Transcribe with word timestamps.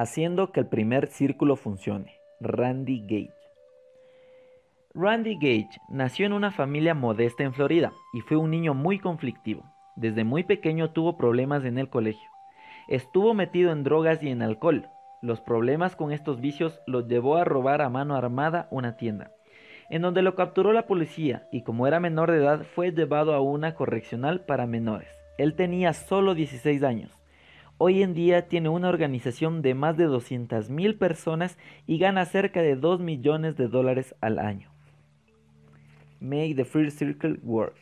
haciendo 0.00 0.52
que 0.52 0.60
el 0.60 0.66
primer 0.66 1.08
círculo 1.08 1.56
funcione. 1.56 2.14
Randy 2.40 3.00
Gage. 3.00 3.34
Randy 4.94 5.34
Gage 5.34 5.80
nació 5.88 6.26
en 6.26 6.32
una 6.32 6.52
familia 6.52 6.94
modesta 6.94 7.42
en 7.42 7.52
Florida 7.52 7.90
y 8.12 8.20
fue 8.20 8.36
un 8.36 8.50
niño 8.52 8.74
muy 8.74 9.00
conflictivo. 9.00 9.64
Desde 9.96 10.22
muy 10.22 10.44
pequeño 10.44 10.92
tuvo 10.92 11.16
problemas 11.16 11.64
en 11.64 11.78
el 11.78 11.88
colegio. 11.88 12.28
Estuvo 12.86 13.34
metido 13.34 13.72
en 13.72 13.82
drogas 13.82 14.22
y 14.22 14.28
en 14.28 14.40
alcohol. 14.40 14.88
Los 15.20 15.40
problemas 15.40 15.96
con 15.96 16.12
estos 16.12 16.40
vicios 16.40 16.80
los 16.86 17.08
llevó 17.08 17.36
a 17.36 17.44
robar 17.44 17.82
a 17.82 17.88
mano 17.88 18.14
armada 18.14 18.68
una 18.70 18.96
tienda, 18.96 19.32
en 19.90 20.02
donde 20.02 20.22
lo 20.22 20.36
capturó 20.36 20.72
la 20.72 20.86
policía 20.86 21.48
y 21.50 21.62
como 21.62 21.88
era 21.88 21.98
menor 21.98 22.30
de 22.30 22.38
edad 22.38 22.62
fue 22.76 22.92
llevado 22.92 23.34
a 23.34 23.40
una 23.40 23.74
correccional 23.74 24.42
para 24.42 24.68
menores. 24.68 25.08
Él 25.38 25.54
tenía 25.54 25.92
solo 25.92 26.36
16 26.36 26.84
años. 26.84 27.17
Hoy 27.80 28.02
en 28.02 28.12
día 28.12 28.48
tiene 28.48 28.70
una 28.70 28.88
organización 28.88 29.62
de 29.62 29.72
más 29.74 29.96
de 29.96 30.08
200.000 30.08 30.98
personas 30.98 31.56
y 31.86 31.98
gana 31.98 32.24
cerca 32.24 32.60
de 32.60 32.74
2 32.74 32.98
millones 32.98 33.56
de 33.56 33.68
dólares 33.68 34.16
al 34.20 34.40
año. 34.40 34.72
Make 36.18 36.56
the 36.56 36.64
First 36.64 36.98
Circle 36.98 37.38
Work. 37.44 37.76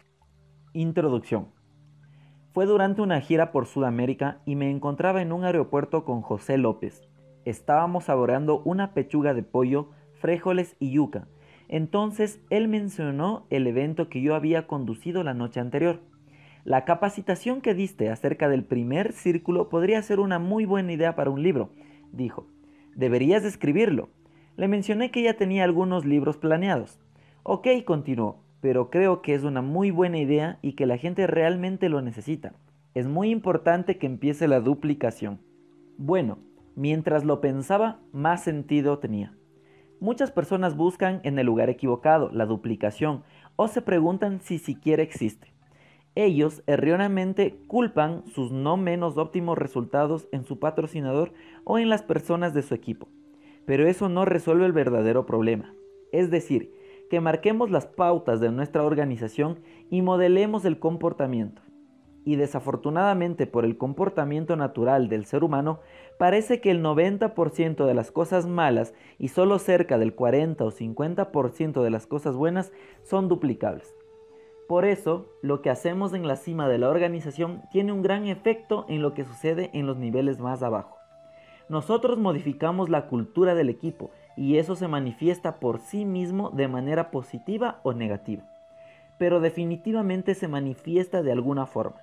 Introducción. 0.75 1.49
Fue 2.53 2.67
durante 2.67 3.01
una 3.01 3.23
gira 3.23 3.53
por 3.53 3.65
Sudamérica 3.65 4.43
y 4.45 4.55
me 4.55 4.71
encontraba 4.71 5.23
en 5.23 5.33
un 5.33 5.45
aeropuerto 5.45 6.05
con 6.05 6.21
José 6.21 6.59
López. 6.59 7.09
Estábamos 7.47 8.05
saboreando 8.05 8.61
una 8.67 8.93
pechuga 8.93 9.33
de 9.33 9.45
pollo, 9.45 9.93
frijoles 10.21 10.77
y 10.79 10.91
yuca. 10.91 11.27
Entonces 11.69 12.43
él 12.51 12.69
mencionó 12.69 13.47
el 13.49 13.67
evento 13.67 14.11
que 14.11 14.21
yo 14.21 14.35
había 14.35 14.67
conducido 14.67 15.23
la 15.23 15.33
noche 15.33 15.59
anterior. 15.59 16.01
La 16.67 16.85
capacitación 16.85 17.61
que 17.61 17.75
diste 17.75 18.11
acerca 18.11 18.49
del 18.49 18.65
primer 18.65 19.13
círculo 19.13 19.69
podría 19.69 20.03
ser 20.03 20.19
una 20.19 20.41
muy 20.41 20.65
buena 20.65 20.93
idea 20.93 21.15
para 21.15 21.31
un 21.31 21.41
libro, 21.41 21.71
dijo. 22.11 22.49
Deberías 22.97 23.45
escribirlo. 23.45 24.09
Le 24.57 24.67
mencioné 24.67 25.13
que 25.13 25.23
ya 25.23 25.35
tenía 25.35 25.63
algunos 25.63 26.05
libros 26.05 26.39
planeados. 26.39 26.99
Ok, 27.45 27.69
continuó, 27.85 28.43
pero 28.61 28.91
creo 28.91 29.23
que 29.23 29.35
es 29.35 29.45
una 29.45 29.63
muy 29.63 29.93
buena 29.93 30.19
idea 30.19 30.59
y 30.61 30.73
que 30.73 30.87
la 30.87 30.99
gente 30.99 31.29
realmente 31.29 31.89
lo 31.89 32.03
necesita. 32.03 32.53
Es 32.95 33.07
muy 33.07 33.31
importante 33.31 33.97
que 33.97 34.07
empiece 34.07 34.49
la 34.49 34.59
duplicación. 34.59 35.39
Bueno, 35.99 36.41
mientras 36.75 37.25
lo 37.25 37.41
pensaba, 37.41 38.01
más 38.11 38.43
sentido 38.43 38.99
tenía. 38.99 39.37
Muchas 40.01 40.33
personas 40.33 40.77
buscan 40.77 41.21
en 41.23 41.39
el 41.39 41.47
lugar 41.47 41.71
equivocado 41.71 42.29
la 42.33 42.45
duplicación 42.45 43.23
o 43.55 43.69
se 43.69 43.83
preguntan 43.83 44.41
si 44.41 44.59
siquiera 44.59 45.05
existe 45.05 45.55
ellos 46.17 46.63
erróneamente 46.67 47.61
culpan 47.69 48.25
sus 48.27 48.51
no 48.51 48.79
menos 48.79 49.19
óptimos 49.19 49.57
resultados 49.59 50.27
en 50.33 50.45
su 50.45 50.59
patrocinador 50.59 51.33
o 51.65 51.79
en 51.79 51.91
las 51.91 52.03
personas 52.03 52.55
de 52.55 52.63
su 52.63 52.75
equipo. 52.75 53.07
Pero 53.67 53.87
eso 53.87 54.09
no 54.09 54.25
resuelve 54.25 54.65
el 54.65 54.73
verdadero 54.73 55.27
problema. 55.27 55.75
Es 56.13 56.31
decir, 56.31 56.73
que 57.11 57.21
marquemos 57.21 57.71
las 57.71 57.87
pautas 57.87 58.41
de 58.41 58.51
nuestra 58.51 58.83
organización 58.83 59.61
y 59.91 60.01
modelemos 60.01 60.65
el 60.65 60.79
comportamiento. 60.79 61.61
Y 62.25 62.37
desafortunadamente 62.37 63.47
por 63.47 63.65
el 63.67 63.77
comportamiento 63.77 64.57
natural 64.57 65.09
del 65.09 65.27
ser 65.27 65.45
humano, 65.45 65.81
parece 66.19 66.61
que 66.63 66.71
el 66.71 66.83
90% 66.83 67.85
de 67.85 67.95
las 67.95 68.11
cosas 68.11 68.47
malas 68.47 68.95
y 69.19 69.29
solo 69.29 69.59
cerca 69.59 69.99
del 69.99 70.15
40 70.15 70.65
o 70.65 70.73
50% 70.73 71.83
de 71.83 71.91
las 71.91 72.07
cosas 72.07 72.35
buenas 72.35 72.73
son 73.05 73.29
duplicables. 73.29 73.95
Por 74.69 74.85
eso, 74.85 75.27
lo 75.43 75.63
que 75.63 75.71
hacemos 75.71 76.13
en 76.13 76.27
la 76.27 76.37
cima 76.37 76.69
de 76.69 76.79
la 76.79 76.89
organización 76.89 77.63
tiene 77.71 77.93
un 77.93 78.03
gran 78.03 78.27
efecto 78.27 78.85
en 78.89 79.01
lo 79.01 79.15
que 79.15 79.25
sucede 79.25 79.71
en 79.75 79.87
los 79.87 79.97
niveles 79.97 80.41
más 80.41 80.63
abajo. 80.63 80.97
Nosotros 81.69 82.19
modificamos 82.19 82.89
la 82.89 83.07
cultura 83.07 83.55
del 83.55 83.69
equipo 83.69 84.11
y 84.37 84.59
eso 84.59 84.75
se 84.75 84.89
manifiesta 84.89 85.61
por 85.61 85.79
sí 85.79 86.05
mismo 86.05 86.51
de 86.51 86.69
manera 86.69 87.11
positiva 87.11 87.81
o 87.85 87.93
negativa. 87.93 88.45
Pero 89.19 89.41
definitivamente 89.41 90.35
se 90.35 90.49
manifiesta 90.49 91.23
de 91.23 91.33
alguna 91.33 91.67
forma. 91.67 92.01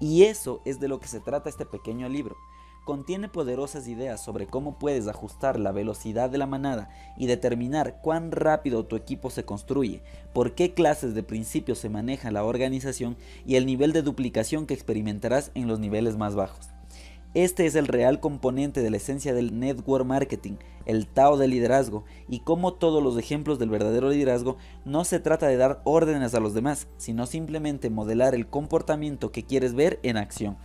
Y 0.00 0.24
eso 0.24 0.62
es 0.64 0.80
de 0.80 0.88
lo 0.88 0.98
que 0.98 1.08
se 1.08 1.20
trata 1.20 1.50
este 1.50 1.66
pequeño 1.66 2.08
libro 2.08 2.36
contiene 2.84 3.28
poderosas 3.28 3.88
ideas 3.88 4.22
sobre 4.22 4.46
cómo 4.46 4.78
puedes 4.78 5.06
ajustar 5.08 5.58
la 5.58 5.72
velocidad 5.72 6.30
de 6.30 6.38
la 6.38 6.46
manada 6.46 6.90
y 7.16 7.26
determinar 7.26 8.00
cuán 8.02 8.32
rápido 8.32 8.84
tu 8.84 8.96
equipo 8.96 9.30
se 9.30 9.44
construye, 9.44 10.02
por 10.32 10.54
qué 10.54 10.74
clases 10.74 11.14
de 11.14 11.22
principios 11.22 11.78
se 11.78 11.88
maneja 11.88 12.30
la 12.30 12.44
organización 12.44 13.16
y 13.46 13.56
el 13.56 13.66
nivel 13.66 13.92
de 13.92 14.02
duplicación 14.02 14.66
que 14.66 14.74
experimentarás 14.74 15.50
en 15.54 15.68
los 15.68 15.78
niveles 15.78 16.16
más 16.16 16.34
bajos. 16.34 16.70
Este 17.32 17.64
es 17.66 17.76
el 17.76 17.86
real 17.86 18.18
componente 18.18 18.82
de 18.82 18.90
la 18.90 18.96
esencia 18.96 19.32
del 19.32 19.60
network 19.60 20.04
marketing, 20.04 20.54
el 20.84 21.06
Tao 21.06 21.36
del 21.36 21.50
liderazgo, 21.50 22.04
y 22.28 22.40
como 22.40 22.74
todos 22.74 23.00
los 23.04 23.16
ejemplos 23.16 23.60
del 23.60 23.70
verdadero 23.70 24.10
liderazgo, 24.10 24.56
no 24.84 25.04
se 25.04 25.20
trata 25.20 25.46
de 25.46 25.56
dar 25.56 25.80
órdenes 25.84 26.34
a 26.34 26.40
los 26.40 26.54
demás, 26.54 26.88
sino 26.96 27.26
simplemente 27.26 27.88
modelar 27.88 28.34
el 28.34 28.48
comportamiento 28.48 29.30
que 29.30 29.44
quieres 29.44 29.74
ver 29.74 30.00
en 30.02 30.16
acción. 30.16 30.56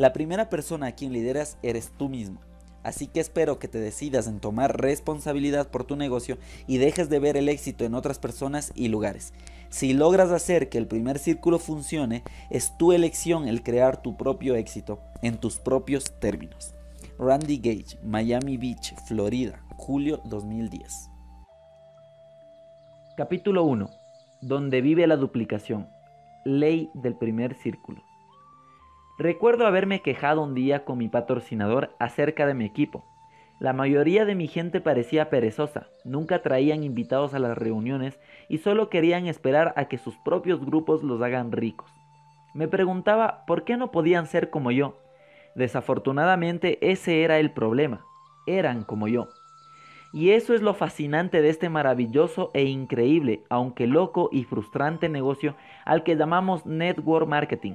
La 0.00 0.14
primera 0.14 0.48
persona 0.48 0.86
a 0.86 0.92
quien 0.92 1.12
lideras 1.12 1.58
eres 1.62 1.92
tú 1.98 2.08
mismo. 2.08 2.40
Así 2.82 3.06
que 3.06 3.20
espero 3.20 3.58
que 3.58 3.68
te 3.68 3.78
decidas 3.78 4.28
en 4.28 4.40
tomar 4.40 4.80
responsabilidad 4.80 5.70
por 5.70 5.84
tu 5.84 5.94
negocio 5.94 6.38
y 6.66 6.78
dejes 6.78 7.10
de 7.10 7.18
ver 7.18 7.36
el 7.36 7.50
éxito 7.50 7.84
en 7.84 7.94
otras 7.94 8.18
personas 8.18 8.72
y 8.74 8.88
lugares. 8.88 9.34
Si 9.68 9.92
logras 9.92 10.30
hacer 10.30 10.70
que 10.70 10.78
el 10.78 10.86
primer 10.86 11.18
círculo 11.18 11.58
funcione, 11.58 12.22
es 12.48 12.78
tu 12.78 12.92
elección 12.92 13.46
el 13.46 13.62
crear 13.62 14.00
tu 14.00 14.16
propio 14.16 14.54
éxito 14.54 15.02
en 15.20 15.36
tus 15.36 15.58
propios 15.58 16.18
términos. 16.18 16.74
Randy 17.18 17.58
Gage, 17.58 17.98
Miami 18.02 18.56
Beach, 18.56 18.94
Florida, 19.06 19.62
julio 19.76 20.22
2010. 20.24 21.10
Capítulo 23.18 23.64
1. 23.64 23.90
Donde 24.40 24.80
vive 24.80 25.06
la 25.06 25.16
duplicación. 25.16 25.90
Ley 26.46 26.88
del 26.94 27.18
primer 27.18 27.54
círculo. 27.56 28.02
Recuerdo 29.20 29.66
haberme 29.66 30.00
quejado 30.00 30.40
un 30.40 30.54
día 30.54 30.86
con 30.86 30.96
mi 30.96 31.10
patrocinador 31.10 31.94
acerca 31.98 32.46
de 32.46 32.54
mi 32.54 32.64
equipo. 32.64 33.04
La 33.58 33.74
mayoría 33.74 34.24
de 34.24 34.34
mi 34.34 34.48
gente 34.48 34.80
parecía 34.80 35.28
perezosa, 35.28 35.88
nunca 36.06 36.40
traían 36.40 36.84
invitados 36.84 37.34
a 37.34 37.38
las 37.38 37.58
reuniones 37.58 38.18
y 38.48 38.56
solo 38.56 38.88
querían 38.88 39.26
esperar 39.26 39.74
a 39.76 39.88
que 39.88 39.98
sus 39.98 40.16
propios 40.16 40.64
grupos 40.64 41.02
los 41.02 41.20
hagan 41.20 41.52
ricos. 41.52 41.92
Me 42.54 42.66
preguntaba 42.66 43.44
por 43.46 43.64
qué 43.64 43.76
no 43.76 43.90
podían 43.90 44.26
ser 44.26 44.48
como 44.48 44.70
yo. 44.70 44.96
Desafortunadamente 45.54 46.78
ese 46.80 47.22
era 47.22 47.38
el 47.40 47.50
problema, 47.50 48.06
eran 48.46 48.84
como 48.84 49.06
yo. 49.06 49.28
Y 50.14 50.30
eso 50.30 50.54
es 50.54 50.62
lo 50.62 50.72
fascinante 50.72 51.42
de 51.42 51.50
este 51.50 51.68
maravilloso 51.68 52.50
e 52.54 52.64
increíble, 52.64 53.44
aunque 53.50 53.86
loco 53.86 54.30
y 54.32 54.44
frustrante 54.44 55.10
negocio 55.10 55.56
al 55.84 56.04
que 56.04 56.16
llamamos 56.16 56.64
network 56.64 57.28
marketing 57.28 57.74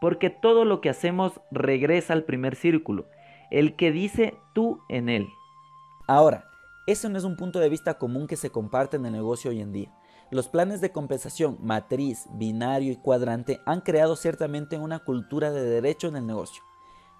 porque 0.00 0.30
todo 0.30 0.64
lo 0.64 0.80
que 0.80 0.90
hacemos 0.90 1.40
regresa 1.50 2.12
al 2.12 2.24
primer 2.24 2.56
círculo, 2.56 3.06
el 3.50 3.76
que 3.76 3.92
dice 3.92 4.34
tú 4.54 4.80
en 4.88 5.08
él. 5.08 5.28
Ahora, 6.06 6.48
eso 6.86 7.08
no 7.08 7.18
es 7.18 7.24
un 7.24 7.36
punto 7.36 7.58
de 7.58 7.68
vista 7.68 7.98
común 7.98 8.26
que 8.26 8.36
se 8.36 8.50
comparte 8.50 8.96
en 8.96 9.06
el 9.06 9.12
negocio 9.12 9.50
hoy 9.50 9.60
en 9.60 9.72
día. 9.72 9.92
Los 10.30 10.48
planes 10.48 10.80
de 10.80 10.90
compensación 10.90 11.56
matriz, 11.60 12.26
binario 12.32 12.92
y 12.92 12.96
cuadrante 12.96 13.60
han 13.64 13.80
creado 13.80 14.16
ciertamente 14.16 14.78
una 14.78 15.00
cultura 15.00 15.52
de 15.52 15.62
derecho 15.64 16.08
en 16.08 16.16
el 16.16 16.26
negocio. 16.26 16.62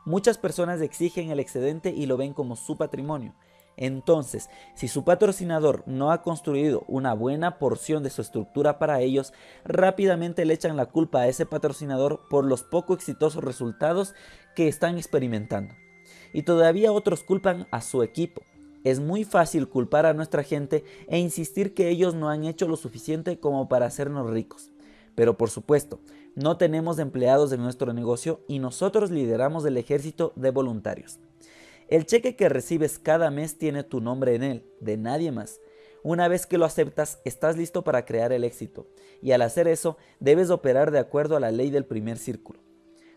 Muchas 0.05 0.39
personas 0.39 0.81
exigen 0.81 1.31
el 1.31 1.41
excedente 1.41 1.91
y 1.91 2.07
lo 2.07 2.17
ven 2.17 2.33
como 2.33 2.57
su 2.57 2.77
patrimonio, 2.77 3.35
entonces, 3.77 4.49
si 4.75 4.89
su 4.89 5.05
patrocinador 5.05 5.83
no 5.87 6.11
ha 6.11 6.23
construido 6.23 6.85
una 6.89 7.13
buena 7.13 7.59
porción 7.59 8.03
de 8.03 8.11
su 8.11 8.23
estructura 8.23 8.79
para 8.79 9.01
ellos, 9.01 9.35
rápidamente 9.65 10.45
le 10.45 10.55
echan 10.55 10.77
la 10.77 10.87
culpa 10.87 11.21
a 11.21 11.29
ese 11.29 11.45
patrocinador 11.45 12.23
por 12.31 12.45
los 12.45 12.63
poco 12.63 12.95
exitosos 12.95 13.45
resultados 13.45 14.15
que 14.55 14.69
están 14.69 14.97
experimentando. 14.97 15.75
Y 16.33 16.43
todavía 16.43 16.93
otros 16.93 17.23
culpan 17.23 17.67
a 17.71 17.83
su 17.83 18.03
equipo. 18.03 18.43
Es 18.83 19.01
muy 19.01 19.25
fácil 19.25 19.69
culpar 19.69 20.07
a 20.07 20.15
nuestra 20.15 20.43
gente 20.43 20.85
e 21.09 21.19
insistir 21.19 21.75
que 21.75 21.89
ellos 21.89 22.15
no 22.15 22.31
han 22.31 22.45
hecho 22.45 22.69
lo 22.69 22.77
suficiente 22.77 23.39
como 23.39 23.69
para 23.69 23.87
hacernos 23.87 24.31
ricos. 24.31 24.71
Pero 25.15 25.37
por 25.37 25.51
supuesto, 25.51 26.01
no 26.35 26.57
tenemos 26.57 26.99
empleados 26.99 27.53
en 27.53 27.63
nuestro 27.63 27.93
negocio 27.93 28.41
y 28.49 28.59
nosotros 28.59 29.11
lideramos 29.11 29.65
el 29.65 29.77
ejército 29.77 30.33
de 30.37 30.51
voluntarios. 30.51 31.19
El 31.89 32.05
cheque 32.05 32.35
que 32.35 32.49
recibes 32.49 32.99
cada 32.99 33.31
mes 33.31 33.59
tiene 33.59 33.85
tu 33.85 34.01
nombre 34.01 34.35
en 34.35 34.43
él, 34.43 34.67
de 34.81 34.97
nadie 34.97 35.31
más. 35.31 35.61
Una 36.03 36.27
vez 36.27 36.45
que 36.45 36.59
lo 36.59 36.65
aceptas, 36.65 37.21
estás 37.25 37.57
listo 37.57 37.85
para 37.85 38.05
crear 38.05 38.33
el 38.33 38.43
éxito, 38.43 38.89
y 39.23 39.31
al 39.31 39.43
hacer 39.43 39.69
eso, 39.69 39.97
debes 40.19 40.51
operar 40.51 40.91
de 40.91 40.99
acuerdo 40.99 41.37
a 41.37 41.41
la 41.41 41.53
ley 41.53 41.71
del 41.71 41.85
primer 41.85 42.19
círculo. 42.19 42.59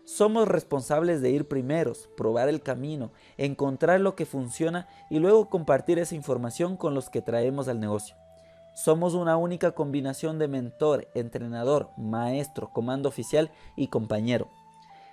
Somos 0.04 0.46
responsables 0.46 1.20
de 1.20 1.30
ir 1.30 1.48
primeros, 1.48 2.08
probar 2.16 2.48
el 2.48 2.62
camino, 2.62 3.12
encontrar 3.38 4.00
lo 4.00 4.14
que 4.14 4.24
funciona 4.24 4.86
y 5.10 5.18
luego 5.18 5.48
compartir 5.48 5.98
esa 5.98 6.14
información 6.14 6.76
con 6.76 6.94
los 6.94 7.10
que 7.10 7.22
traemos 7.22 7.66
al 7.66 7.80
negocio. 7.80 8.14
Somos 8.72 9.14
una 9.14 9.36
única 9.36 9.72
combinación 9.72 10.38
de 10.38 10.46
mentor, 10.46 11.08
entrenador, 11.14 11.90
maestro, 11.96 12.72
comando 12.72 13.08
oficial 13.08 13.50
y 13.76 13.88
compañero. 13.88 14.48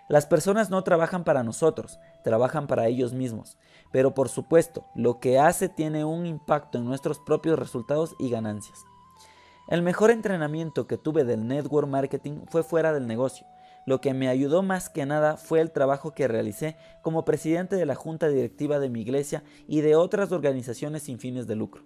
Las 0.09 0.25
personas 0.25 0.69
no 0.69 0.83
trabajan 0.83 1.25
para 1.25 1.43
nosotros, 1.43 1.99
trabajan 2.23 2.67
para 2.67 2.87
ellos 2.87 3.13
mismos. 3.13 3.57
Pero 3.91 4.13
por 4.13 4.29
supuesto, 4.29 4.85
lo 4.95 5.19
que 5.19 5.37
hace 5.37 5.67
tiene 5.67 6.05
un 6.05 6.25
impacto 6.25 6.77
en 6.77 6.85
nuestros 6.85 7.19
propios 7.19 7.59
resultados 7.59 8.15
y 8.17 8.29
ganancias. 8.29 8.85
El 9.67 9.81
mejor 9.81 10.11
entrenamiento 10.11 10.87
que 10.87 10.97
tuve 10.97 11.25
del 11.25 11.45
network 11.45 11.89
marketing 11.89 12.45
fue 12.47 12.63
fuera 12.63 12.93
del 12.93 13.05
negocio. 13.05 13.45
Lo 13.85 13.99
que 13.99 14.13
me 14.13 14.29
ayudó 14.29 14.63
más 14.63 14.89
que 14.89 15.05
nada 15.05 15.35
fue 15.35 15.59
el 15.59 15.71
trabajo 15.71 16.13
que 16.13 16.29
realicé 16.29 16.77
como 17.01 17.25
presidente 17.25 17.75
de 17.75 17.85
la 17.85 17.95
junta 17.95 18.29
directiva 18.29 18.79
de 18.79 18.89
mi 18.89 19.01
iglesia 19.01 19.43
y 19.67 19.81
de 19.81 19.97
otras 19.97 20.31
organizaciones 20.31 21.03
sin 21.03 21.19
fines 21.19 21.47
de 21.47 21.55
lucro. 21.57 21.83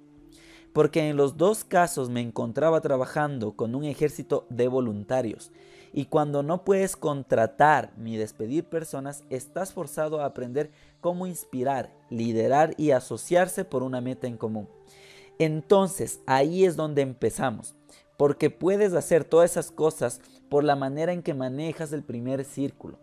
Porque 0.73 1.09
en 1.09 1.17
los 1.17 1.37
dos 1.37 1.63
casos 1.63 2.09
me 2.09 2.21
encontraba 2.21 2.81
trabajando 2.81 3.55
con 3.55 3.73
un 3.73 3.83
ejército 3.83 4.45
de 4.49 4.67
voluntarios 4.67 5.51
y 5.93 6.05
cuando 6.05 6.43
no 6.43 6.63
puedes 6.63 6.95
contratar 6.95 7.91
ni 7.97 8.17
despedir 8.17 8.63
personas, 8.65 9.23
estás 9.29 9.73
forzado 9.73 10.21
a 10.21 10.25
aprender 10.25 10.71
cómo 11.01 11.27
inspirar, 11.27 11.91
liderar 12.09 12.73
y 12.77 12.91
asociarse 12.91 13.65
por 13.65 13.83
una 13.83 13.99
meta 13.99 14.27
en 14.27 14.37
común. 14.37 14.69
Entonces 15.39 16.21
ahí 16.25 16.65
es 16.65 16.75
donde 16.75 17.01
empezamos, 17.01 17.75
porque 18.17 18.49
puedes 18.49 18.93
hacer 18.93 19.23
todas 19.23 19.51
esas 19.51 19.71
cosas 19.71 20.21
por 20.49 20.63
la 20.63 20.75
manera 20.75 21.11
en 21.13 21.23
que 21.23 21.33
manejas 21.33 21.91
el 21.93 22.03
primer 22.03 22.45
círculo. 22.45 22.99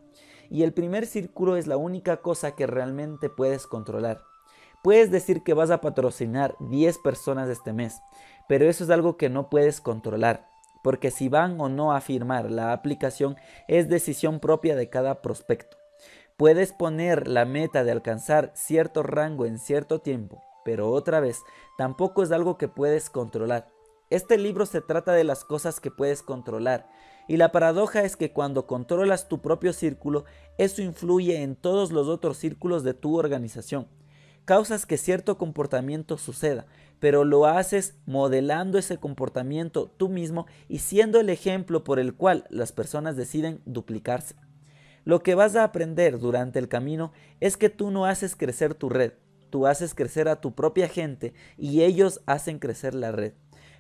Y 0.50 0.62
el 0.62 0.72
primer 0.72 1.06
círculo 1.06 1.56
es 1.56 1.66
la 1.66 1.76
única 1.76 2.18
cosa 2.18 2.52
que 2.52 2.66
realmente 2.66 3.28
puedes 3.28 3.66
controlar. 3.66 4.22
Puedes 4.82 5.10
decir 5.10 5.42
que 5.42 5.54
vas 5.54 5.70
a 5.70 5.80
patrocinar 5.80 6.56
10 6.60 6.98
personas 6.98 7.48
este 7.48 7.72
mes, 7.72 8.00
pero 8.48 8.68
eso 8.68 8.84
es 8.84 8.90
algo 8.90 9.16
que 9.16 9.28
no 9.28 9.50
puedes 9.50 9.80
controlar, 9.80 10.48
porque 10.88 11.10
si 11.10 11.28
van 11.28 11.60
o 11.60 11.68
no 11.68 11.92
a 11.92 12.00
firmar 12.00 12.50
la 12.50 12.72
aplicación 12.72 13.36
es 13.66 13.90
decisión 13.90 14.40
propia 14.40 14.74
de 14.74 14.88
cada 14.88 15.20
prospecto. 15.20 15.76
Puedes 16.38 16.72
poner 16.72 17.28
la 17.28 17.44
meta 17.44 17.84
de 17.84 17.90
alcanzar 17.90 18.52
cierto 18.54 19.02
rango 19.02 19.44
en 19.44 19.58
cierto 19.58 20.00
tiempo, 20.00 20.42
pero 20.64 20.90
otra 20.90 21.20
vez, 21.20 21.42
tampoco 21.76 22.22
es 22.22 22.32
algo 22.32 22.56
que 22.56 22.68
puedes 22.68 23.10
controlar. 23.10 23.68
Este 24.08 24.38
libro 24.38 24.64
se 24.64 24.80
trata 24.80 25.12
de 25.12 25.24
las 25.24 25.44
cosas 25.44 25.78
que 25.78 25.90
puedes 25.90 26.22
controlar, 26.22 26.88
y 27.28 27.36
la 27.36 27.52
paradoja 27.52 28.00
es 28.04 28.16
que 28.16 28.32
cuando 28.32 28.66
controlas 28.66 29.28
tu 29.28 29.42
propio 29.42 29.74
círculo, 29.74 30.24
eso 30.56 30.80
influye 30.80 31.42
en 31.42 31.54
todos 31.54 31.92
los 31.92 32.08
otros 32.08 32.38
círculos 32.38 32.82
de 32.82 32.94
tu 32.94 33.18
organización. 33.18 33.88
Causas 34.46 34.86
que 34.86 34.96
cierto 34.96 35.36
comportamiento 35.36 36.16
suceda, 36.16 36.64
pero 37.00 37.24
lo 37.24 37.46
haces 37.46 37.96
modelando 38.06 38.78
ese 38.78 38.98
comportamiento 38.98 39.90
tú 39.96 40.08
mismo 40.08 40.46
y 40.68 40.78
siendo 40.78 41.20
el 41.20 41.30
ejemplo 41.30 41.84
por 41.84 41.98
el 41.98 42.14
cual 42.14 42.44
las 42.50 42.72
personas 42.72 43.16
deciden 43.16 43.60
duplicarse. 43.64 44.34
Lo 45.04 45.22
que 45.22 45.34
vas 45.34 45.56
a 45.56 45.64
aprender 45.64 46.18
durante 46.18 46.58
el 46.58 46.68
camino 46.68 47.12
es 47.40 47.56
que 47.56 47.70
tú 47.70 47.90
no 47.90 48.04
haces 48.04 48.36
crecer 48.36 48.74
tu 48.74 48.88
red, 48.88 49.12
tú 49.50 49.66
haces 49.66 49.94
crecer 49.94 50.28
a 50.28 50.40
tu 50.40 50.54
propia 50.54 50.88
gente 50.88 51.32
y 51.56 51.82
ellos 51.82 52.20
hacen 52.26 52.58
crecer 52.58 52.94
la 52.94 53.12
red. 53.12 53.32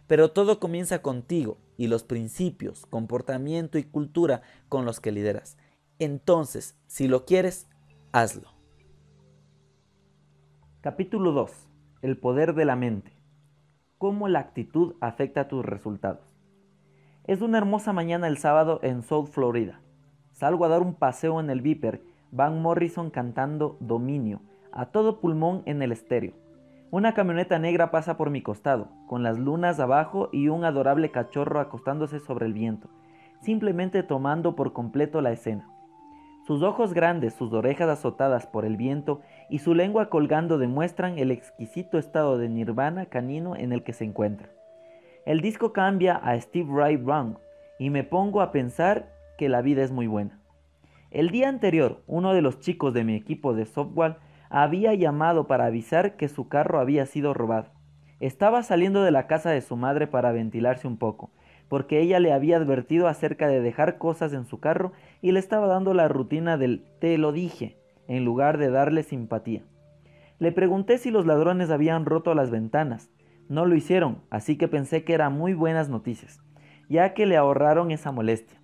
Pero 0.06 0.30
todo 0.30 0.58
comienza 0.58 1.02
contigo 1.02 1.58
y 1.76 1.88
los 1.88 2.02
principios, 2.02 2.86
comportamiento 2.86 3.76
y 3.76 3.84
cultura 3.84 4.40
con 4.70 4.86
los 4.86 5.00
que 5.00 5.12
lideras. 5.12 5.58
Entonces, 5.98 6.76
si 6.86 7.08
lo 7.08 7.26
quieres, 7.26 7.68
hazlo. 8.12 8.54
Capítulo 10.80 11.32
2. 11.32 11.67
El 12.00 12.16
poder 12.16 12.54
de 12.54 12.64
la 12.64 12.76
mente. 12.76 13.10
Cómo 13.98 14.28
la 14.28 14.38
actitud 14.38 14.94
afecta 15.00 15.48
tus 15.48 15.64
resultados. 15.64 16.38
Es 17.24 17.42
una 17.42 17.58
hermosa 17.58 17.92
mañana 17.92 18.28
el 18.28 18.38
sábado 18.38 18.78
en 18.84 19.02
South 19.02 19.26
Florida. 19.32 19.80
Salgo 20.30 20.64
a 20.64 20.68
dar 20.68 20.80
un 20.80 20.94
paseo 20.94 21.40
en 21.40 21.50
el 21.50 21.60
Viper, 21.60 22.04
Van 22.30 22.62
Morrison 22.62 23.10
cantando 23.10 23.76
Dominio 23.80 24.42
a 24.70 24.86
todo 24.86 25.18
pulmón 25.18 25.64
en 25.66 25.82
el 25.82 25.90
estéreo. 25.90 26.34
Una 26.92 27.14
camioneta 27.14 27.58
negra 27.58 27.90
pasa 27.90 28.16
por 28.16 28.30
mi 28.30 28.42
costado, 28.42 28.90
con 29.08 29.24
las 29.24 29.36
lunas 29.36 29.80
abajo 29.80 30.28
y 30.32 30.50
un 30.50 30.64
adorable 30.64 31.10
cachorro 31.10 31.58
acostándose 31.58 32.20
sobre 32.20 32.46
el 32.46 32.52
viento, 32.52 32.88
simplemente 33.40 34.04
tomando 34.04 34.54
por 34.54 34.72
completo 34.72 35.20
la 35.20 35.32
escena. 35.32 35.68
Sus 36.46 36.62
ojos 36.62 36.94
grandes, 36.94 37.34
sus 37.34 37.52
orejas 37.52 37.88
azotadas 37.90 38.46
por 38.46 38.64
el 38.64 38.76
viento 38.76 39.20
y 39.48 39.58
su 39.60 39.74
lengua 39.74 40.10
colgando 40.10 40.58
demuestran 40.58 41.18
el 41.18 41.30
exquisito 41.30 41.98
estado 41.98 42.38
de 42.38 42.48
nirvana 42.48 43.06
canino 43.06 43.56
en 43.56 43.72
el 43.72 43.82
que 43.82 43.92
se 43.92 44.04
encuentra. 44.04 44.50
El 45.24 45.40
disco 45.40 45.72
cambia 45.72 46.16
a 46.16 46.40
Steve 46.40 46.70
Ray 46.72 46.96
Brown 46.96 47.38
y 47.78 47.90
me 47.90 48.04
pongo 48.04 48.40
a 48.40 48.52
pensar 48.52 49.12
que 49.36 49.48
la 49.48 49.62
vida 49.62 49.82
es 49.82 49.92
muy 49.92 50.06
buena. 50.06 50.40
El 51.10 51.30
día 51.30 51.48
anterior, 51.48 52.02
uno 52.06 52.34
de 52.34 52.42
los 52.42 52.60
chicos 52.60 52.92
de 52.92 53.04
mi 53.04 53.14
equipo 53.14 53.54
de 53.54 53.64
softball 53.64 54.18
había 54.50 54.94
llamado 54.94 55.46
para 55.46 55.66
avisar 55.66 56.16
que 56.16 56.28
su 56.28 56.48
carro 56.48 56.80
había 56.80 57.06
sido 57.06 57.32
robado. 57.34 57.70
Estaba 58.20 58.62
saliendo 58.62 59.02
de 59.02 59.10
la 59.10 59.26
casa 59.26 59.50
de 59.50 59.60
su 59.60 59.76
madre 59.76 60.06
para 60.06 60.32
ventilarse 60.32 60.86
un 60.86 60.98
poco, 60.98 61.30
porque 61.68 62.00
ella 62.00 62.18
le 62.20 62.32
había 62.32 62.56
advertido 62.56 63.06
acerca 63.06 63.48
de 63.48 63.60
dejar 63.60 63.98
cosas 63.98 64.32
en 64.32 64.44
su 64.44 64.60
carro 64.60 64.92
y 65.22 65.32
le 65.32 65.38
estaba 65.38 65.66
dando 65.66 65.94
la 65.94 66.08
rutina 66.08 66.56
del 66.58 66.84
te 66.98 67.16
lo 67.16 67.32
dije, 67.32 67.77
en 68.08 68.24
lugar 68.24 68.58
de 68.58 68.70
darle 68.70 69.04
simpatía. 69.04 69.62
Le 70.40 70.50
pregunté 70.52 70.98
si 70.98 71.10
los 71.10 71.26
ladrones 71.26 71.70
habían 71.70 72.04
roto 72.04 72.34
las 72.34 72.50
ventanas. 72.50 73.10
No 73.48 73.66
lo 73.66 73.74
hicieron, 73.76 74.22
así 74.30 74.56
que 74.56 74.68
pensé 74.68 75.04
que 75.04 75.14
eran 75.14 75.34
muy 75.34 75.54
buenas 75.54 75.88
noticias, 75.88 76.40
ya 76.88 77.14
que 77.14 77.26
le 77.26 77.36
ahorraron 77.36 77.90
esa 77.90 78.10
molestia. 78.12 78.60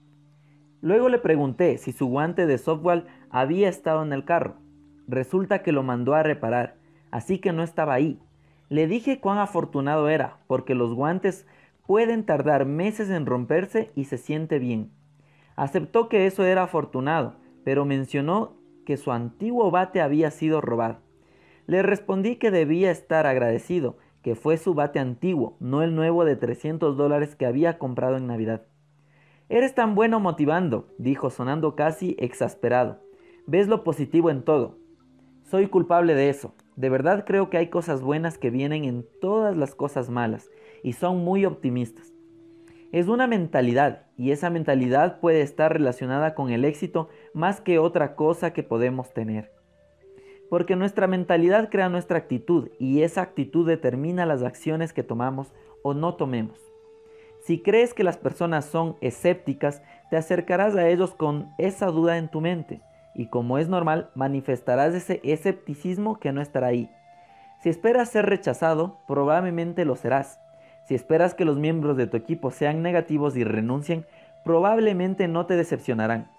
Luego 0.81 1.09
le 1.09 1.19
pregunté 1.19 1.79
si 1.79 1.93
su 1.93 2.07
guante 2.07 2.47
de 2.47 2.59
softball 2.59 3.07
había 3.31 3.69
estado 3.69 4.03
en 4.03 4.13
el 4.13 4.25
carro. 4.25 4.57
Resulta 5.09 5.63
que 5.63 5.73
lo 5.73 5.83
mandó 5.83 6.15
a 6.15 6.23
reparar, 6.23 6.77
así 7.11 7.39
que 7.39 7.53
no 7.53 7.63
estaba 7.63 7.95
ahí. 7.95 8.21
Le 8.69 8.87
dije 8.87 9.21
cuán 9.21 9.39
afortunado 9.39 10.09
era, 10.09 10.39
porque 10.47 10.75
los 10.75 10.95
guantes 10.95 11.47
pueden 11.87 12.25
tardar 12.25 12.67
meses 12.67 13.11
en 13.11 13.27
romperse 13.27 13.91
y 13.95 14.05
se 14.05 14.19
siente 14.19 14.59
bien. 14.59 14.91
Aceptó 15.57 16.09
que 16.09 16.27
eso 16.27 16.45
era 16.45 16.65
afortunado, 16.65 17.37
pero 17.65 17.85
mencionó 17.85 18.57
que 18.85 18.97
su 18.97 19.13
antiguo 19.13 19.71
bate 19.71 20.01
había 20.01 20.31
sido 20.31 20.61
robado. 20.61 20.99
Le 21.67 21.83
respondí 21.83 22.37
que 22.37 22.51
debía 22.51 22.91
estar 22.91 23.27
agradecido, 23.27 23.97
que 24.23 24.35
fue 24.35 24.57
su 24.57 24.75
bate 24.75 24.99
antiguo, 24.99 25.57
no 25.61 25.83
el 25.83 25.95
nuevo 25.95 26.25
de 26.25 26.37
300 26.37 26.97
dólares 26.97 27.37
que 27.37 27.47
había 27.47 27.79
comprado 27.79 28.17
en 28.17 28.27
Navidad. 28.27 28.63
Eres 29.51 29.75
tan 29.75 29.95
bueno 29.95 30.21
motivando, 30.21 30.89
dijo 30.97 31.29
sonando 31.29 31.77
casi 31.77 32.17
exasperado. 32.19 33.01
Ves 33.47 33.69
lo 33.69 33.85
positivo 33.85 34.31
en 34.31 34.43
todo. 34.43 34.79
Soy 35.43 35.67
culpable 35.67 36.15
de 36.15 36.31
eso. 36.31 36.55
De 36.77 36.89
verdad 36.89 37.25
creo 37.27 37.51
que 37.51 37.59
hay 37.59 37.69
cosas 37.69 38.01
buenas 38.01 38.39
que 38.39 38.49
vienen 38.49 38.85
en 38.85 39.07
todas 39.21 39.57
las 39.59 39.75
cosas 39.75 40.09
malas 40.09 40.51
y 40.83 40.95
son 40.95 41.19
muy 41.19 41.45
optimistas. 41.45 42.14
Es 42.95 43.09
una 43.09 43.27
mentalidad 43.27 44.03
y 44.17 44.31
esa 44.31 44.51
mentalidad 44.51 45.19
puede 45.19 45.41
estar 45.41 45.73
relacionada 45.73 46.37
con 46.37 46.51
el 46.51 46.65
éxito 46.65 47.09
más 47.33 47.61
que 47.61 47.81
otra 47.81 48.15
cosa 48.15 48.53
que 48.53 48.63
podemos 48.63 49.13
tener. 49.13 49.51
Porque 50.49 50.77
nuestra 50.77 51.09
mentalidad 51.09 51.71
crea 51.71 51.89
nuestra 51.89 52.19
actitud 52.19 52.71
y 52.79 53.03
esa 53.03 53.23
actitud 53.23 53.67
determina 53.67 54.27
las 54.27 54.45
acciones 54.45 54.93
que 54.93 55.03
tomamos 55.03 55.53
o 55.83 55.93
no 55.93 56.15
tomemos. 56.15 56.61
Si 57.43 57.61
crees 57.61 57.95
que 57.95 58.05
las 58.05 58.17
personas 58.17 58.65
son 58.65 58.97
escépticas, 59.01 59.83
te 60.09 60.17
acercarás 60.17 60.77
a 60.77 60.87
ellos 60.87 61.17
con 61.17 61.49
esa 61.59 61.87
duda 61.87 62.17
en 62.17 62.31
tu 62.31 62.41
mente 62.41 62.81
y 63.17 63.27
como 63.27 63.59
es 63.59 63.69
normal, 63.69 64.13
manifestarás 64.15 64.95
ese 64.95 65.21
escepticismo 65.25 66.21
que 66.21 66.31
no 66.31 66.41
estará 66.41 66.69
ahí. 66.69 66.89
Si 67.61 67.71
esperas 67.71 68.11
ser 68.11 68.27
rechazado, 68.27 69.01
probablemente 69.09 69.85
lo 69.85 69.97
serás. 69.97 70.39
Si 70.87 70.95
esperas 70.95 71.35
que 71.35 71.45
los 71.45 71.59
miembros 71.59 71.97
de 71.97 72.07
tu 72.07 72.17
equipo 72.17 72.51
sean 72.51 72.83
negativos 72.83 73.37
y 73.37 73.45
renuncien, 73.45 74.07
probablemente 74.45 75.29
no 75.29 75.47
te 75.47 75.57
decepcionarán. 75.57 76.31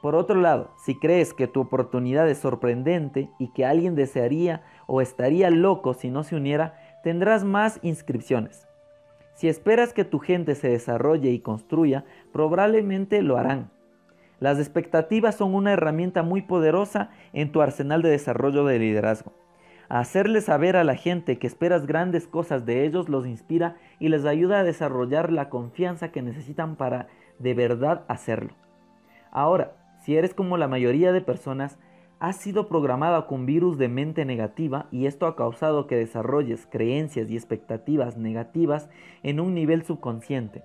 Por 0.00 0.14
otro 0.14 0.40
lado, 0.40 0.70
si 0.82 0.98
crees 0.98 1.34
que 1.34 1.46
tu 1.46 1.60
oportunidad 1.60 2.28
es 2.28 2.38
sorprendente 2.38 3.28
y 3.38 3.52
que 3.52 3.66
alguien 3.66 3.94
desearía 3.94 4.62
o 4.86 5.02
estaría 5.02 5.50
loco 5.50 5.92
si 5.92 6.10
no 6.10 6.24
se 6.24 6.36
uniera, 6.36 6.74
tendrás 7.02 7.44
más 7.44 7.78
inscripciones. 7.82 8.66
Si 9.34 9.48
esperas 9.48 9.92
que 9.92 10.04
tu 10.04 10.18
gente 10.18 10.54
se 10.54 10.68
desarrolle 10.68 11.30
y 11.30 11.40
construya, 11.40 12.04
probablemente 12.32 13.20
lo 13.20 13.36
harán. 13.36 13.70
Las 14.38 14.58
expectativas 14.58 15.34
son 15.34 15.54
una 15.54 15.72
herramienta 15.72 16.22
muy 16.22 16.40
poderosa 16.40 17.10
en 17.34 17.52
tu 17.52 17.60
arsenal 17.60 18.00
de 18.00 18.08
desarrollo 18.08 18.64
de 18.64 18.78
liderazgo. 18.78 19.34
Hacerle 19.90 20.40
saber 20.40 20.76
a 20.76 20.84
la 20.84 20.94
gente 20.94 21.40
que 21.40 21.48
esperas 21.48 21.84
grandes 21.84 22.28
cosas 22.28 22.64
de 22.64 22.86
ellos 22.86 23.08
los 23.08 23.26
inspira 23.26 23.74
y 23.98 24.08
les 24.08 24.24
ayuda 24.24 24.60
a 24.60 24.64
desarrollar 24.64 25.32
la 25.32 25.48
confianza 25.48 26.12
que 26.12 26.22
necesitan 26.22 26.76
para 26.76 27.08
de 27.40 27.54
verdad 27.54 28.04
hacerlo. 28.06 28.52
Ahora, 29.32 29.72
si 30.04 30.16
eres 30.16 30.32
como 30.32 30.56
la 30.56 30.68
mayoría 30.68 31.10
de 31.10 31.20
personas, 31.22 31.76
has 32.20 32.36
sido 32.36 32.68
programada 32.68 33.26
con 33.26 33.46
virus 33.46 33.78
de 33.78 33.88
mente 33.88 34.24
negativa 34.24 34.86
y 34.92 35.06
esto 35.06 35.26
ha 35.26 35.34
causado 35.34 35.88
que 35.88 35.96
desarrolles 35.96 36.68
creencias 36.70 37.28
y 37.28 37.34
expectativas 37.34 38.16
negativas 38.16 38.88
en 39.24 39.40
un 39.40 39.54
nivel 39.54 39.82
subconsciente. 39.82 40.62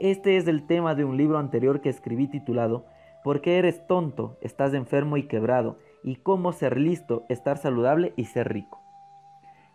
Este 0.00 0.36
es 0.36 0.48
el 0.48 0.66
tema 0.66 0.96
de 0.96 1.04
un 1.04 1.16
libro 1.16 1.38
anterior 1.38 1.80
que 1.80 1.90
escribí 1.90 2.26
titulado 2.26 2.86
¿Por 3.22 3.40
qué 3.40 3.58
eres 3.58 3.86
tonto, 3.86 4.36
estás 4.40 4.74
enfermo 4.74 5.16
y 5.16 5.28
quebrado? 5.28 5.78
¿Y 6.04 6.16
cómo 6.16 6.52
ser 6.52 6.78
listo, 6.78 7.24
estar 7.28 7.58
saludable 7.58 8.12
y 8.16 8.26
ser 8.26 8.52
rico? 8.52 8.80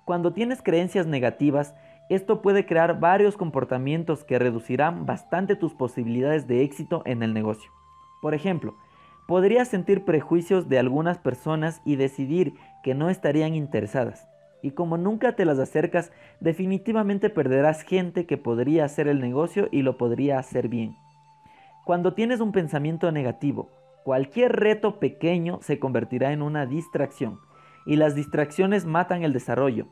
Cuando 0.05 0.33
tienes 0.33 0.61
creencias 0.61 1.07
negativas, 1.07 1.75
esto 2.09 2.41
puede 2.41 2.65
crear 2.65 2.99
varios 2.99 3.37
comportamientos 3.37 4.23
que 4.23 4.39
reducirán 4.39 5.05
bastante 5.05 5.55
tus 5.55 5.73
posibilidades 5.73 6.47
de 6.47 6.63
éxito 6.63 7.01
en 7.05 7.23
el 7.23 7.33
negocio. 7.33 7.71
Por 8.21 8.33
ejemplo, 8.33 8.75
podrías 9.27 9.69
sentir 9.69 10.03
prejuicios 10.03 10.67
de 10.67 10.79
algunas 10.79 11.17
personas 11.17 11.81
y 11.85 11.95
decidir 11.95 12.55
que 12.83 12.93
no 12.93 13.09
estarían 13.09 13.55
interesadas. 13.55 14.27
Y 14.61 14.71
como 14.71 14.97
nunca 14.97 15.35
te 15.35 15.45
las 15.45 15.59
acercas, 15.59 16.11
definitivamente 16.39 17.29
perderás 17.29 17.81
gente 17.81 18.25
que 18.25 18.37
podría 18.37 18.85
hacer 18.85 19.07
el 19.07 19.19
negocio 19.19 19.67
y 19.71 19.81
lo 19.81 19.97
podría 19.97 20.39
hacer 20.39 20.67
bien. 20.67 20.95
Cuando 21.85 22.13
tienes 22.13 22.39
un 22.39 22.53
pensamiento 22.53 23.11
negativo, 23.11 23.69
cualquier 24.03 24.53
reto 24.53 24.99
pequeño 24.99 25.59
se 25.61 25.79
convertirá 25.79 26.31
en 26.31 26.41
una 26.41 26.65
distracción 26.65 27.39
y 27.85 27.95
las 27.95 28.15
distracciones 28.15 28.85
matan 28.85 29.23
el 29.23 29.33
desarrollo. 29.33 29.87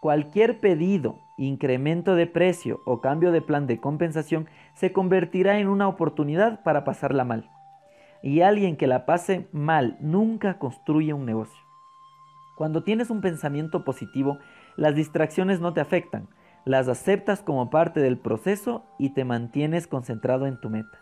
Cualquier 0.00 0.60
pedido, 0.60 1.20
incremento 1.36 2.14
de 2.14 2.26
precio 2.26 2.80
o 2.84 3.00
cambio 3.00 3.32
de 3.32 3.40
plan 3.40 3.66
de 3.66 3.80
compensación 3.80 4.48
se 4.74 4.92
convertirá 4.92 5.58
en 5.58 5.68
una 5.68 5.88
oportunidad 5.88 6.62
para 6.62 6.84
pasarla 6.84 7.24
mal. 7.24 7.50
Y 8.22 8.40
alguien 8.40 8.76
que 8.76 8.86
la 8.86 9.06
pase 9.06 9.48
mal 9.52 9.96
nunca 10.00 10.58
construye 10.58 11.12
un 11.12 11.24
negocio. 11.24 11.62
Cuando 12.56 12.84
tienes 12.84 13.10
un 13.10 13.20
pensamiento 13.20 13.84
positivo, 13.84 14.38
las 14.76 14.94
distracciones 14.94 15.60
no 15.60 15.72
te 15.72 15.80
afectan, 15.80 16.28
las 16.64 16.88
aceptas 16.88 17.42
como 17.42 17.68
parte 17.68 18.00
del 18.00 18.18
proceso 18.18 18.84
y 18.98 19.10
te 19.10 19.24
mantienes 19.24 19.86
concentrado 19.86 20.46
en 20.46 20.60
tu 20.60 20.70
meta, 20.70 20.98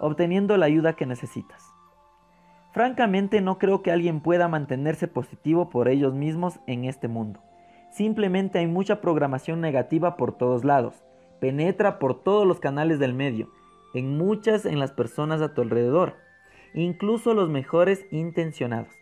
obteniendo 0.00 0.56
la 0.56 0.66
ayuda 0.66 0.94
que 0.94 1.06
necesitas. 1.06 1.72
Francamente 2.72 3.40
no 3.40 3.58
creo 3.58 3.82
que 3.82 3.90
alguien 3.90 4.20
pueda 4.20 4.48
mantenerse 4.48 5.08
positivo 5.08 5.70
por 5.70 5.88
ellos 5.88 6.14
mismos 6.14 6.60
en 6.66 6.84
este 6.84 7.08
mundo. 7.08 7.40
Simplemente 7.90 8.58
hay 8.58 8.66
mucha 8.66 9.00
programación 9.00 9.60
negativa 9.60 10.16
por 10.16 10.36
todos 10.36 10.64
lados. 10.64 10.94
Penetra 11.40 11.98
por 11.98 12.22
todos 12.22 12.46
los 12.46 12.60
canales 12.60 12.98
del 12.98 13.14
medio, 13.14 13.50
en 13.94 14.16
muchas 14.16 14.66
en 14.66 14.78
las 14.78 14.92
personas 14.92 15.40
a 15.40 15.54
tu 15.54 15.62
alrededor, 15.62 16.14
incluso 16.74 17.34
los 17.34 17.48
mejores 17.48 18.06
intencionados, 18.10 18.92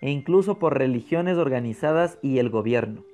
e 0.00 0.10
incluso 0.10 0.58
por 0.58 0.76
religiones 0.76 1.38
organizadas 1.38 2.18
y 2.20 2.38
el 2.38 2.50
gobierno. 2.50 3.04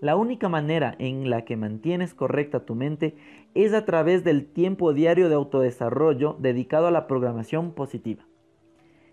La 0.00 0.16
única 0.16 0.48
manera 0.48 0.94
en 0.98 1.28
la 1.28 1.44
que 1.44 1.58
mantienes 1.58 2.14
correcta 2.14 2.64
tu 2.64 2.74
mente 2.74 3.16
es 3.54 3.74
a 3.74 3.84
través 3.84 4.24
del 4.24 4.46
tiempo 4.46 4.94
diario 4.94 5.28
de 5.28 5.34
autodesarrollo 5.34 6.36
dedicado 6.38 6.86
a 6.86 6.90
la 6.90 7.06
programación 7.06 7.72
positiva. 7.72 8.24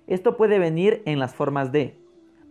Esto 0.07 0.37
puede 0.37 0.59
venir 0.59 1.01
en 1.05 1.19
las 1.19 1.35
formas 1.35 1.73
de 1.73 1.99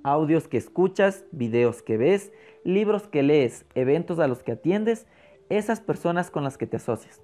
audios 0.03 0.49
que 0.49 0.59
escuchas, 0.59 1.25
videos 1.33 1.83
que 1.83 1.97
ves, 1.97 2.31
libros 2.63 3.09
que 3.09 3.23
lees, 3.23 3.65
eventos 3.75 4.19
a 4.19 4.29
los 4.29 4.43
que 4.43 4.53
atiendes, 4.53 5.07
esas 5.49 5.81
personas 5.81 6.31
con 6.31 6.45
las 6.45 6.59
que 6.59 6.67
te 6.67 6.77
asocias. 6.77 7.23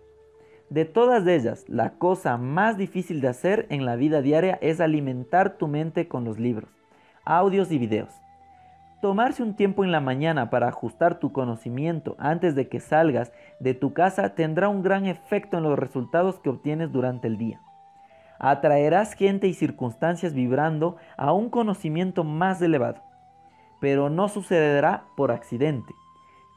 De 0.70 0.86
todas 0.86 1.26
ellas, 1.26 1.66
la 1.68 1.98
cosa 1.98 2.38
más 2.38 2.78
difícil 2.78 3.20
de 3.20 3.28
hacer 3.28 3.66
en 3.68 3.84
la 3.84 3.96
vida 3.96 4.22
diaria 4.22 4.58
es 4.62 4.80
alimentar 4.80 5.58
tu 5.58 5.68
mente 5.68 6.08
con 6.08 6.24
los 6.24 6.38
libros, 6.38 6.70
audios 7.26 7.70
y 7.70 7.76
videos. 7.76 8.14
Tomarse 9.02 9.42
un 9.42 9.54
tiempo 9.54 9.84
en 9.84 9.92
la 9.92 10.00
mañana 10.00 10.48
para 10.48 10.68
ajustar 10.68 11.18
tu 11.18 11.32
conocimiento 11.32 12.16
antes 12.18 12.54
de 12.54 12.68
que 12.68 12.80
salgas 12.80 13.32
de 13.60 13.74
tu 13.74 13.92
casa 13.92 14.34
tendrá 14.34 14.70
un 14.70 14.82
gran 14.82 15.04
efecto 15.04 15.58
en 15.58 15.64
los 15.64 15.78
resultados 15.78 16.40
que 16.40 16.48
obtienes 16.48 16.90
durante 16.90 17.28
el 17.28 17.36
día 17.36 17.60
atraerás 18.42 19.14
gente 19.14 19.46
y 19.46 19.54
circunstancias 19.54 20.34
vibrando 20.34 20.96
a 21.16 21.32
un 21.32 21.48
conocimiento 21.48 22.24
más 22.24 22.60
elevado. 22.60 23.00
Pero 23.80 24.10
no 24.10 24.28
sucederá 24.28 25.04
por 25.16 25.30
accidente. 25.30 25.94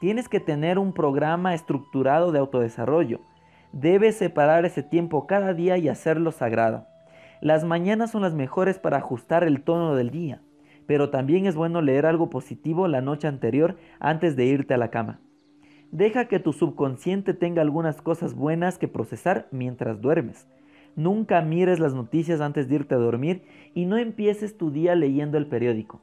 Tienes 0.00 0.28
que 0.28 0.40
tener 0.40 0.78
un 0.78 0.92
programa 0.92 1.54
estructurado 1.54 2.32
de 2.32 2.40
autodesarrollo. 2.40 3.20
Debes 3.72 4.18
separar 4.18 4.64
ese 4.64 4.82
tiempo 4.82 5.26
cada 5.28 5.54
día 5.54 5.78
y 5.78 5.88
hacerlo 5.88 6.32
sagrado. 6.32 6.86
Las 7.40 7.64
mañanas 7.64 8.10
son 8.10 8.22
las 8.22 8.34
mejores 8.34 8.80
para 8.80 8.96
ajustar 8.96 9.44
el 9.44 9.62
tono 9.62 9.94
del 9.94 10.10
día, 10.10 10.40
pero 10.86 11.10
también 11.10 11.46
es 11.46 11.56
bueno 11.56 11.82
leer 11.82 12.06
algo 12.06 12.30
positivo 12.30 12.88
la 12.88 13.00
noche 13.00 13.28
anterior 13.28 13.76
antes 13.98 14.36
de 14.36 14.46
irte 14.46 14.74
a 14.74 14.78
la 14.78 14.90
cama. 14.90 15.20
Deja 15.92 16.26
que 16.26 16.40
tu 16.40 16.52
subconsciente 16.52 17.34
tenga 17.34 17.62
algunas 17.62 18.02
cosas 18.02 18.34
buenas 18.34 18.78
que 18.78 18.88
procesar 18.88 19.48
mientras 19.50 20.00
duermes. 20.00 20.48
Nunca 20.96 21.40
mires 21.42 21.78
las 21.78 21.94
noticias 21.94 22.40
antes 22.40 22.68
de 22.68 22.76
irte 22.76 22.94
a 22.94 22.98
dormir 22.98 23.42
y 23.74 23.86
no 23.86 23.96
empieces 23.96 24.56
tu 24.56 24.70
día 24.70 24.94
leyendo 24.94 25.38
el 25.38 25.46
periódico. 25.46 26.00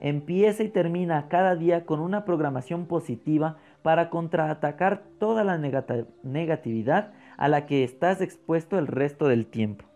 Empieza 0.00 0.62
y 0.62 0.68
termina 0.68 1.28
cada 1.28 1.56
día 1.56 1.86
con 1.86 2.00
una 2.00 2.24
programación 2.24 2.86
positiva 2.86 3.56
para 3.82 4.10
contraatacar 4.10 5.02
toda 5.18 5.44
la 5.44 5.58
negatividad 5.58 7.12
a 7.36 7.48
la 7.48 7.66
que 7.66 7.84
estás 7.84 8.20
expuesto 8.20 8.78
el 8.78 8.86
resto 8.86 9.28
del 9.28 9.46
tiempo. 9.46 9.86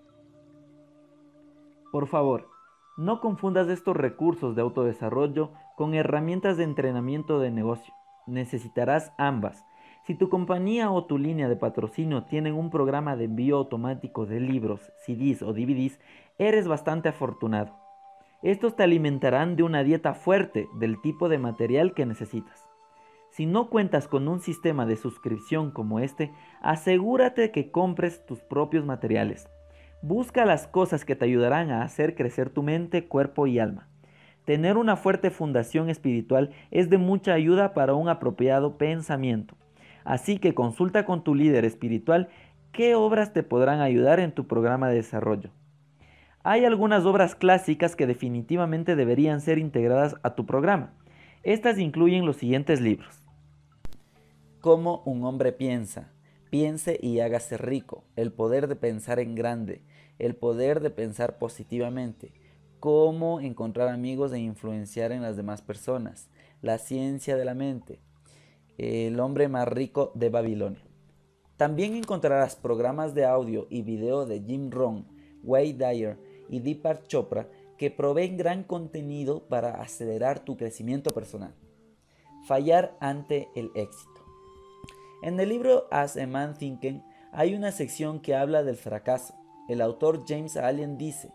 Por 1.92 2.06
favor, 2.06 2.48
no 2.98 3.22
confundas 3.22 3.68
estos 3.68 3.96
recursos 3.96 4.54
de 4.54 4.60
autodesarrollo 4.60 5.52
con 5.76 5.94
herramientas 5.94 6.58
de 6.58 6.64
entrenamiento 6.64 7.40
de 7.40 7.50
negocio. 7.50 7.94
Necesitarás 8.26 9.12
ambas 9.16 9.64
si 10.08 10.14
tu 10.14 10.30
compañía 10.30 10.90
o 10.90 11.04
tu 11.04 11.18
línea 11.18 11.50
de 11.50 11.56
patrocinio 11.56 12.24
tienen 12.24 12.54
un 12.54 12.70
programa 12.70 13.14
de 13.14 13.24
envío 13.24 13.58
automático 13.58 14.24
de 14.24 14.40
libros, 14.40 14.90
CDs 15.04 15.42
o 15.42 15.52
DVDs, 15.52 16.00
eres 16.38 16.66
bastante 16.66 17.10
afortunado. 17.10 17.76
Estos 18.40 18.74
te 18.74 18.84
alimentarán 18.84 19.54
de 19.54 19.64
una 19.64 19.82
dieta 19.84 20.14
fuerte 20.14 20.66
del 20.78 21.02
tipo 21.02 21.28
de 21.28 21.36
material 21.36 21.92
que 21.92 22.06
necesitas. 22.06 22.66
Si 23.32 23.44
no 23.44 23.68
cuentas 23.68 24.08
con 24.08 24.28
un 24.28 24.40
sistema 24.40 24.86
de 24.86 24.96
suscripción 24.96 25.72
como 25.72 26.00
este, 26.00 26.32
asegúrate 26.62 27.52
que 27.52 27.70
compres 27.70 28.24
tus 28.24 28.40
propios 28.40 28.86
materiales. 28.86 29.50
Busca 30.02 30.44
las 30.44 30.68
cosas 30.68 31.04
que 31.04 31.16
te 31.16 31.24
ayudarán 31.24 31.70
a 31.70 31.82
hacer 31.82 32.14
crecer 32.14 32.50
tu 32.50 32.62
mente, 32.62 33.08
cuerpo 33.08 33.48
y 33.48 33.58
alma. 33.58 33.88
Tener 34.44 34.76
una 34.76 34.96
fuerte 34.96 35.30
fundación 35.30 35.90
espiritual 35.90 36.50
es 36.70 36.88
de 36.88 36.98
mucha 36.98 37.34
ayuda 37.34 37.74
para 37.74 37.94
un 37.94 38.08
apropiado 38.08 38.78
pensamiento. 38.78 39.56
Así 40.04 40.38
que 40.38 40.54
consulta 40.54 41.04
con 41.04 41.24
tu 41.24 41.34
líder 41.34 41.64
espiritual 41.64 42.28
qué 42.70 42.94
obras 42.94 43.32
te 43.32 43.42
podrán 43.42 43.80
ayudar 43.80 44.20
en 44.20 44.32
tu 44.32 44.46
programa 44.46 44.88
de 44.88 44.94
desarrollo. 44.94 45.50
Hay 46.44 46.64
algunas 46.64 47.04
obras 47.04 47.34
clásicas 47.34 47.96
que 47.96 48.06
definitivamente 48.06 48.94
deberían 48.94 49.40
ser 49.40 49.58
integradas 49.58 50.14
a 50.22 50.36
tu 50.36 50.46
programa. 50.46 50.92
Estas 51.42 51.76
incluyen 51.78 52.24
los 52.24 52.36
siguientes 52.36 52.80
libros. 52.80 53.22
Cómo 54.60 55.02
un 55.04 55.24
hombre 55.24 55.52
piensa. 55.52 56.12
Piense 56.50 56.98
y 57.00 57.20
hágase 57.20 57.56
rico. 57.56 58.04
El 58.16 58.32
poder 58.32 58.68
de 58.68 58.76
pensar 58.76 59.18
en 59.18 59.34
grande. 59.34 59.82
El 60.18 60.34
poder 60.34 60.80
de 60.80 60.90
pensar 60.90 61.38
positivamente. 61.38 62.32
Cómo 62.80 63.40
encontrar 63.40 63.88
amigos 63.88 64.32
e 64.32 64.38
influenciar 64.38 65.12
en 65.12 65.22
las 65.22 65.36
demás 65.36 65.62
personas. 65.62 66.28
La 66.62 66.78
ciencia 66.78 67.36
de 67.36 67.44
la 67.44 67.54
mente 67.54 68.00
el 68.78 69.18
hombre 69.18 69.48
más 69.48 69.66
rico 69.66 70.12
de 70.14 70.30
Babilonia. 70.30 70.82
También 71.56 71.96
encontrarás 71.96 72.54
programas 72.54 73.12
de 73.12 73.24
audio 73.24 73.66
y 73.68 73.82
video 73.82 74.24
de 74.24 74.40
Jim 74.40 74.70
Rohn, 74.70 75.04
Wade 75.42 75.74
Dyer 75.74 76.16
y 76.48 76.60
Deepak 76.60 77.08
Chopra 77.08 77.48
que 77.76 77.90
proveen 77.90 78.36
gran 78.36 78.62
contenido 78.62 79.48
para 79.48 79.82
acelerar 79.82 80.44
tu 80.44 80.56
crecimiento 80.56 81.10
personal. 81.10 81.54
Fallar 82.46 82.96
ante 83.00 83.48
el 83.56 83.72
éxito. 83.74 84.17
En 85.20 85.40
el 85.40 85.48
libro 85.48 85.88
As 85.90 86.16
a 86.16 86.28
Man 86.28 86.54
Thinking 86.56 87.02
hay 87.32 87.56
una 87.56 87.72
sección 87.72 88.20
que 88.20 88.36
habla 88.36 88.62
del 88.62 88.76
fracaso. 88.76 89.34
El 89.68 89.80
autor 89.80 90.24
James 90.28 90.56
Allen 90.56 90.96
dice, 90.96 91.32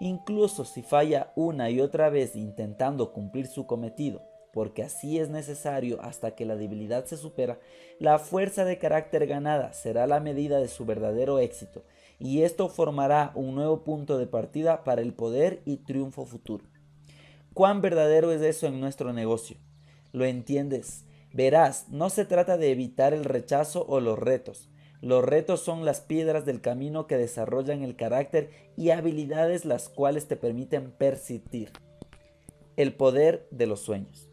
incluso 0.00 0.64
si 0.64 0.82
falla 0.82 1.32
una 1.36 1.68
y 1.68 1.80
otra 1.80 2.08
vez 2.08 2.34
intentando 2.34 3.12
cumplir 3.12 3.46
su 3.46 3.66
cometido, 3.66 4.22
porque 4.54 4.82
así 4.82 5.18
es 5.18 5.28
necesario 5.28 6.00
hasta 6.00 6.34
que 6.34 6.46
la 6.46 6.56
debilidad 6.56 7.04
se 7.04 7.18
supera, 7.18 7.60
la 7.98 8.18
fuerza 8.18 8.64
de 8.64 8.78
carácter 8.78 9.26
ganada 9.26 9.74
será 9.74 10.06
la 10.06 10.18
medida 10.18 10.58
de 10.58 10.68
su 10.68 10.86
verdadero 10.86 11.38
éxito, 11.38 11.84
y 12.18 12.42
esto 12.42 12.70
formará 12.70 13.32
un 13.34 13.54
nuevo 13.54 13.84
punto 13.84 14.16
de 14.16 14.26
partida 14.26 14.82
para 14.82 15.02
el 15.02 15.12
poder 15.12 15.60
y 15.66 15.76
triunfo 15.76 16.24
futuro. 16.24 16.64
¿Cuán 17.52 17.82
verdadero 17.82 18.32
es 18.32 18.40
eso 18.40 18.66
en 18.66 18.80
nuestro 18.80 19.12
negocio? 19.12 19.58
¿Lo 20.12 20.24
entiendes? 20.24 21.05
Verás, 21.36 21.90
no 21.90 22.08
se 22.08 22.24
trata 22.24 22.56
de 22.56 22.70
evitar 22.70 23.12
el 23.12 23.26
rechazo 23.26 23.84
o 23.86 24.00
los 24.00 24.18
retos. 24.18 24.70
Los 25.02 25.22
retos 25.22 25.60
son 25.60 25.84
las 25.84 26.00
piedras 26.00 26.46
del 26.46 26.62
camino 26.62 27.06
que 27.06 27.18
desarrollan 27.18 27.82
el 27.82 27.94
carácter 27.94 28.48
y 28.74 28.88
habilidades 28.88 29.66
las 29.66 29.90
cuales 29.90 30.28
te 30.28 30.36
permiten 30.36 30.92
persistir. 30.92 31.72
El 32.78 32.94
poder 32.94 33.46
de 33.50 33.66
los 33.66 33.80
sueños. 33.80 34.30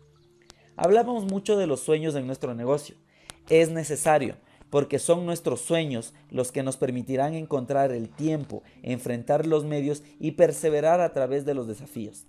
Hablamos 0.78 1.26
mucho 1.26 1.58
de 1.58 1.68
los 1.68 1.82
sueños 1.82 2.16
en 2.16 2.26
nuestro 2.26 2.56
negocio. 2.56 2.96
Es 3.50 3.70
necesario, 3.70 4.38
porque 4.70 4.98
son 4.98 5.26
nuestros 5.26 5.60
sueños 5.60 6.14
los 6.30 6.54
que 6.54 6.64
nos 6.64 6.78
permitirán 6.78 7.34
encontrar 7.34 7.92
el 7.92 8.08
tiempo, 8.08 8.64
enfrentar 8.82 9.46
los 9.46 9.66
medios 9.66 10.04
y 10.22 10.32
perseverar 10.32 11.02
a 11.02 11.12
través 11.12 11.44
de 11.44 11.54
los 11.54 11.68
desafíos. 11.68 12.28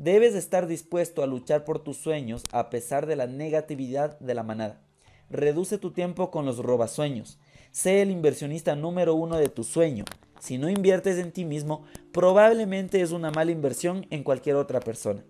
Debes 0.00 0.34
estar 0.34 0.66
dispuesto 0.66 1.22
a 1.22 1.26
luchar 1.26 1.62
por 1.66 1.80
tus 1.80 1.98
sueños 1.98 2.42
a 2.52 2.70
pesar 2.70 3.04
de 3.04 3.16
la 3.16 3.26
negatividad 3.26 4.18
de 4.18 4.32
la 4.32 4.42
manada. 4.42 4.80
Reduce 5.28 5.76
tu 5.76 5.90
tiempo 5.90 6.30
con 6.30 6.46
los 6.46 6.56
robasueños. 6.56 7.38
Sé 7.70 8.00
el 8.00 8.10
inversionista 8.10 8.74
número 8.74 9.14
uno 9.14 9.36
de 9.36 9.50
tu 9.50 9.62
sueño. 9.62 10.06
Si 10.38 10.56
no 10.56 10.70
inviertes 10.70 11.18
en 11.18 11.32
ti 11.32 11.44
mismo, 11.44 11.84
probablemente 12.12 13.02
es 13.02 13.12
una 13.12 13.30
mala 13.30 13.50
inversión 13.50 14.06
en 14.08 14.24
cualquier 14.24 14.56
otra 14.56 14.80
persona. 14.80 15.22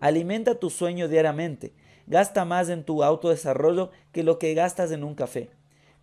Alimenta 0.00 0.56
tu 0.56 0.70
sueño 0.70 1.06
diariamente. 1.06 1.72
Gasta 2.08 2.44
más 2.44 2.68
en 2.68 2.82
tu 2.82 3.04
autodesarrollo 3.04 3.92
que 4.10 4.24
lo 4.24 4.40
que 4.40 4.54
gastas 4.54 4.90
en 4.90 5.04
un 5.04 5.14
café. 5.14 5.50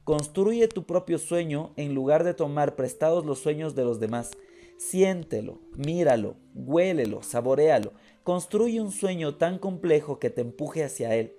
Construye 0.05 0.69
tu 0.69 0.85
propio 0.85 1.17
sueño 1.17 1.73
en 1.75 1.93
lugar 1.93 2.23
de 2.23 2.33
tomar 2.33 2.77
prestados 2.77 3.25
los 3.25 3.39
sueños 3.39 3.75
de 3.75 3.83
los 3.83 3.99
demás. 3.99 4.31
Siéntelo, 4.77 5.59
míralo, 5.75 6.35
huélelo, 6.55 7.23
saborealo. 7.23 7.93
Construye 8.23 8.79
un 8.79 8.91
sueño 8.91 9.35
tan 9.35 9.57
complejo 9.57 10.19
que 10.19 10.29
te 10.29 10.41
empuje 10.41 10.83
hacia 10.83 11.15
él. 11.15 11.33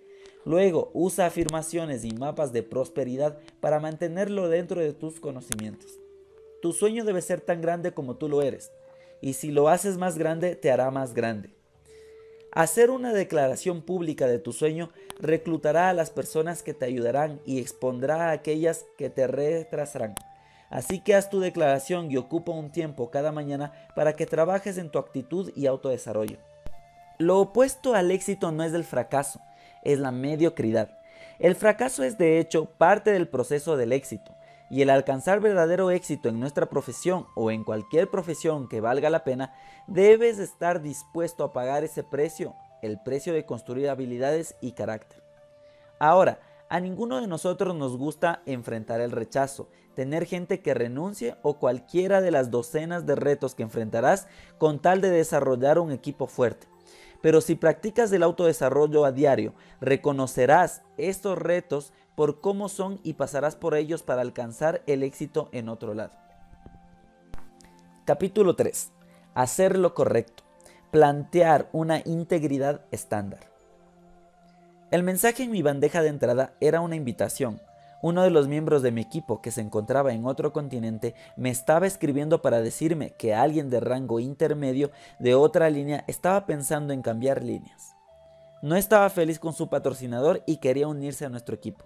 Luego, 0.45 0.91
usa 0.95 1.27
afirmaciones 1.27 2.05
y 2.05 2.11
mapas 2.13 2.53
de 2.53 2.63
prosperidad 2.63 3.39
para 3.61 3.81
mantenerlo 3.81 4.49
dentro 4.49 4.81
de 4.81 4.93
tus 4.93 5.21
conocimientos. 5.21 5.99
Tu 6.63 6.73
sueño 6.73 7.05
debe 7.05 7.23
ser 7.23 7.41
tan 7.41 7.61
grande 7.61 7.93
como 7.93 8.17
tú 8.17 8.29
lo 8.29 8.43
eres, 8.43 8.73
y 9.21 9.35
si 9.35 9.51
lo 9.51 9.69
haces 9.69 9.99
más 9.99 10.19
grande, 10.19 10.57
te 10.57 10.71
hará 10.71 10.91
más 10.91 11.15
grande. 11.15 11.55
Hacer 12.53 12.91
una 12.91 13.13
declaración 13.13 13.83
pública 13.83 14.27
de 14.27 14.39
tu 14.39 14.53
sueño 14.53 14.91
reclutará 15.21 15.91
a 15.91 15.95
las 15.95 16.11
personas 16.11 16.63
que 16.63 16.75
te 16.75 16.87
ayudarán 16.87 17.41
y 17.45 17.61
expondrá 17.61 18.31
a 18.31 18.33
aquellas 18.33 18.87
que 18.97 19.11
te 19.11 19.27
retrasarán. 19.27 20.15
Así 20.71 21.01
que 21.01 21.15
haz 21.15 21.31
tu 21.31 21.41
declaración 21.41 22.11
y 22.11 22.17
ocupa 22.17 22.53
un 22.53 22.71
tiempo 22.71 23.11
cada 23.11 23.33
mañana 23.33 23.73
para 23.95 24.15
que 24.15 24.27
trabajes 24.27 24.79
en 24.79 24.91
tu 24.91 24.99
actitud 24.99 25.51
y 25.57 25.67
autodesarrollo. 25.67 26.39
Lo 27.19 27.39
opuesto 27.39 27.95
al 27.95 28.11
éxito 28.11 28.53
no 28.53 28.63
es 28.63 28.73
el 28.75 28.85
fracaso, 28.85 29.41
es 29.83 29.99
la 29.99 30.13
mediocridad. 30.13 30.99
El 31.39 31.55
fracaso 31.55 32.05
es 32.05 32.19
de 32.19 32.39
hecho 32.39 32.67
parte 32.67 33.13
del 33.13 33.29
proceso 33.29 33.77
del 33.77 33.93
éxito 33.93 34.35
y 34.71 34.83
el 34.83 34.91
alcanzar 34.91 35.41
verdadero 35.41 35.91
éxito 35.91 36.29
en 36.29 36.41
nuestra 36.41 36.67
profesión 36.67 37.27
o 37.35 37.51
en 37.51 37.65
cualquier 37.65 38.11
profesión 38.11 38.69
que 38.69 38.81
valga 38.81 39.09
la 39.11 39.25
pena, 39.25 39.55
debes 39.87 40.39
estar 40.39 40.83
dispuesto 40.83 41.45
a 41.45 41.53
pagar 41.53 41.85
ese 41.85 42.05
precio, 42.05 42.55
el 42.83 43.01
precio 43.01 43.33
de 43.33 43.47
construir 43.47 43.89
habilidades 43.89 44.57
y 44.61 44.73
carácter. 44.73 45.23
Ahora, 45.99 46.39
a 46.71 46.81
ninguno 46.81 47.21
de 47.21 47.27
nosotros 47.27 47.75
nos 47.75 47.97
gusta 47.97 48.43
enfrentar 48.47 49.01
el 49.01 49.11
rechazo, 49.11 49.69
tener 49.95 50.27
gente 50.27 50.61
que 50.61 50.75
renuncie 50.75 51.37
o 51.43 51.59
cualquiera 51.59 52.21
de 52.21 52.31
las 52.31 52.51
docenas 52.51 53.07
de 53.07 53.15
retos 53.15 53.55
que 53.55 53.63
enfrentarás 53.63 54.29
con 54.59 54.79
tal 54.81 55.01
de 55.01 55.11
desarrollar 55.11 55.79
un 55.79 55.93
equipo 55.93 56.27
fuerte. 56.27 56.67
Pero 57.21 57.41
si 57.41 57.55
practicas 57.55 58.13
el 58.13 58.23
autodesarrollo 58.23 59.05
a 59.05 59.13
diario, 59.13 59.55
reconocerás 59.81 60.83
estos 60.99 61.39
retos 61.39 61.93
por 62.15 62.41
cómo 62.41 62.69
son 62.69 63.01
y 63.03 63.15
pasarás 63.15 63.57
por 63.57 63.75
ellos 63.75 64.03
para 64.03 64.23
alcanzar 64.23 64.83
el 64.87 65.03
éxito 65.03 65.49
en 65.53 65.69
otro 65.69 65.95
lado. 65.95 66.13
Capítulo 68.05 68.57
3. 68.57 68.93
Hacer 69.35 69.79
lo 69.79 69.95
correcto. 69.95 70.45
Plantear 70.91 71.69
una 71.73 72.01
integridad 72.05 72.87
estándar. 72.91 73.58
El 74.91 75.03
mensaje 75.03 75.43
en 75.43 75.51
mi 75.51 75.61
bandeja 75.61 76.01
de 76.01 76.09
entrada 76.09 76.55
era 76.61 76.81
una 76.81 76.97
invitación. 76.97 77.61
Uno 78.01 78.23
de 78.23 78.31
los 78.31 78.49
miembros 78.49 78.81
de 78.81 78.91
mi 78.91 79.03
equipo 79.03 79.43
que 79.43 79.51
se 79.51 79.61
encontraba 79.61 80.15
en 80.15 80.25
otro 80.25 80.55
continente 80.55 81.15
me 81.37 81.51
estaba 81.51 81.87
escribiendo 81.87 82.41
para 82.41 82.63
decirme 82.63 83.11
que 83.11 83.35
alguien 83.35 83.69
de 83.69 83.81
rango 83.81 84.19
intermedio 84.19 84.91
de 85.19 85.35
otra 85.35 85.69
línea 85.69 86.05
estaba 86.07 86.47
pensando 86.47 86.95
en 86.95 87.03
cambiar 87.03 87.45
líneas. 87.45 87.97
No 88.63 88.77
estaba 88.77 89.11
feliz 89.11 89.39
con 89.39 89.53
su 89.53 89.69
patrocinador 89.69 90.43
y 90.47 90.57
quería 90.57 90.89
unirse 90.89 91.27
a 91.27 91.29
nuestro 91.29 91.55
equipo. 91.55 91.85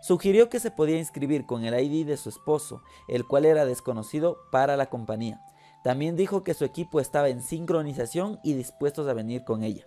Sugirió 0.00 0.48
que 0.48 0.58
se 0.58 0.70
podía 0.70 0.98
inscribir 0.98 1.44
con 1.44 1.66
el 1.66 1.78
ID 1.78 2.06
de 2.06 2.16
su 2.16 2.30
esposo, 2.30 2.82
el 3.08 3.26
cual 3.26 3.44
era 3.44 3.66
desconocido 3.66 4.38
para 4.50 4.78
la 4.78 4.86
compañía. 4.88 5.42
También 5.84 6.16
dijo 6.16 6.44
que 6.44 6.54
su 6.54 6.64
equipo 6.64 6.98
estaba 6.98 7.28
en 7.28 7.42
sincronización 7.42 8.40
y 8.42 8.54
dispuestos 8.54 9.06
a 9.06 9.12
venir 9.12 9.44
con 9.44 9.62
ella. 9.64 9.86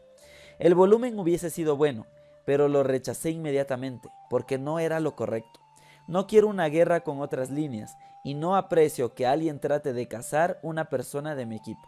El 0.59 0.75
volumen 0.75 1.17
hubiese 1.19 1.49
sido 1.49 1.75
bueno, 1.75 2.05
pero 2.45 2.67
lo 2.67 2.83
rechacé 2.83 3.31
inmediatamente, 3.31 4.09
porque 4.29 4.57
no 4.57 4.79
era 4.79 4.99
lo 4.99 5.15
correcto. 5.15 5.59
No 6.07 6.27
quiero 6.27 6.47
una 6.47 6.67
guerra 6.67 7.01
con 7.01 7.19
otras 7.19 7.49
líneas, 7.49 7.97
y 8.23 8.33
no 8.33 8.55
aprecio 8.55 9.13
que 9.13 9.27
alguien 9.27 9.59
trate 9.59 9.93
de 9.93 10.07
cazar 10.07 10.59
una 10.63 10.85
persona 10.85 11.35
de 11.35 11.45
mi 11.45 11.55
equipo. 11.55 11.81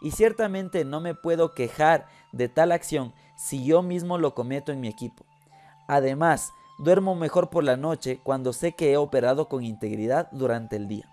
Y 0.00 0.10
ciertamente 0.10 0.84
no 0.84 1.00
me 1.00 1.14
puedo 1.14 1.54
quejar 1.54 2.06
de 2.32 2.48
tal 2.48 2.72
acción 2.72 3.12
si 3.36 3.64
yo 3.64 3.82
mismo 3.82 4.18
lo 4.18 4.34
cometo 4.34 4.72
en 4.72 4.80
mi 4.80 4.88
equipo. 4.88 5.24
Además, 5.86 6.52
Duermo 6.82 7.14
mejor 7.14 7.48
por 7.48 7.62
la 7.62 7.76
noche 7.76 8.18
cuando 8.24 8.52
sé 8.52 8.72
que 8.72 8.92
he 8.92 8.96
operado 8.96 9.48
con 9.48 9.62
integridad 9.62 10.28
durante 10.32 10.74
el 10.74 10.88
día. 10.88 11.08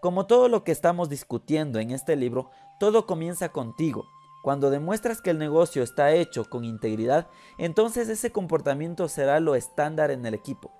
Como 0.00 0.26
todo 0.26 0.48
lo 0.48 0.64
que 0.64 0.72
estamos 0.72 1.10
discutiendo 1.10 1.80
en 1.80 1.90
este 1.90 2.16
libro, 2.16 2.50
todo 2.78 3.04
comienza 3.04 3.50
contigo. 3.50 4.06
Cuando 4.42 4.70
demuestras 4.70 5.22
que 5.22 5.30
el 5.30 5.38
negocio 5.38 5.84
está 5.84 6.12
hecho 6.12 6.44
con 6.50 6.64
integridad, 6.64 7.28
entonces 7.58 8.08
ese 8.08 8.32
comportamiento 8.32 9.08
será 9.08 9.38
lo 9.38 9.54
estándar 9.54 10.10
en 10.10 10.26
el 10.26 10.34
equipo. 10.34 10.72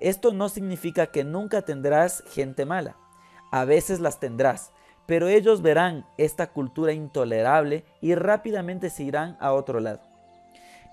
Esto 0.00 0.34
no 0.34 0.50
significa 0.50 1.06
que 1.06 1.24
nunca 1.24 1.62
tendrás 1.62 2.22
gente 2.28 2.66
mala. 2.66 2.96
A 3.50 3.64
veces 3.64 4.00
las 4.00 4.20
tendrás, 4.20 4.72
pero 5.06 5.28
ellos 5.28 5.62
verán 5.62 6.06
esta 6.18 6.52
cultura 6.52 6.92
intolerable 6.92 7.84
y 8.02 8.14
rápidamente 8.14 8.90
se 8.90 9.04
irán 9.04 9.38
a 9.40 9.54
otro 9.54 9.80
lado. 9.80 10.00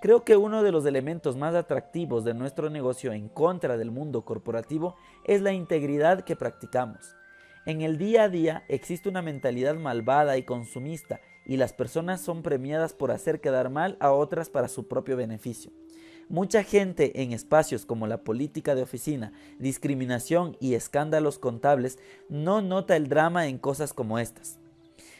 Creo 0.02 0.24
que 0.24 0.38
uno 0.38 0.63
de 0.63 0.72
los 0.72 0.86
elementos 0.86 1.36
más 1.36 1.56
atractivos 1.56 2.24
de 2.24 2.34
nuestro 2.34 2.70
negocio 2.70 3.12
en 3.12 3.30
contra 3.30 3.78
del 3.78 3.91
mundo 3.91 4.24
corporativo 4.24 4.96
es 5.26 5.41
la 5.41 5.52
integridad 5.52 6.22
que 6.22 6.36
practicamos. 6.36 7.15
En 7.65 7.82
el 7.82 7.98
día 7.98 8.24
a 8.24 8.30
día 8.30 8.63
existe 8.70 9.10
una 9.10 9.22
mentalidad 9.22 9.76
malvada 9.76 10.38
y 10.38 10.43
consumista 10.43 11.20
y 11.47 11.55
las 11.55 11.73
personas 11.73 12.21
son 12.21 12.43
premiadas 12.43 12.93
por 12.93 13.10
hacer 13.10 13.39
quedar 13.39 13.69
mal 13.69 13.95
a 13.99 14.12
otras 14.12 14.49
para 14.49 14.67
su 14.67 14.88
propio 14.88 15.15
beneficio. 15.15 15.71
Mucha 16.29 16.62
gente 16.62 17.23
en 17.23 17.31
espacios 17.31 17.86
como 17.86 18.05
la 18.05 18.23
política 18.25 18.75
de 18.75 18.83
oficina, 18.83 19.31
discriminación 19.60 20.57
y 20.60 20.73
escándalos 20.73 21.39
contables 21.39 21.99
no 22.27 22.62
nota 22.62 22.97
el 22.97 23.07
drama 23.07 23.47
en 23.47 23.57
cosas 23.57 23.93
como 23.93 24.19
estas. 24.19 24.60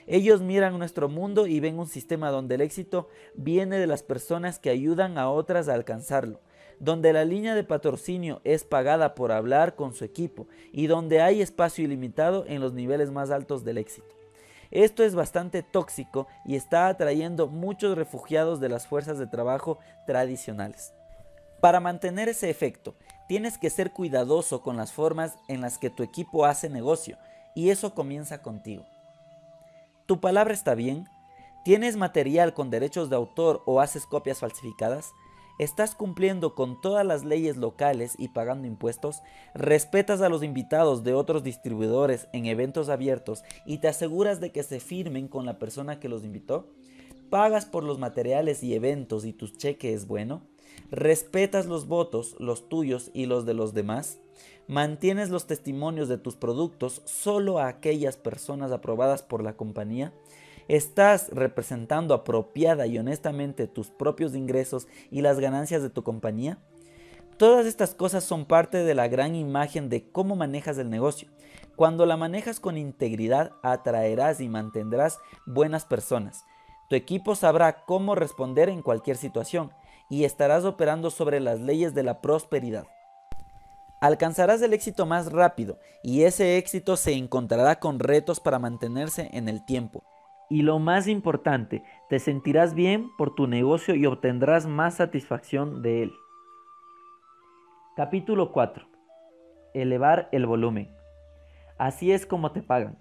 Ellos 0.05 0.41
miran 0.41 0.77
nuestro 0.77 1.07
mundo 1.07 1.47
y 1.47 1.61
ven 1.61 1.79
un 1.79 1.87
sistema 1.87 2.29
donde 2.29 2.55
el 2.55 2.61
éxito 2.61 3.07
viene 3.35 3.77
de 3.77 3.87
las 3.87 4.03
personas 4.03 4.59
que 4.59 4.69
ayudan 4.69 5.17
a 5.17 5.29
otras 5.29 5.69
a 5.69 5.75
alcanzarlo, 5.75 6.41
donde 6.79 7.13
la 7.13 7.23
línea 7.23 7.55
de 7.55 7.63
patrocinio 7.63 8.41
es 8.43 8.65
pagada 8.65 9.15
por 9.15 9.31
hablar 9.31 9.75
con 9.75 9.93
su 9.93 10.03
equipo 10.03 10.47
y 10.73 10.87
donde 10.87 11.21
hay 11.21 11.41
espacio 11.41 11.85
ilimitado 11.85 12.43
en 12.47 12.59
los 12.59 12.73
niveles 12.73 13.11
más 13.11 13.31
altos 13.31 13.63
del 13.63 13.77
éxito. 13.77 14.16
Esto 14.71 15.03
es 15.03 15.15
bastante 15.15 15.63
tóxico 15.63 16.27
y 16.45 16.56
está 16.56 16.88
atrayendo 16.88 17.47
muchos 17.47 17.97
refugiados 17.97 18.60
de 18.60 18.69
las 18.69 18.88
fuerzas 18.88 19.17
de 19.17 19.27
trabajo 19.27 19.80
tradicionales. 20.06 20.93
Para 21.62 21.80
mantener 21.80 22.30
ese 22.30 22.49
efecto, 22.49 22.95
tienes 23.27 23.58
que 23.58 23.69
ser 23.69 23.91
cuidadoso 23.91 24.62
con 24.62 24.77
las 24.77 24.91
formas 24.91 25.36
en 25.47 25.62
las 25.62 25.77
que 25.77 25.89
tu 25.89 26.03
equipo 26.03 26.45
hace 26.45 26.69
negocio 26.69 27.17
y 27.56 27.69
eso 27.69 27.95
comienza 27.95 28.41
contigo. 28.41 28.86
¿Tu 30.06 30.19
palabra 30.21 30.53
está 30.53 30.75
bien? 30.75 31.08
¿Tienes 31.65 31.97
material 31.97 32.53
con 32.53 32.69
derechos 32.69 33.10
de 33.10 33.15
autor 33.15 33.63
o 33.65 33.82
haces 33.82 34.06
copias 34.06 34.39
falsificadas? 34.39 35.12
¿Estás 35.60 35.96
cumpliendo 35.96 36.54
con 36.54 36.80
todas 36.82 37.04
las 37.04 37.26
leyes 37.26 37.58
locales 37.58 38.13
y 38.20 38.28
pagando 38.28 38.67
impuestos? 38.67 39.24
¿Respetas 39.56 40.22
a 40.22 40.30
los 40.30 40.43
invitados 40.43 41.04
de 41.04 41.15
otros 41.15 41.43
distribuidores 41.43 42.28
en 42.32 42.46
eventos 42.46 42.89
abiertos 42.89 43.43
y 43.65 43.80
te 43.80 43.88
aseguras 43.88 44.39
de 44.39 44.52
que 44.52 44.62
se 44.62 44.80
firmen 44.80 45.28
con 45.28 45.48
la 45.48 45.58
persona 45.58 46.00
que 46.00 46.10
los 46.10 46.24
invitó? 46.24 46.70
¿Pagas 47.32 47.65
por 47.65 47.84
los 47.84 47.98
materiales 47.98 48.62
y 48.62 48.76
eventos 48.76 49.26
y 49.26 49.34
tu 49.34 49.48
cheque 49.48 49.93
es 49.93 50.06
bueno? 50.08 50.43
¿Respetas 50.91 51.65
los 51.65 51.88
votos, 51.88 52.36
los 52.39 52.70
tuyos 52.70 53.10
y 53.15 53.26
los 53.26 53.46
de 53.48 53.56
los 53.56 53.74
demás? 53.74 54.20
mantienes 54.67 55.30
los 55.30 55.48
testimonios 55.48 56.10
de 56.10 56.17
tus 56.17 56.36
productos 56.36 57.02
solo 57.06 57.60
a 57.60 57.67
aquellas 57.67 58.17
personas 58.17 58.72
aprobadas 58.72 59.24
por 59.24 59.41
la 59.41 59.54
compañía, 59.54 60.13
estás 60.67 61.30
representando 61.30 62.13
apropiada 62.13 62.88
y 62.88 62.97
honestamente 62.97 63.67
tus 63.67 63.89
propios 63.89 64.36
ingresos 64.36 64.88
y 65.12 65.21
las 65.21 65.39
ganancias 65.39 65.82
de 65.82 65.89
tu 65.89 66.03
compañía. 66.03 66.58
Todas 67.38 67.65
estas 67.67 67.93
cosas 67.93 68.23
son 68.23 68.45
parte 68.45 68.84
de 68.84 68.95
la 68.95 69.08
gran 69.08 69.36
imagen 69.36 69.89
de 69.89 70.10
cómo 70.12 70.36
manejas 70.36 70.77
el 70.80 70.89
negocio. 70.89 71.30
Cuando 71.75 72.08
la 72.08 72.17
manejas 72.17 72.60
con 72.60 72.77
integridad, 72.77 73.51
atraerás 73.62 74.41
y 74.41 74.49
mantendrás 74.49 75.19
buenas 75.45 75.86
personas. 75.86 76.43
Tu 76.89 76.95
equipo 76.95 77.36
sabrá 77.36 77.86
cómo 77.86 78.15
responder 78.15 78.69
en 78.69 78.82
cualquier 78.82 79.17
situación 79.17 79.71
y 80.10 80.23
estarás 80.23 80.65
operando 80.65 81.12
sobre 81.12 81.39
las 81.39 81.60
leyes 81.60 81.93
de 81.93 82.01
la 82.01 82.21
prosperidad. 82.21 82.88
Alcanzarás 83.99 84.62
el 84.62 84.73
éxito 84.73 85.06
más 85.06 85.32
rápido 85.32 85.80
y 86.03 86.23
ese 86.23 86.58
éxito 86.58 86.97
se 86.97 87.13
encontrará 87.13 87.80
con 87.80 87.99
retos 87.99 88.39
para 88.39 88.58
mantenerse 88.58 89.30
en 89.34 89.49
el 89.49 89.65
tiempo. 89.65 90.03
Y 90.49 90.62
lo 90.62 90.79
más 90.79 91.07
importante, 91.07 91.83
te 92.10 92.19
sentirás 92.19 92.73
bien 92.73 93.10
por 93.17 93.36
tu 93.36 93.47
negocio 93.47 93.95
y 93.95 94.05
obtendrás 94.05 94.65
más 94.65 94.95
satisfacción 94.95 95.81
de 95.81 96.03
él. 96.03 96.13
Capítulo 97.97 98.53
4. 98.53 98.88
Elevar 99.73 100.29
el 100.31 100.45
volumen. 100.45 100.89
Así 101.77 102.12
es 102.12 102.25
como 102.25 102.51
te 102.51 102.62
pagan. 102.62 102.97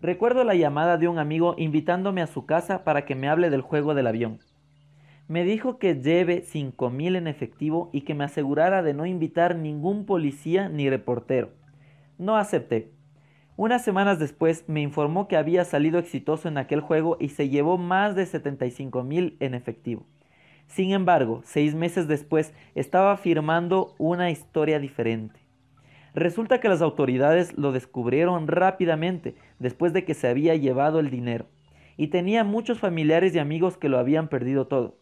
Recuerdo 0.00 0.42
la 0.42 0.54
llamada 0.54 0.96
de 0.96 1.06
un 1.06 1.18
amigo 1.18 1.54
invitándome 1.58 2.22
a 2.22 2.26
su 2.26 2.46
casa 2.46 2.82
para 2.82 3.04
que 3.04 3.14
me 3.14 3.28
hable 3.28 3.50
del 3.50 3.60
juego 3.60 3.94
del 3.94 4.06
avión. 4.06 4.38
Me 5.28 5.44
dijo 5.44 5.78
que 5.78 5.96
lleve 5.96 6.42
5 6.42 6.90
mil 6.90 7.14
en 7.14 7.26
efectivo 7.26 7.90
y 7.92 8.02
que 8.02 8.14
me 8.14 8.24
asegurara 8.24 8.82
de 8.82 8.94
no 8.94 9.04
invitar 9.04 9.54
ningún 9.54 10.06
policía 10.06 10.68
ni 10.68 10.88
reportero. 10.88 11.50
No 12.18 12.36
acepté. 12.36 12.90
Unas 13.56 13.84
semanas 13.84 14.18
después 14.18 14.64
me 14.66 14.80
informó 14.80 15.28
que 15.28 15.36
había 15.36 15.64
salido 15.66 15.98
exitoso 15.98 16.48
en 16.48 16.56
aquel 16.56 16.80
juego 16.80 17.18
y 17.20 17.28
se 17.28 17.50
llevó 17.50 17.76
más 17.76 18.16
de 18.16 18.24
75 18.24 19.04
mil 19.04 19.36
en 19.40 19.54
efectivo. 19.54 20.06
Sin 20.68 20.92
embargo, 20.92 21.42
seis 21.44 21.74
meses 21.74 22.08
después 22.08 22.54
estaba 22.74 23.14
firmando 23.18 23.94
una 23.98 24.30
historia 24.30 24.78
diferente. 24.78 25.38
Resulta 26.14 26.60
que 26.60 26.68
las 26.70 26.80
autoridades 26.80 27.56
lo 27.58 27.72
descubrieron 27.72 28.48
rápidamente 28.48 29.34
después 29.58 29.92
de 29.92 30.06
que 30.06 30.14
se 30.14 30.28
había 30.28 30.56
llevado 30.56 30.98
el 30.98 31.10
dinero 31.10 31.46
y 31.98 32.08
tenía 32.08 32.44
muchos 32.44 32.78
familiares 32.78 33.34
y 33.34 33.38
amigos 33.38 33.76
que 33.76 33.90
lo 33.90 33.98
habían 33.98 34.28
perdido 34.28 34.66
todo. 34.66 34.96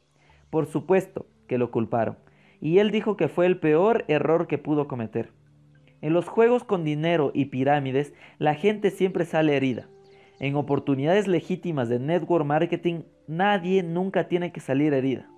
Por 0.51 0.67
supuesto 0.67 1.27
que 1.47 1.57
lo 1.57 1.71
culparon 1.71 2.17
y 2.61 2.79
él 2.79 2.91
dijo 2.91 3.17
que 3.17 3.29
fue 3.29 3.47
el 3.47 3.59
peor 3.59 4.05
error 4.09 4.49
que 4.49 4.59
pudo 4.59 4.89
cometer. 4.89 5.31
En 6.03 6.13
los 6.13 6.29
juegos 6.29 6.65
con 6.65 6.85
dinero 6.85 7.31
y 7.35 7.47
pirámides, 7.47 8.15
la 8.39 8.55
gente 8.55 8.91
siempre 8.91 9.25
sale 9.25 9.57
herida. 9.57 9.89
En 10.39 10.57
oportunidades 10.57 11.29
legítimas 11.29 11.89
de 11.91 11.99
network 11.99 12.47
marketing, 12.47 13.03
nadie 13.27 13.83
nunca 13.83 14.27
tiene 14.27 14.53
que 14.53 14.61
salir 14.61 14.95
herida. 14.95 15.29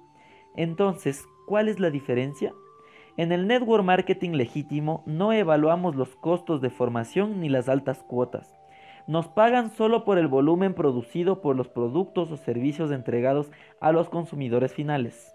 Entonces, 0.56 1.24
¿cuál 1.48 1.68
es 1.68 1.80
la 1.80 1.90
diferencia? 1.90 2.52
En 3.16 3.32
el 3.32 3.46
network 3.46 3.84
marketing 3.84 4.30
legítimo 4.30 5.02
no 5.04 5.32
evaluamos 5.32 5.96
los 5.96 6.14
costos 6.16 6.60
de 6.60 6.70
formación 6.70 7.40
ni 7.40 7.48
las 7.48 7.68
altas 7.68 8.04
cuotas. 8.04 8.54
Nos 9.08 9.26
pagan 9.26 9.70
solo 9.70 10.04
por 10.04 10.16
el 10.16 10.28
volumen 10.28 10.74
producido 10.74 11.42
por 11.42 11.56
los 11.56 11.68
productos 11.68 12.30
o 12.30 12.36
servicios 12.36 12.92
entregados 12.92 13.50
a 13.80 13.90
los 13.90 14.08
consumidores 14.08 14.72
finales. 14.72 15.34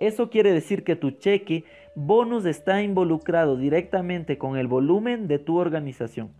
Eso 0.00 0.28
quiere 0.30 0.52
decir 0.52 0.84
que 0.84 0.96
tu 0.96 1.12
cheque 1.12 1.64
bonus 1.94 2.44
está 2.44 2.82
involucrado 2.82 3.56
directamente 3.56 4.36
con 4.36 4.56
el 4.56 4.66
volumen 4.66 5.28
de 5.28 5.38
tu 5.38 5.56
organización. 5.56 6.32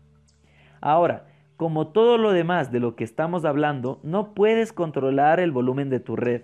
Ahora, 0.81 1.27
como 1.57 1.89
todo 1.89 2.19
lo 2.19 2.33
demás 2.33 2.71
de 2.71 2.81
lo 2.81 2.97
que 2.97 3.05
estamos 3.05 3.47
hablando, 3.47 3.99
no 4.03 4.35
puedes 4.35 4.75
controlar 4.75 5.41
el 5.41 5.53
volumen 5.53 5.89
de 5.89 6.01
tu 6.01 6.15
red. 6.17 6.43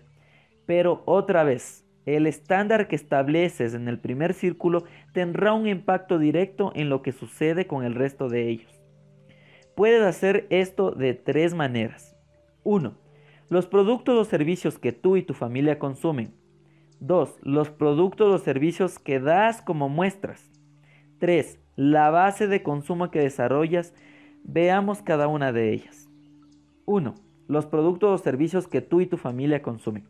Pero 0.64 1.02
otra 1.04 1.44
vez, 1.44 1.86
el 2.06 2.26
estándar 2.26 2.88
que 2.88 2.96
estableces 2.96 3.74
en 3.74 3.88
el 3.88 3.98
primer 3.98 4.32
círculo 4.32 4.84
tendrá 5.12 5.52
un 5.52 5.66
impacto 5.68 6.18
directo 6.18 6.72
en 6.74 6.88
lo 6.88 7.02
que 7.02 7.12
sucede 7.12 7.66
con 7.66 7.84
el 7.84 7.94
resto 7.94 8.28
de 8.28 8.48
ellos. 8.48 8.82
Puedes 9.74 10.02
hacer 10.02 10.46
esto 10.48 10.92
de 10.92 11.12
tres 11.12 11.54
maneras. 11.54 12.16
1. 12.64 12.94
Los 13.50 13.66
productos 13.66 14.18
o 14.18 14.24
servicios 14.24 14.78
que 14.78 14.92
tú 14.92 15.16
y 15.16 15.22
tu 15.22 15.34
familia 15.34 15.78
consumen. 15.78 16.34
2. 17.02 17.40
Los 17.42 17.68
productos 17.68 18.32
o 18.32 18.38
servicios 18.38 19.00
que 19.00 19.18
das 19.18 19.60
como 19.60 19.88
muestras. 19.88 20.52
3. 21.18 21.58
La 21.74 22.10
base 22.10 22.46
de 22.46 22.62
consumo 22.62 23.10
que 23.10 23.18
desarrollas. 23.18 23.92
Veamos 24.44 25.02
cada 25.02 25.26
una 25.26 25.50
de 25.50 25.72
ellas. 25.72 26.08
1. 26.84 27.14
Los 27.48 27.66
productos 27.66 28.20
o 28.20 28.22
servicios 28.22 28.68
que 28.68 28.82
tú 28.82 29.00
y 29.00 29.06
tu 29.06 29.16
familia 29.16 29.62
consumen. 29.62 30.04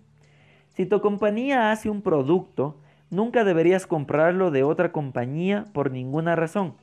Si 0.69 0.85
tu 0.85 1.01
compañía 1.01 1.73
hace 1.73 1.89
un 1.89 2.03
producto, 2.03 2.79
nunca 3.09 3.45
deberías 3.45 3.87
comprarlo 3.87 4.51
de 4.51 4.63
otra 4.63 4.93
compañía 4.93 5.65
por 5.73 5.91
ninguna 5.93 6.37
razón. 6.37 6.75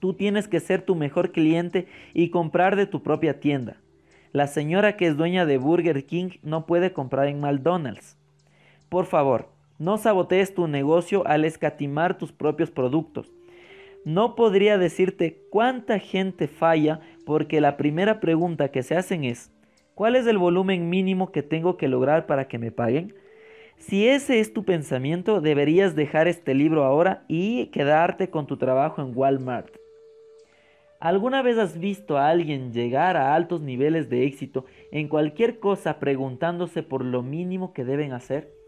Tú 0.00 0.14
tienes 0.14 0.48
que 0.48 0.58
ser 0.58 0.82
tu 0.82 0.96
mejor 0.96 1.30
cliente 1.30 1.86
y 2.14 2.30
comprar 2.30 2.74
de 2.74 2.86
tu 2.86 3.04
propia 3.04 3.38
tienda. 3.38 3.76
La 4.32 4.48
señora 4.48 4.96
que 4.96 5.06
es 5.06 5.16
dueña 5.16 5.46
de 5.46 5.58
Burger 5.58 6.04
King 6.04 6.30
no 6.42 6.66
puede 6.66 6.92
comprar 6.92 7.28
en 7.28 7.40
McDonald's. 7.40 8.19
Por 8.90 9.06
favor, 9.06 9.48
no 9.78 9.96
sabotees 9.96 10.52
tu 10.52 10.68
negocio 10.68 11.26
al 11.26 11.46
escatimar 11.46 12.18
tus 12.18 12.32
propios 12.32 12.70
productos. 12.70 13.32
No 14.04 14.34
podría 14.34 14.76
decirte 14.76 15.46
cuánta 15.50 15.98
gente 15.98 16.48
falla 16.48 17.00
porque 17.24 17.62
la 17.62 17.78
primera 17.78 18.20
pregunta 18.20 18.70
que 18.70 18.82
se 18.82 18.96
hacen 18.96 19.24
es, 19.24 19.50
¿Cuál 20.00 20.16
es 20.16 20.26
el 20.26 20.38
volumen 20.38 20.88
mínimo 20.88 21.30
que 21.30 21.42
tengo 21.42 21.76
que 21.76 21.86
lograr 21.86 22.24
para 22.24 22.48
que 22.48 22.58
me 22.58 22.72
paguen? 22.72 23.14
Si 23.76 24.08
ese 24.08 24.40
es 24.40 24.54
tu 24.54 24.64
pensamiento, 24.64 25.42
deberías 25.42 25.94
dejar 25.94 26.26
este 26.26 26.54
libro 26.54 26.84
ahora 26.84 27.22
y 27.28 27.66
quedarte 27.66 28.30
con 28.30 28.46
tu 28.46 28.56
trabajo 28.56 29.02
en 29.02 29.12
Walmart. 29.14 29.76
¿Alguna 31.00 31.42
vez 31.42 31.58
has 31.58 31.78
visto 31.78 32.16
a 32.16 32.30
alguien 32.30 32.72
llegar 32.72 33.18
a 33.18 33.34
altos 33.34 33.60
niveles 33.60 34.08
de 34.08 34.24
éxito 34.24 34.64
en 34.90 35.06
cualquier 35.06 35.58
cosa 35.58 35.98
preguntándose 35.98 36.82
por 36.82 37.04
lo 37.04 37.22
mínimo 37.22 37.74
que 37.74 37.84
deben 37.84 38.14
hacer? 38.14 38.59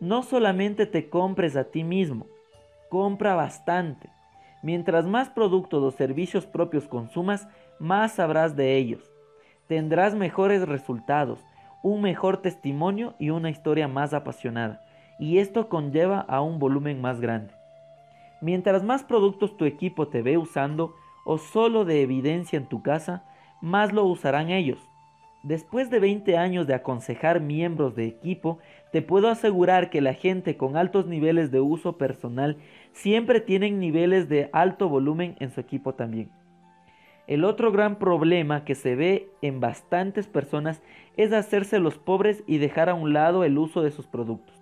No 0.00 0.22
solamente 0.22 0.86
te 0.86 1.08
compres 1.08 1.56
a 1.56 1.64
ti 1.64 1.84
mismo, 1.84 2.26
compra 2.88 3.34
bastante. 3.34 4.08
Mientras 4.62 5.06
más 5.06 5.30
productos 5.30 5.82
o 5.82 5.90
servicios 5.90 6.46
propios 6.46 6.88
consumas, 6.88 7.48
más 7.78 8.12
sabrás 8.14 8.56
de 8.56 8.76
ellos 8.76 9.10
tendrás 9.70 10.16
mejores 10.16 10.66
resultados, 10.66 11.38
un 11.84 12.02
mejor 12.02 12.38
testimonio 12.38 13.14
y 13.20 13.30
una 13.30 13.50
historia 13.50 13.86
más 13.86 14.12
apasionada. 14.12 14.82
Y 15.20 15.38
esto 15.38 15.68
conlleva 15.68 16.18
a 16.18 16.40
un 16.40 16.58
volumen 16.58 17.00
más 17.00 17.20
grande. 17.20 17.54
Mientras 18.40 18.82
más 18.82 19.04
productos 19.04 19.56
tu 19.56 19.66
equipo 19.66 20.08
te 20.08 20.22
ve 20.22 20.38
usando 20.38 20.96
o 21.24 21.38
solo 21.38 21.84
de 21.84 22.02
evidencia 22.02 22.56
en 22.56 22.66
tu 22.66 22.82
casa, 22.82 23.22
más 23.60 23.92
lo 23.92 24.02
usarán 24.06 24.50
ellos. 24.50 24.80
Después 25.44 25.88
de 25.88 26.00
20 26.00 26.36
años 26.36 26.66
de 26.66 26.74
aconsejar 26.74 27.40
miembros 27.40 27.94
de 27.94 28.06
equipo, 28.06 28.58
te 28.92 29.02
puedo 29.02 29.28
asegurar 29.28 29.90
que 29.90 30.00
la 30.00 30.14
gente 30.14 30.56
con 30.56 30.76
altos 30.76 31.06
niveles 31.06 31.50
de 31.50 31.60
uso 31.60 31.96
personal 31.96 32.56
siempre 32.92 33.40
tienen 33.40 33.78
niveles 33.78 34.28
de 34.28 34.50
alto 34.52 34.88
volumen 34.88 35.36
en 35.38 35.52
su 35.52 35.60
equipo 35.60 35.94
también. 35.94 36.30
El 37.26 37.44
otro 37.44 37.70
gran 37.70 37.96
problema 37.96 38.64
que 38.64 38.74
se 38.74 38.96
ve 38.96 39.30
en 39.40 39.60
bastantes 39.60 40.26
personas 40.26 40.80
es 41.16 41.32
hacerse 41.32 41.78
los 41.78 41.96
pobres 41.96 42.42
y 42.48 42.58
dejar 42.58 42.88
a 42.88 42.94
un 42.94 43.12
lado 43.12 43.44
el 43.44 43.56
uso 43.56 43.82
de 43.82 43.92
sus 43.92 44.06
productos. 44.06 44.56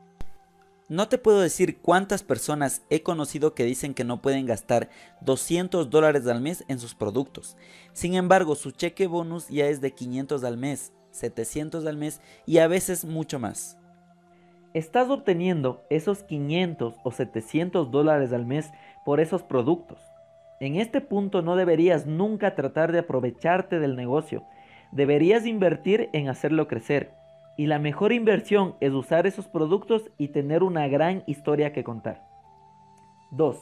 No 0.91 1.09
te 1.09 1.19
puedo 1.19 1.41
decir 1.41 1.79
cuántas 1.79 2.23
personas 2.23 2.83
he 2.89 3.03
conocido 3.03 3.55
que 3.55 3.65
dicen 3.65 3.95
que 3.95 4.05
no 4.05 4.23
pueden 4.23 4.47
gastar 4.47 4.89
200 5.21 5.91
dólares 5.91 6.27
al 6.27 6.41
mes 6.41 6.65
en 6.69 6.79
sus 6.79 6.95
productos. 6.95 7.57
Sin 7.93 8.15
embargo, 8.15 8.55
su 8.55 8.71
cheque 8.71 9.07
bonus 9.07 9.49
ya 9.49 9.67
es 9.67 9.81
de 9.81 9.93
500 9.93 10.45
al 10.45 10.57
mes, 10.57 10.93
700 11.11 11.85
al 11.87 11.97
mes 11.97 12.21
y 12.47 12.59
a 12.59 12.69
veces 12.69 13.05
mucho 13.05 13.39
más. 13.39 13.79
Estás 14.79 15.11
obteniendo 15.11 15.85
esos 15.91 16.23
500 16.23 17.01
o 17.03 17.11
700 17.11 17.91
dólares 17.91 18.33
al 18.33 18.47
mes 18.47 18.73
por 19.05 19.19
esos 19.19 19.43
productos. 19.43 19.99
En 20.61 20.77
este 20.77 21.01
punto 21.01 21.43
no 21.43 21.57
deberías 21.57 22.07
nunca 22.07 22.55
tratar 22.55 22.93
de 22.93 23.01
aprovecharte 23.01 23.81
del 23.81 23.97
negocio. 23.97 24.45
Deberías 24.93 25.47
invertir 25.47 26.11
en 26.13 26.29
hacerlo 26.29 26.69
crecer. 26.69 27.11
Y 27.57 27.67
la 27.67 27.81
mejor 27.81 28.13
inversión 28.13 28.77
es 28.79 28.93
usar 28.93 29.27
esos 29.27 29.49
productos 29.49 30.13
y 30.17 30.29
tener 30.29 30.63
una 30.63 30.87
gran 30.87 31.25
historia 31.27 31.73
que 31.73 31.83
contar. 31.83 32.23
2. 33.33 33.61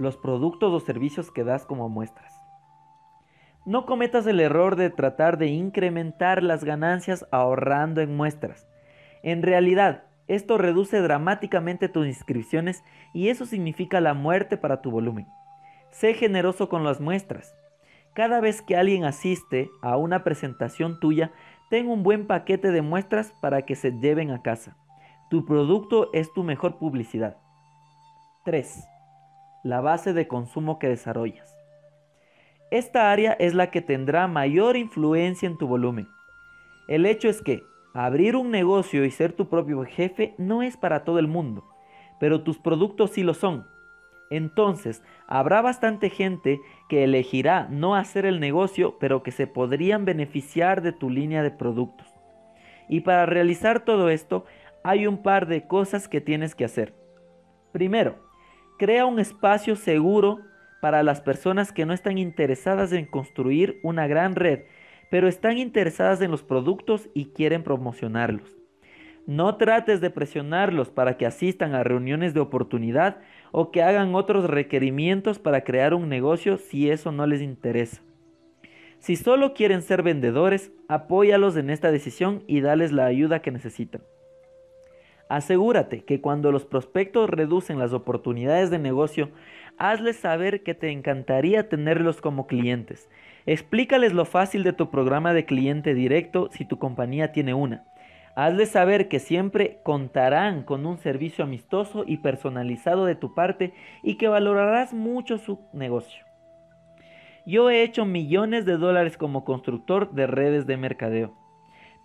Los 0.00 0.16
productos 0.16 0.72
o 0.72 0.84
servicios 0.84 1.30
que 1.30 1.44
das 1.44 1.66
como 1.66 1.88
muestras. 1.88 2.34
No 3.64 3.86
cometas 3.86 4.26
el 4.26 4.40
error 4.40 4.74
de 4.74 4.90
tratar 4.90 5.38
de 5.38 5.46
incrementar 5.46 6.42
las 6.42 6.64
ganancias 6.64 7.28
ahorrando 7.30 8.00
en 8.00 8.16
muestras. 8.16 8.66
En 9.22 9.42
realidad, 9.42 10.02
esto 10.28 10.56
reduce 10.58 11.00
dramáticamente 11.00 11.88
tus 11.88 12.06
inscripciones 12.06 12.84
y 13.12 13.28
eso 13.28 13.46
significa 13.46 14.00
la 14.00 14.14
muerte 14.14 14.56
para 14.56 14.80
tu 14.80 14.90
volumen. 14.90 15.26
Sé 15.90 16.14
generoso 16.14 16.68
con 16.68 16.84
las 16.84 17.00
muestras. 17.00 17.54
Cada 18.14 18.40
vez 18.40 18.62
que 18.62 18.76
alguien 18.76 19.04
asiste 19.04 19.70
a 19.82 19.96
una 19.96 20.22
presentación 20.22 21.00
tuya, 21.00 21.32
ten 21.70 21.88
un 21.88 22.02
buen 22.02 22.26
paquete 22.26 22.70
de 22.70 22.82
muestras 22.82 23.32
para 23.40 23.62
que 23.62 23.74
se 23.74 23.90
lleven 23.92 24.30
a 24.30 24.42
casa. 24.42 24.76
Tu 25.30 25.44
producto 25.44 26.10
es 26.12 26.32
tu 26.32 26.44
mejor 26.44 26.78
publicidad. 26.78 27.36
3. 28.44 28.84
La 29.64 29.80
base 29.80 30.12
de 30.12 30.28
consumo 30.28 30.78
que 30.78 30.88
desarrollas. 30.88 31.56
Esta 32.70 33.10
área 33.10 33.32
es 33.32 33.54
la 33.54 33.70
que 33.70 33.80
tendrá 33.80 34.26
mayor 34.28 34.76
influencia 34.76 35.46
en 35.46 35.58
tu 35.58 35.66
volumen. 35.66 36.08
El 36.88 37.06
hecho 37.06 37.28
es 37.28 37.42
que 37.42 37.62
abrir 37.94 38.36
un 38.36 38.50
negocio 38.50 39.04
y 39.04 39.10
ser 39.10 39.32
tu 39.32 39.48
propio 39.48 39.84
jefe 39.84 40.34
no 40.38 40.62
es 40.62 40.76
para 40.76 41.04
todo 41.04 41.18
el 41.18 41.28
mundo, 41.28 41.64
pero 42.20 42.42
tus 42.42 42.58
productos 42.58 43.10
sí 43.10 43.22
lo 43.22 43.34
son 43.34 43.66
Entonces, 44.30 45.02
habrá 45.26 45.60
bastante 45.60 46.08
gente 46.08 46.60
que 46.88 47.04
elegirá 47.04 47.68
no 47.70 47.94
hacer 47.94 48.24
el 48.24 48.40
negocio, 48.40 48.96
pero 48.98 49.22
que 49.22 49.30
se 49.30 49.46
podrían 49.46 50.04
beneficiar 50.04 50.80
de 50.80 50.92
tu 50.92 51.10
línea 51.10 51.42
de 51.42 51.50
productos. 51.50 52.08
Y 52.88 53.00
para 53.00 53.26
realizar 53.26 53.84
todo 53.84 54.08
esto, 54.08 54.46
hay 54.84 55.06
un 55.06 55.22
par 55.22 55.46
de 55.46 55.66
cosas 55.66 56.08
que 56.08 56.20
tienes 56.20 56.54
que 56.54 56.64
hacer. 56.64 56.94
Primero, 57.72 58.16
crea 58.78 59.06
un 59.06 59.18
espacio 59.18 59.76
seguro 59.76 60.40
para 60.80 61.02
las 61.02 61.20
personas 61.20 61.72
que 61.72 61.86
no 61.86 61.92
están 61.92 62.18
interesadas 62.18 62.92
en 62.92 63.06
construir 63.06 63.78
una 63.82 64.06
gran 64.06 64.34
red, 64.34 64.64
pero 65.12 65.28
están 65.28 65.58
interesadas 65.58 66.22
en 66.22 66.30
los 66.30 66.42
productos 66.42 67.10
y 67.12 67.26
quieren 67.26 67.62
promocionarlos. 67.62 68.56
No 69.26 69.56
trates 69.56 70.00
de 70.00 70.08
presionarlos 70.08 70.88
para 70.88 71.18
que 71.18 71.26
asistan 71.26 71.74
a 71.74 71.84
reuniones 71.84 72.32
de 72.32 72.40
oportunidad 72.40 73.18
o 73.50 73.70
que 73.70 73.82
hagan 73.82 74.14
otros 74.14 74.48
requerimientos 74.48 75.38
para 75.38 75.64
crear 75.64 75.92
un 75.92 76.08
negocio 76.08 76.56
si 76.56 76.88
eso 76.88 77.12
no 77.12 77.26
les 77.26 77.42
interesa. 77.42 78.00
Si 79.00 79.16
solo 79.16 79.52
quieren 79.52 79.82
ser 79.82 80.02
vendedores, 80.02 80.72
apóyalos 80.88 81.58
en 81.58 81.68
esta 81.68 81.92
decisión 81.92 82.42
y 82.46 82.62
dales 82.62 82.90
la 82.90 83.04
ayuda 83.04 83.42
que 83.42 83.50
necesitan. 83.50 84.00
Asegúrate 85.28 86.04
que 86.04 86.22
cuando 86.22 86.52
los 86.52 86.64
prospectos 86.64 87.28
reducen 87.28 87.78
las 87.78 87.92
oportunidades 87.92 88.70
de 88.70 88.78
negocio, 88.78 89.28
hazles 89.82 90.16
saber 90.16 90.62
que 90.62 90.74
te 90.74 90.92
encantaría 90.92 91.68
tenerlos 91.68 92.20
como 92.20 92.46
clientes. 92.46 93.10
Explícales 93.46 94.12
lo 94.12 94.24
fácil 94.24 94.62
de 94.62 94.72
tu 94.72 94.92
programa 94.92 95.34
de 95.34 95.44
cliente 95.44 95.92
directo 95.92 96.50
si 96.52 96.64
tu 96.64 96.78
compañía 96.78 97.32
tiene 97.32 97.52
una. 97.52 97.84
Hazles 98.36 98.70
saber 98.70 99.08
que 99.08 99.18
siempre 99.18 99.80
contarán 99.82 100.62
con 100.62 100.86
un 100.86 100.98
servicio 100.98 101.42
amistoso 101.42 102.04
y 102.06 102.18
personalizado 102.18 103.06
de 103.06 103.16
tu 103.16 103.34
parte 103.34 103.74
y 104.04 104.18
que 104.18 104.28
valorarás 104.28 104.94
mucho 104.94 105.38
su 105.38 105.58
negocio. 105.72 106.24
Yo 107.44 107.68
he 107.68 107.82
hecho 107.82 108.04
millones 108.04 108.64
de 108.64 108.76
dólares 108.76 109.16
como 109.16 109.44
constructor 109.44 110.12
de 110.12 110.28
redes 110.28 110.64
de 110.64 110.76
mercadeo, 110.76 111.36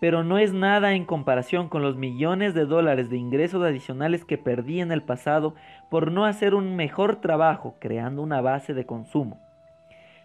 pero 0.00 0.22
no 0.24 0.38
es 0.38 0.52
nada 0.52 0.94
en 0.94 1.04
comparación 1.04 1.68
con 1.68 1.82
los 1.82 1.96
millones 1.96 2.54
de 2.54 2.66
dólares 2.66 3.10
de 3.10 3.16
ingresos 3.16 3.62
adicionales 3.64 4.24
que 4.24 4.38
perdí 4.38 4.80
en 4.80 4.92
el 4.92 5.02
pasado 5.02 5.54
por 5.90 6.12
no 6.12 6.24
hacer 6.24 6.54
un 6.54 6.76
mejor 6.76 7.20
trabajo 7.20 7.76
creando 7.80 8.22
una 8.22 8.40
base 8.40 8.74
de 8.74 8.86
consumo. 8.86 9.40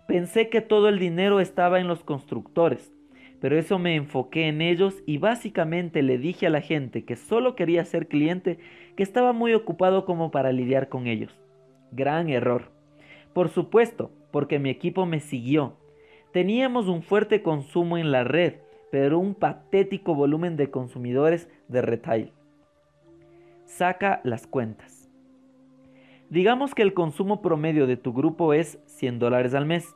Pensé 0.07 0.49
que 0.49 0.61
todo 0.61 0.89
el 0.89 0.99
dinero 0.99 1.39
estaba 1.39 1.79
en 1.79 1.87
los 1.87 2.03
constructores, 2.03 2.93
pero 3.39 3.57
eso 3.57 3.79
me 3.79 3.95
enfoqué 3.95 4.47
en 4.47 4.61
ellos 4.61 5.01
y 5.05 5.17
básicamente 5.17 6.01
le 6.01 6.17
dije 6.17 6.47
a 6.47 6.49
la 6.49 6.61
gente 6.61 7.03
que 7.03 7.15
solo 7.15 7.55
quería 7.55 7.83
ser 7.85 8.07
cliente 8.07 8.59
que 8.95 9.03
estaba 9.03 9.33
muy 9.33 9.53
ocupado 9.53 10.05
como 10.05 10.29
para 10.31 10.51
lidiar 10.51 10.87
con 10.87 11.07
ellos. 11.07 11.33
Gran 11.91 12.29
error. 12.29 12.71
Por 13.33 13.49
supuesto, 13.49 14.11
porque 14.31 14.59
mi 14.59 14.69
equipo 14.69 15.05
me 15.05 15.19
siguió. 15.19 15.77
Teníamos 16.31 16.87
un 16.87 17.01
fuerte 17.01 17.41
consumo 17.41 17.97
en 17.97 18.11
la 18.11 18.23
red, 18.23 18.55
pero 18.93 19.17
un 19.17 19.33
patético 19.33 20.13
volumen 20.13 20.55
de 20.55 20.69
consumidores 20.69 21.49
de 21.67 21.81
retail. 21.81 22.31
Saca 23.65 24.21
las 24.23 24.45
cuentas. 24.45 25.09
Digamos 26.29 26.75
que 26.75 26.83
el 26.83 26.93
consumo 26.93 27.41
promedio 27.41 27.87
de 27.87 27.97
tu 27.97 28.13
grupo 28.13 28.53
es 28.53 28.77
100 28.85 29.17
dólares 29.17 29.55
al 29.55 29.65
mes. 29.65 29.95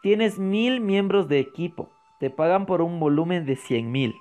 Tienes 0.00 0.38
mil 0.38 0.80
miembros 0.80 1.28
de 1.28 1.40
equipo 1.40 1.90
te 2.20 2.30
pagan 2.30 2.64
por 2.64 2.80
un 2.80 3.00
volumen 3.00 3.44
de 3.44 3.56
100 3.56 3.92
mil. 3.92 4.14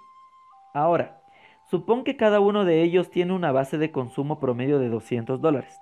Ahora, 0.74 1.21
supón 1.69 2.04
que 2.04 2.17
cada 2.17 2.41
uno 2.41 2.65
de 2.65 2.82
ellos 2.82 3.12
tiene 3.12 3.32
una 3.32 3.54
base 3.54 3.78
de 3.78 3.91
consumo 3.91 4.41
promedio 4.41 4.78
de 4.78 4.89
200 4.89 5.39
dólares. 5.39 5.74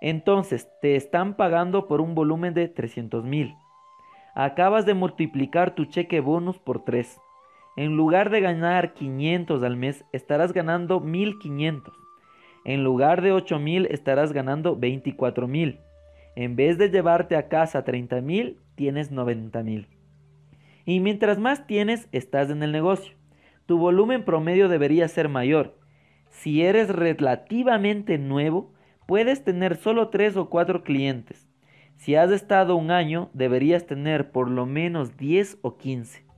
Entonces, 0.00 0.70
te 0.80 0.96
están 0.96 1.34
pagando 1.34 1.88
por 1.88 2.00
un 2.00 2.14
volumen 2.14 2.54
de 2.54 2.68
300 2.68 3.26
mil. 3.26 3.54
Acabas 4.34 4.86
de 4.86 4.94
multiplicar 4.94 5.74
tu 5.74 5.84
cheque 5.84 6.20
bonus 6.20 6.58
por 6.58 6.84
3. 6.84 7.20
En 7.80 7.96
lugar 7.96 8.28
de 8.28 8.42
ganar 8.42 8.92
500 8.92 9.62
al 9.62 9.74
mes, 9.74 10.04
estarás 10.12 10.52
ganando 10.52 11.00
1500. 11.00 11.94
En 12.66 12.84
lugar 12.84 13.22
de 13.22 13.32
8000, 13.32 13.86
estarás 13.86 14.34
ganando 14.34 14.74
24000. 14.74 15.80
En 16.36 16.56
vez 16.56 16.76
de 16.76 16.90
llevarte 16.90 17.36
a 17.36 17.48
casa 17.48 17.82
30 17.82 18.20
mil, 18.20 18.58
tienes 18.74 19.10
90 19.10 19.62
mil. 19.62 19.86
Y 20.84 21.00
mientras 21.00 21.38
más 21.38 21.66
tienes, 21.66 22.06
estás 22.12 22.50
en 22.50 22.62
el 22.62 22.70
negocio. 22.70 23.14
Tu 23.64 23.78
volumen 23.78 24.26
promedio 24.26 24.68
debería 24.68 25.08
ser 25.08 25.30
mayor. 25.30 25.78
Si 26.28 26.62
eres 26.62 26.90
relativamente 26.90 28.18
nuevo, 28.18 28.74
puedes 29.06 29.42
tener 29.42 29.76
solo 29.76 30.10
3 30.10 30.36
o 30.36 30.50
4 30.50 30.84
clientes. 30.84 31.48
Si 31.96 32.14
has 32.14 32.30
estado 32.30 32.76
un 32.76 32.90
año, 32.90 33.30
deberías 33.32 33.86
tener 33.86 34.32
por 34.32 34.50
lo 34.50 34.66
menos 34.66 35.16
10 35.16 35.60
o 35.62 35.78
15. 35.78 36.28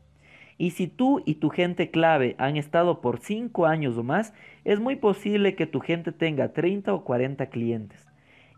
Y 0.59 0.71
si 0.71 0.87
tú 0.87 1.23
y 1.25 1.37
tu 1.37 1.51
gente 1.51 1.91
clave 1.91 2.37
han 2.39 2.57
estado 2.57 3.01
por 3.01 3.19
5 3.19 3.67
años 3.67 3.97
o 3.97 4.03
más, 4.03 4.33
es 4.65 4.81
muy 4.81 4.97
posible 4.97 5.55
que 5.55 5.67
tu 5.67 5.81
gente 5.81 6.13
tenga 6.13 6.53
30 6.53 6.95
o 6.95 7.05
40 7.05 7.47
clientes. 7.47 8.07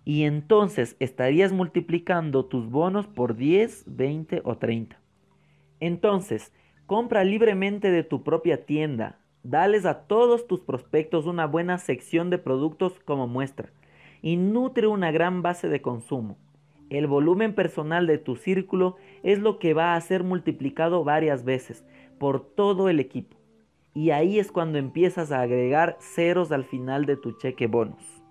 Y 0.04 0.24
entonces 0.24 0.96
estarías 1.00 1.52
multiplicando 1.52 2.44
tus 2.44 2.68
bonos 2.68 3.06
por 3.06 3.36
10, 3.36 3.84
20 3.86 4.42
o 4.44 4.58
30. 4.58 5.00
Entonces, 5.80 6.52
compra 6.86 7.24
libremente 7.24 7.90
de 7.90 8.02
tu 8.02 8.22
propia 8.22 8.66
tienda. 8.66 9.18
Dales 9.42 9.86
a 9.86 10.06
todos 10.06 10.46
tus 10.46 10.60
prospectos 10.60 11.26
una 11.26 11.46
buena 11.46 11.78
sección 11.78 12.30
de 12.30 12.38
productos 12.38 12.98
como 13.04 13.26
muestra 13.26 13.70
y 14.22 14.36
nutre 14.36 14.86
una 14.86 15.10
gran 15.10 15.42
base 15.42 15.68
de 15.68 15.82
consumo. 15.82 16.38
El 16.90 17.06
volumen 17.06 17.54
personal 17.54 18.06
de 18.06 18.18
tu 18.18 18.36
círculo 18.36 18.96
es 19.22 19.38
lo 19.38 19.58
que 19.58 19.74
va 19.74 19.94
a 19.94 20.00
ser 20.00 20.22
multiplicado 20.22 21.02
varias 21.02 21.44
veces 21.44 21.84
por 22.18 22.44
todo 22.54 22.88
el 22.88 23.00
equipo. 23.00 23.36
Y 23.94 24.10
ahí 24.10 24.38
es 24.38 24.52
cuando 24.52 24.78
empiezas 24.78 25.32
a 25.32 25.40
agregar 25.40 25.96
ceros 26.00 26.52
al 26.52 26.64
final 26.64 27.06
de 27.06 27.16
tu 27.16 27.32
cheque 27.32 27.66
bonus. 27.66 28.24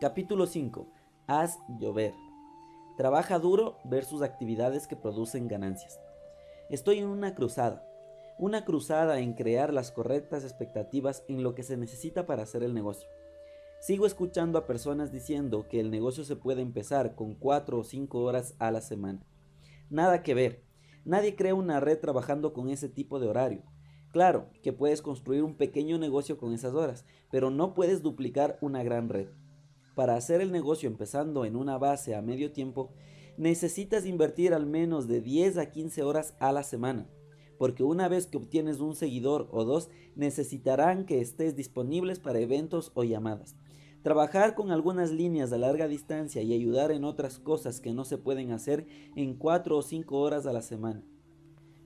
Capítulo 0.00 0.46
5. 0.46 0.86
Haz 1.26 1.58
llover. 1.78 2.14
Trabaja 2.96 3.38
duro 3.38 3.78
versus 3.84 4.22
actividades 4.22 4.86
que 4.86 4.96
producen 4.96 5.48
ganancias. 5.48 5.98
Estoy 6.68 6.98
en 6.98 7.08
una 7.08 7.34
cruzada, 7.34 7.84
una 8.38 8.64
cruzada 8.64 9.20
en 9.20 9.34
crear 9.34 9.72
las 9.72 9.90
correctas 9.90 10.44
expectativas 10.44 11.24
en 11.28 11.42
lo 11.42 11.54
que 11.54 11.62
se 11.62 11.76
necesita 11.76 12.26
para 12.26 12.42
hacer 12.42 12.62
el 12.62 12.74
negocio. 12.74 13.08
Sigo 13.80 14.04
escuchando 14.04 14.58
a 14.58 14.66
personas 14.66 15.10
diciendo 15.10 15.66
que 15.66 15.80
el 15.80 15.90
negocio 15.90 16.22
se 16.22 16.36
puede 16.36 16.60
empezar 16.60 17.14
con 17.14 17.34
4 17.34 17.78
o 17.78 17.82
5 17.82 18.18
horas 18.18 18.54
a 18.58 18.70
la 18.70 18.82
semana. 18.82 19.24
Nada 19.88 20.22
que 20.22 20.34
ver. 20.34 20.62
Nadie 21.06 21.34
crea 21.34 21.54
una 21.54 21.80
red 21.80 21.98
trabajando 21.98 22.52
con 22.52 22.68
ese 22.68 22.90
tipo 22.90 23.18
de 23.18 23.28
horario. 23.28 23.62
Claro 24.12 24.50
que 24.62 24.74
puedes 24.74 25.00
construir 25.00 25.42
un 25.42 25.54
pequeño 25.54 25.96
negocio 25.96 26.36
con 26.36 26.52
esas 26.52 26.74
horas, 26.74 27.06
pero 27.30 27.50
no 27.50 27.72
puedes 27.72 28.02
duplicar 28.02 28.58
una 28.60 28.82
gran 28.82 29.08
red. 29.08 29.28
Para 29.94 30.14
hacer 30.14 30.42
el 30.42 30.52
negocio 30.52 30.86
empezando 30.86 31.46
en 31.46 31.56
una 31.56 31.78
base 31.78 32.14
a 32.14 32.20
medio 32.20 32.52
tiempo, 32.52 32.92
necesitas 33.38 34.04
invertir 34.04 34.52
al 34.52 34.66
menos 34.66 35.08
de 35.08 35.22
10 35.22 35.56
a 35.56 35.70
15 35.70 36.02
horas 36.02 36.34
a 36.38 36.52
la 36.52 36.64
semana, 36.64 37.08
porque 37.56 37.82
una 37.82 38.08
vez 38.08 38.26
que 38.26 38.36
obtienes 38.36 38.80
un 38.80 38.94
seguidor 38.94 39.48
o 39.52 39.64
dos, 39.64 39.88
necesitarán 40.16 41.06
que 41.06 41.22
estés 41.22 41.56
disponibles 41.56 42.18
para 42.18 42.40
eventos 42.40 42.92
o 42.94 43.04
llamadas. 43.04 43.56
Trabajar 44.02 44.54
con 44.54 44.70
algunas 44.70 45.10
líneas 45.10 45.52
a 45.52 45.58
larga 45.58 45.86
distancia 45.86 46.40
y 46.40 46.54
ayudar 46.54 46.90
en 46.90 47.04
otras 47.04 47.38
cosas 47.38 47.80
que 47.80 47.92
no 47.92 48.06
se 48.06 48.16
pueden 48.16 48.50
hacer 48.50 48.86
en 49.14 49.34
4 49.34 49.76
o 49.76 49.82
5 49.82 50.18
horas 50.18 50.46
a 50.46 50.54
la 50.54 50.62
semana. 50.62 51.02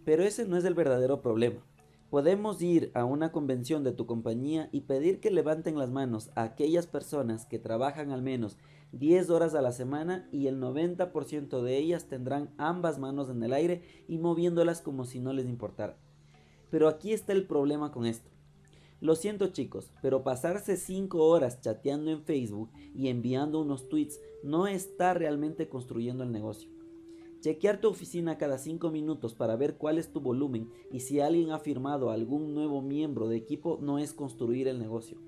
Pero 0.05 0.23
ese 0.23 0.47
no 0.47 0.57
es 0.57 0.65
el 0.65 0.75
verdadero 0.75 1.21
problema. 1.21 1.67
Podemos 2.11 2.63
ir 2.63 2.93
a 2.95 3.05
una 3.05 3.33
convención 3.33 3.83
de 3.83 3.91
tu 3.91 4.07
compañía 4.07 4.69
y 4.71 4.83
pedir 4.83 5.19
que 5.19 5.33
levanten 5.33 5.77
las 5.77 5.91
manos 5.91 6.31
a 6.37 6.45
aquellas 6.45 6.87
personas 6.87 7.47
que 7.47 7.59
trabajan 7.59 8.13
al 8.13 8.23
menos 8.23 8.59
10 8.93 9.31
horas 9.31 9.57
a 9.57 9.63
la 9.63 9.73
semana 9.73 10.29
y 10.31 10.47
el 10.47 10.61
90% 10.61 11.63
de 11.63 11.77
ellas 11.79 12.05
tendrán 12.05 12.55
ambas 12.59 13.01
manos 13.01 13.29
en 13.29 13.43
el 13.43 13.53
aire 13.53 13.83
y 14.07 14.19
moviéndolas 14.19 14.83
como 14.83 15.05
si 15.05 15.19
no 15.19 15.33
les 15.33 15.47
importara. 15.47 15.99
Pero 16.71 16.87
aquí 16.87 17.13
está 17.13 17.33
el 17.33 17.49
problema 17.49 17.91
con 17.91 18.07
esto. 18.07 18.31
Lo 19.05 19.17
siento 19.17 19.49
chicos, 19.49 19.93
pero 20.01 20.23
pasarse 20.23 20.79
5 20.79 21.23
horas 21.23 21.61
chateando 21.61 22.11
en 22.11 22.23
Facebook 22.23 22.71
y 22.95 23.09
enviando 23.09 23.61
unos 23.61 23.91
tweets 23.91 24.19
no 24.43 24.67
está 24.67 25.13
realmente 25.13 25.69
construyendo 25.69 26.25
el 26.25 26.33
negocio. 26.33 26.71
Chequear 27.41 27.83
tu 27.83 27.89
oficina 27.89 28.39
cada 28.39 28.57
5 28.57 28.91
minutos 28.91 29.35
para 29.35 29.57
ver 29.57 29.77
cuál 29.77 29.99
es 29.99 30.11
tu 30.11 30.23
volumen 30.23 30.71
y 30.91 31.01
si 31.01 31.21
alguien 31.21 31.51
ha 31.51 31.59
firmado 31.59 32.09
algún 32.09 32.55
nuevo 32.55 32.81
miembro 32.81 33.29
de 33.29 33.37
equipo 33.37 33.79
no 33.83 33.99
es 33.99 34.15
construir 34.15 34.69
el 34.69 34.79
negocio. 34.79 35.19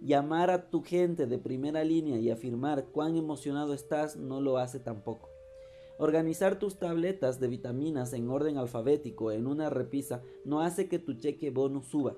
Llamar 0.00 0.50
a 0.50 0.70
tu 0.70 0.84
gente 0.84 1.26
de 1.26 1.38
primera 1.38 1.82
línea 1.82 2.20
y 2.20 2.30
afirmar 2.30 2.86
cuán 2.92 3.16
emocionado 3.16 3.74
estás 3.74 4.14
no 4.14 4.40
lo 4.40 4.58
hace 4.58 4.78
tampoco. 4.78 5.28
Organizar 5.98 6.60
tus 6.60 6.78
tabletas 6.78 7.40
de 7.40 7.48
vitaminas 7.48 8.12
en 8.12 8.30
orden 8.30 8.58
alfabético 8.58 9.32
en 9.32 9.48
una 9.48 9.70
repisa 9.70 10.22
no 10.44 10.60
hace 10.60 10.88
que 10.88 11.00
tu 11.00 11.14
cheque 11.14 11.50
bonus 11.50 11.86
suba. 11.86 12.14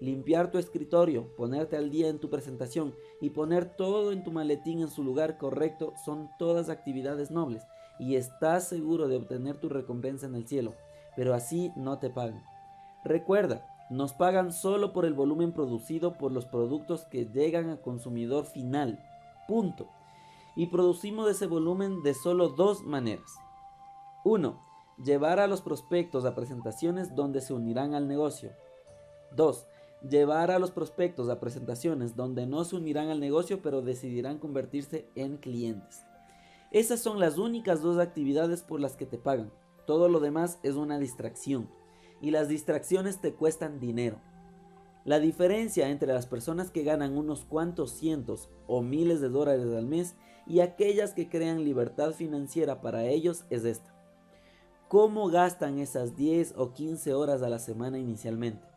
Limpiar 0.00 0.50
tu 0.50 0.58
escritorio, 0.58 1.34
ponerte 1.36 1.76
al 1.76 1.90
día 1.90 2.08
en 2.08 2.18
tu 2.18 2.30
presentación 2.30 2.94
y 3.20 3.30
poner 3.30 3.76
todo 3.76 4.12
en 4.12 4.24
tu 4.24 4.32
maletín 4.32 4.80
en 4.80 4.90
su 4.90 5.02
lugar 5.02 5.38
correcto 5.38 5.94
son 6.04 6.30
todas 6.38 6.68
actividades 6.68 7.30
nobles 7.30 7.66
y 7.98 8.16
estás 8.16 8.68
seguro 8.68 9.08
de 9.08 9.16
obtener 9.16 9.58
tu 9.58 9.68
recompensa 9.68 10.26
en 10.26 10.34
el 10.34 10.46
cielo, 10.46 10.74
pero 11.16 11.34
así 11.34 11.72
no 11.76 11.98
te 11.98 12.10
pagan. 12.10 12.42
Recuerda, 13.04 13.66
nos 13.90 14.12
pagan 14.12 14.52
solo 14.52 14.92
por 14.92 15.04
el 15.04 15.14
volumen 15.14 15.52
producido 15.52 16.18
por 16.18 16.32
los 16.32 16.46
productos 16.46 17.04
que 17.04 17.26
llegan 17.26 17.68
al 17.68 17.80
consumidor 17.80 18.46
final. 18.46 19.02
Punto. 19.46 19.88
Y 20.56 20.66
producimos 20.66 21.30
ese 21.30 21.46
volumen 21.46 22.02
de 22.02 22.14
solo 22.14 22.48
dos 22.48 22.82
maneras. 22.82 23.30
1. 24.24 24.58
Llevar 25.04 25.38
a 25.38 25.46
los 25.46 25.60
prospectos 25.60 26.24
a 26.24 26.34
presentaciones 26.34 27.14
donde 27.14 27.40
se 27.40 27.52
unirán 27.52 27.94
al 27.94 28.08
negocio. 28.08 28.52
2 29.32 29.66
llevar 30.08 30.50
a 30.50 30.58
los 30.58 30.70
prospectos 30.70 31.28
a 31.28 31.40
presentaciones 31.40 32.16
donde 32.16 32.46
no 32.46 32.64
se 32.64 32.76
unirán 32.76 33.08
al 33.08 33.20
negocio 33.20 33.60
pero 33.62 33.82
decidirán 33.82 34.38
convertirse 34.38 35.08
en 35.14 35.36
clientes. 35.36 36.04
Esas 36.70 37.00
son 37.00 37.20
las 37.20 37.38
únicas 37.38 37.82
dos 37.82 37.98
actividades 37.98 38.62
por 38.62 38.80
las 38.80 38.96
que 38.96 39.06
te 39.06 39.18
pagan. 39.18 39.50
Todo 39.86 40.08
lo 40.08 40.20
demás 40.20 40.58
es 40.62 40.74
una 40.74 40.98
distracción 40.98 41.68
y 42.20 42.30
las 42.30 42.48
distracciones 42.48 43.20
te 43.20 43.34
cuestan 43.34 43.80
dinero. 43.80 44.20
La 45.04 45.20
diferencia 45.20 45.90
entre 45.90 46.12
las 46.12 46.26
personas 46.26 46.70
que 46.70 46.82
ganan 46.82 47.16
unos 47.16 47.44
cuantos 47.44 47.92
cientos 47.92 48.48
o 48.66 48.80
miles 48.82 49.20
de 49.20 49.28
dólares 49.28 49.66
al 49.66 49.86
mes 49.86 50.16
y 50.46 50.60
aquellas 50.60 51.12
que 51.12 51.28
crean 51.28 51.64
libertad 51.64 52.12
financiera 52.12 52.80
para 52.80 53.04
ellos 53.04 53.44
es 53.50 53.64
esta. 53.64 53.94
¿Cómo 54.88 55.28
gastan 55.28 55.78
esas 55.78 56.16
10 56.16 56.54
o 56.56 56.72
15 56.72 57.14
horas 57.14 57.42
a 57.42 57.48
la 57.48 57.58
semana 57.58 57.98
inicialmente? 57.98 58.73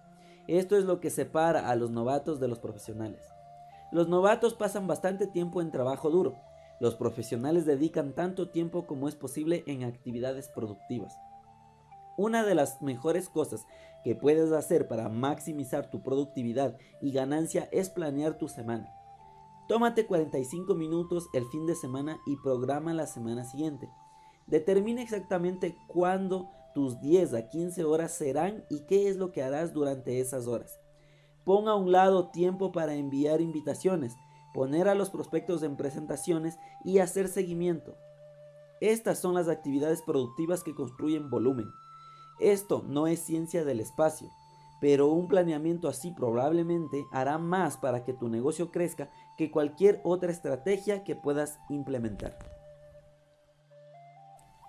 Esto 0.47 0.77
es 0.77 0.85
lo 0.85 0.99
que 1.01 1.09
separa 1.09 1.69
a 1.69 1.75
los 1.75 1.91
novatos 1.91 2.39
de 2.39 2.47
los 2.47 2.59
profesionales. 2.59 3.21
Los 3.91 4.07
novatos 4.07 4.53
pasan 4.53 4.87
bastante 4.87 5.27
tiempo 5.27 5.61
en 5.61 5.71
trabajo 5.71 6.09
duro. 6.09 6.35
Los 6.79 6.95
profesionales 6.95 7.65
dedican 7.65 8.13
tanto 8.13 8.49
tiempo 8.49 8.85
como 8.85 9.09
es 9.09 9.15
posible 9.15 9.63
en 9.67 9.83
actividades 9.83 10.47
productivas. 10.49 11.17
Una 12.17 12.45
de 12.45 12.55
las 12.55 12.81
mejores 12.81 13.29
cosas 13.29 13.65
que 14.03 14.15
puedes 14.15 14.51
hacer 14.51 14.87
para 14.87 15.09
maximizar 15.09 15.89
tu 15.89 16.01
productividad 16.01 16.77
y 17.01 17.11
ganancia 17.11 17.67
es 17.71 17.89
planear 17.89 18.37
tu 18.37 18.47
semana. 18.47 18.89
Tómate 19.67 20.07
45 20.07 20.75
minutos 20.75 21.27
el 21.33 21.45
fin 21.47 21.65
de 21.65 21.75
semana 21.75 22.19
y 22.25 22.37
programa 22.37 22.93
la 22.93 23.05
semana 23.05 23.43
siguiente. 23.43 23.89
Determina 24.45 25.01
exactamente 25.01 25.77
cuándo 25.87 26.49
tus 26.77 27.01
10 27.01 27.33
a 27.33 27.49
15 27.49 27.85
horas 27.85 28.11
serán 28.11 28.63
y 28.69 28.81
qué 28.81 29.09
es 29.09 29.17
lo 29.17 29.31
que 29.31 29.41
harás 29.41 29.73
durante 29.73 30.19
esas 30.19 30.45
horas. 30.45 30.79
Pon 31.43 31.67
a 31.67 31.73
un 31.73 31.91
lado 31.91 32.29
tiempo 32.29 32.71
para 32.71 32.93
enviar 32.93 33.41
invitaciones, 33.41 34.13
poner 34.53 34.87
a 34.87 34.93
los 34.93 35.09
prospectos 35.09 35.63
en 35.63 35.75
presentaciones 35.75 36.59
y 36.85 36.99
hacer 36.99 37.29
seguimiento. 37.29 37.95
Estas 38.79 39.17
son 39.17 39.33
las 39.33 39.49
actividades 39.49 40.03
productivas 40.03 40.63
que 40.63 40.75
construyen 40.75 41.31
volumen. 41.31 41.65
Esto 42.39 42.83
no 42.87 43.07
es 43.07 43.21
ciencia 43.21 43.65
del 43.65 43.79
espacio, 43.79 44.29
pero 44.79 45.07
un 45.07 45.27
planeamiento 45.27 45.87
así 45.87 46.11
probablemente 46.11 47.07
hará 47.11 47.39
más 47.39 47.75
para 47.77 48.03
que 48.03 48.13
tu 48.13 48.29
negocio 48.29 48.69
crezca 48.69 49.09
que 49.35 49.49
cualquier 49.49 49.99
otra 50.03 50.31
estrategia 50.31 51.03
que 51.03 51.15
puedas 51.15 51.57
implementar. 51.69 52.37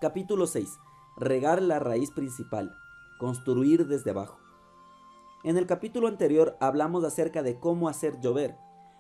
Capítulo 0.01 0.47
6 0.47 0.71
regar 1.19 1.61
la 1.63 1.79
raíz 1.79 2.11
principal, 2.11 2.77
construir 3.19 3.87
desde 3.87 4.11
abajo. 4.11 4.39
En 5.45 5.57
el 5.57 5.67
capítulo 5.67 6.09
anterior 6.09 6.57
hablamos 6.61 7.05
acerca 7.05 7.43
de 7.43 7.59
cómo 7.59 7.89
hacer 7.89 8.21
llover. 8.21 8.57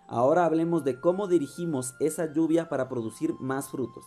Ahora 0.09 0.45
hablemos 0.45 0.85
de 0.85 1.01
cómo 1.01 1.29
dirigimos 1.29 1.95
esa 2.01 2.33
lluvia 2.33 2.69
para 2.69 2.89
producir 2.89 3.35
más 3.41 3.69
frutos. 3.69 4.05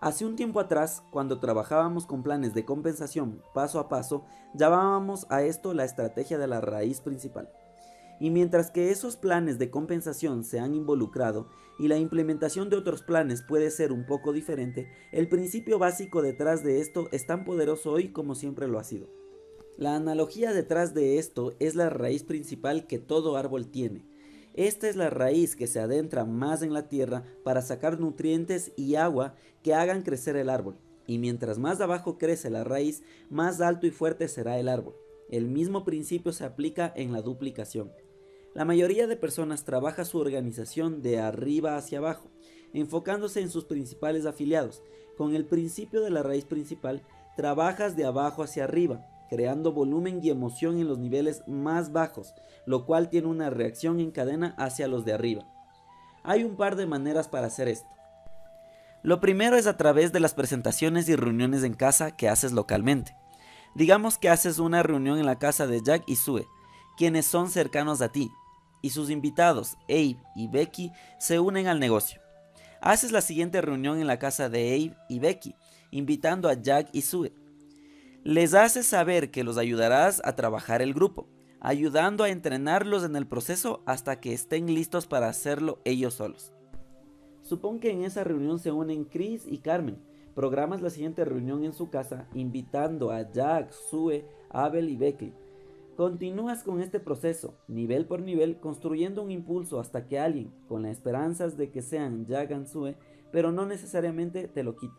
Hace 0.00 0.24
un 0.24 0.34
tiempo 0.34 0.60
atrás, 0.60 1.02
cuando 1.10 1.40
trabajábamos 1.40 2.06
con 2.06 2.22
planes 2.22 2.54
de 2.54 2.64
compensación 2.64 3.42
paso 3.52 3.78
a 3.78 3.88
paso, 3.88 4.24
llamábamos 4.54 5.26
a 5.28 5.42
esto 5.42 5.74
la 5.74 5.84
estrategia 5.84 6.38
de 6.38 6.46
la 6.46 6.60
raíz 6.60 7.00
principal. 7.00 7.50
Y 8.20 8.30
mientras 8.30 8.70
que 8.70 8.90
esos 8.90 9.16
planes 9.16 9.58
de 9.58 9.70
compensación 9.70 10.44
se 10.44 10.60
han 10.60 10.74
involucrado 10.74 11.48
y 11.78 11.88
la 11.88 11.96
implementación 11.96 12.68
de 12.68 12.76
otros 12.76 13.02
planes 13.02 13.42
puede 13.42 13.70
ser 13.70 13.90
un 13.90 14.04
poco 14.04 14.34
diferente, 14.34 14.92
el 15.10 15.28
principio 15.28 15.78
básico 15.78 16.20
detrás 16.20 16.62
de 16.62 16.80
esto 16.80 17.08
es 17.12 17.26
tan 17.26 17.46
poderoso 17.46 17.90
hoy 17.90 18.12
como 18.12 18.34
siempre 18.34 18.68
lo 18.68 18.78
ha 18.78 18.84
sido. 18.84 19.08
La 19.78 19.96
analogía 19.96 20.52
detrás 20.52 20.92
de 20.92 21.18
esto 21.18 21.54
es 21.58 21.74
la 21.74 21.88
raíz 21.88 22.22
principal 22.22 22.86
que 22.86 22.98
todo 22.98 23.38
árbol 23.38 23.70
tiene. 23.70 24.04
Esta 24.52 24.90
es 24.90 24.96
la 24.96 25.08
raíz 25.08 25.56
que 25.56 25.66
se 25.66 25.80
adentra 25.80 26.26
más 26.26 26.60
en 26.60 26.74
la 26.74 26.88
tierra 26.88 27.24
para 27.44 27.62
sacar 27.62 27.98
nutrientes 27.98 28.72
y 28.76 28.96
agua 28.96 29.36
que 29.62 29.72
hagan 29.72 30.02
crecer 30.02 30.36
el 30.36 30.50
árbol. 30.50 30.76
Y 31.06 31.16
mientras 31.16 31.58
más 31.58 31.80
abajo 31.80 32.18
crece 32.18 32.50
la 32.50 32.64
raíz, 32.64 33.02
más 33.30 33.62
alto 33.62 33.86
y 33.86 33.90
fuerte 33.90 34.28
será 34.28 34.58
el 34.58 34.68
árbol. 34.68 34.96
El 35.30 35.48
mismo 35.48 35.84
principio 35.84 36.32
se 36.32 36.44
aplica 36.44 36.92
en 36.94 37.12
la 37.12 37.22
duplicación. 37.22 37.90
La 38.52 38.64
mayoría 38.64 39.06
de 39.06 39.16
personas 39.16 39.64
trabaja 39.64 40.04
su 40.04 40.18
organización 40.18 41.02
de 41.02 41.20
arriba 41.20 41.76
hacia 41.76 41.98
abajo, 41.98 42.30
enfocándose 42.72 43.40
en 43.40 43.48
sus 43.48 43.64
principales 43.64 44.26
afiliados. 44.26 44.82
Con 45.16 45.36
el 45.36 45.44
principio 45.44 46.00
de 46.00 46.10
la 46.10 46.22
raíz 46.24 46.44
principal, 46.44 47.02
trabajas 47.36 47.94
de 47.96 48.04
abajo 48.04 48.42
hacia 48.42 48.64
arriba, 48.64 49.06
creando 49.28 49.72
volumen 49.72 50.18
y 50.20 50.30
emoción 50.30 50.80
en 50.80 50.88
los 50.88 50.98
niveles 50.98 51.42
más 51.46 51.92
bajos, 51.92 52.34
lo 52.66 52.86
cual 52.86 53.08
tiene 53.08 53.28
una 53.28 53.50
reacción 53.50 54.00
en 54.00 54.10
cadena 54.10 54.56
hacia 54.58 54.88
los 54.88 55.04
de 55.04 55.12
arriba. 55.12 55.46
Hay 56.24 56.42
un 56.42 56.56
par 56.56 56.74
de 56.74 56.86
maneras 56.86 57.28
para 57.28 57.46
hacer 57.46 57.68
esto. 57.68 57.88
Lo 59.02 59.20
primero 59.20 59.56
es 59.56 59.68
a 59.68 59.76
través 59.76 60.12
de 60.12 60.20
las 60.20 60.34
presentaciones 60.34 61.08
y 61.08 61.14
reuniones 61.14 61.62
en 61.62 61.74
casa 61.74 62.10
que 62.10 62.28
haces 62.28 62.52
localmente. 62.52 63.16
Digamos 63.76 64.18
que 64.18 64.28
haces 64.28 64.58
una 64.58 64.82
reunión 64.82 65.18
en 65.18 65.26
la 65.26 65.38
casa 65.38 65.68
de 65.68 65.80
Jack 65.82 66.02
y 66.06 66.16
Sue, 66.16 66.46
quienes 67.00 67.24
son 67.24 67.48
cercanos 67.48 68.02
a 68.02 68.12
ti, 68.12 68.30
y 68.82 68.90
sus 68.90 69.08
invitados, 69.08 69.78
Abe 69.88 70.18
y 70.36 70.48
Becky, 70.48 70.92
se 71.18 71.40
unen 71.40 71.66
al 71.66 71.80
negocio. 71.80 72.20
Haces 72.82 73.10
la 73.10 73.22
siguiente 73.22 73.62
reunión 73.62 73.98
en 74.00 74.06
la 74.06 74.18
casa 74.18 74.50
de 74.50 74.74
Abe 74.74 74.96
y 75.08 75.18
Becky, 75.18 75.54
invitando 75.90 76.46
a 76.46 76.60
Jack 76.60 76.90
y 76.92 77.00
Sue. 77.00 77.32
Les 78.22 78.52
haces 78.52 78.84
saber 78.84 79.30
que 79.30 79.44
los 79.44 79.56
ayudarás 79.56 80.20
a 80.26 80.36
trabajar 80.36 80.82
el 80.82 80.92
grupo, 80.92 81.26
ayudando 81.58 82.22
a 82.22 82.28
entrenarlos 82.28 83.02
en 83.02 83.16
el 83.16 83.26
proceso 83.26 83.82
hasta 83.86 84.20
que 84.20 84.34
estén 84.34 84.66
listos 84.66 85.06
para 85.06 85.30
hacerlo 85.30 85.80
ellos 85.86 86.12
solos. 86.12 86.52
Supón 87.40 87.80
que 87.80 87.92
en 87.92 88.04
esa 88.04 88.24
reunión 88.24 88.58
se 88.58 88.72
unen 88.72 89.06
Chris 89.06 89.44
y 89.46 89.56
Carmen. 89.60 89.96
Programas 90.34 90.82
la 90.82 90.90
siguiente 90.90 91.24
reunión 91.24 91.64
en 91.64 91.72
su 91.72 91.88
casa, 91.88 92.28
invitando 92.34 93.10
a 93.10 93.22
Jack, 93.32 93.72
Sue, 93.72 94.26
Abel 94.50 94.90
y 94.90 94.98
Becky 94.98 95.32
Continúas 96.00 96.62
con 96.62 96.80
este 96.80 96.98
proceso, 96.98 97.58
nivel 97.68 98.06
por 98.06 98.22
nivel, 98.22 98.58
construyendo 98.58 99.22
un 99.22 99.30
impulso 99.30 99.78
hasta 99.78 100.08
que 100.08 100.18
alguien, 100.18 100.50
con 100.66 100.80
las 100.80 100.92
esperanzas 100.92 101.58
de 101.58 101.70
que 101.70 101.82
sean 101.82 102.24
Yagansue, 102.24 102.96
pero 103.32 103.52
no 103.52 103.66
necesariamente 103.66 104.48
te 104.48 104.62
lo 104.62 104.76
quite. 104.76 104.94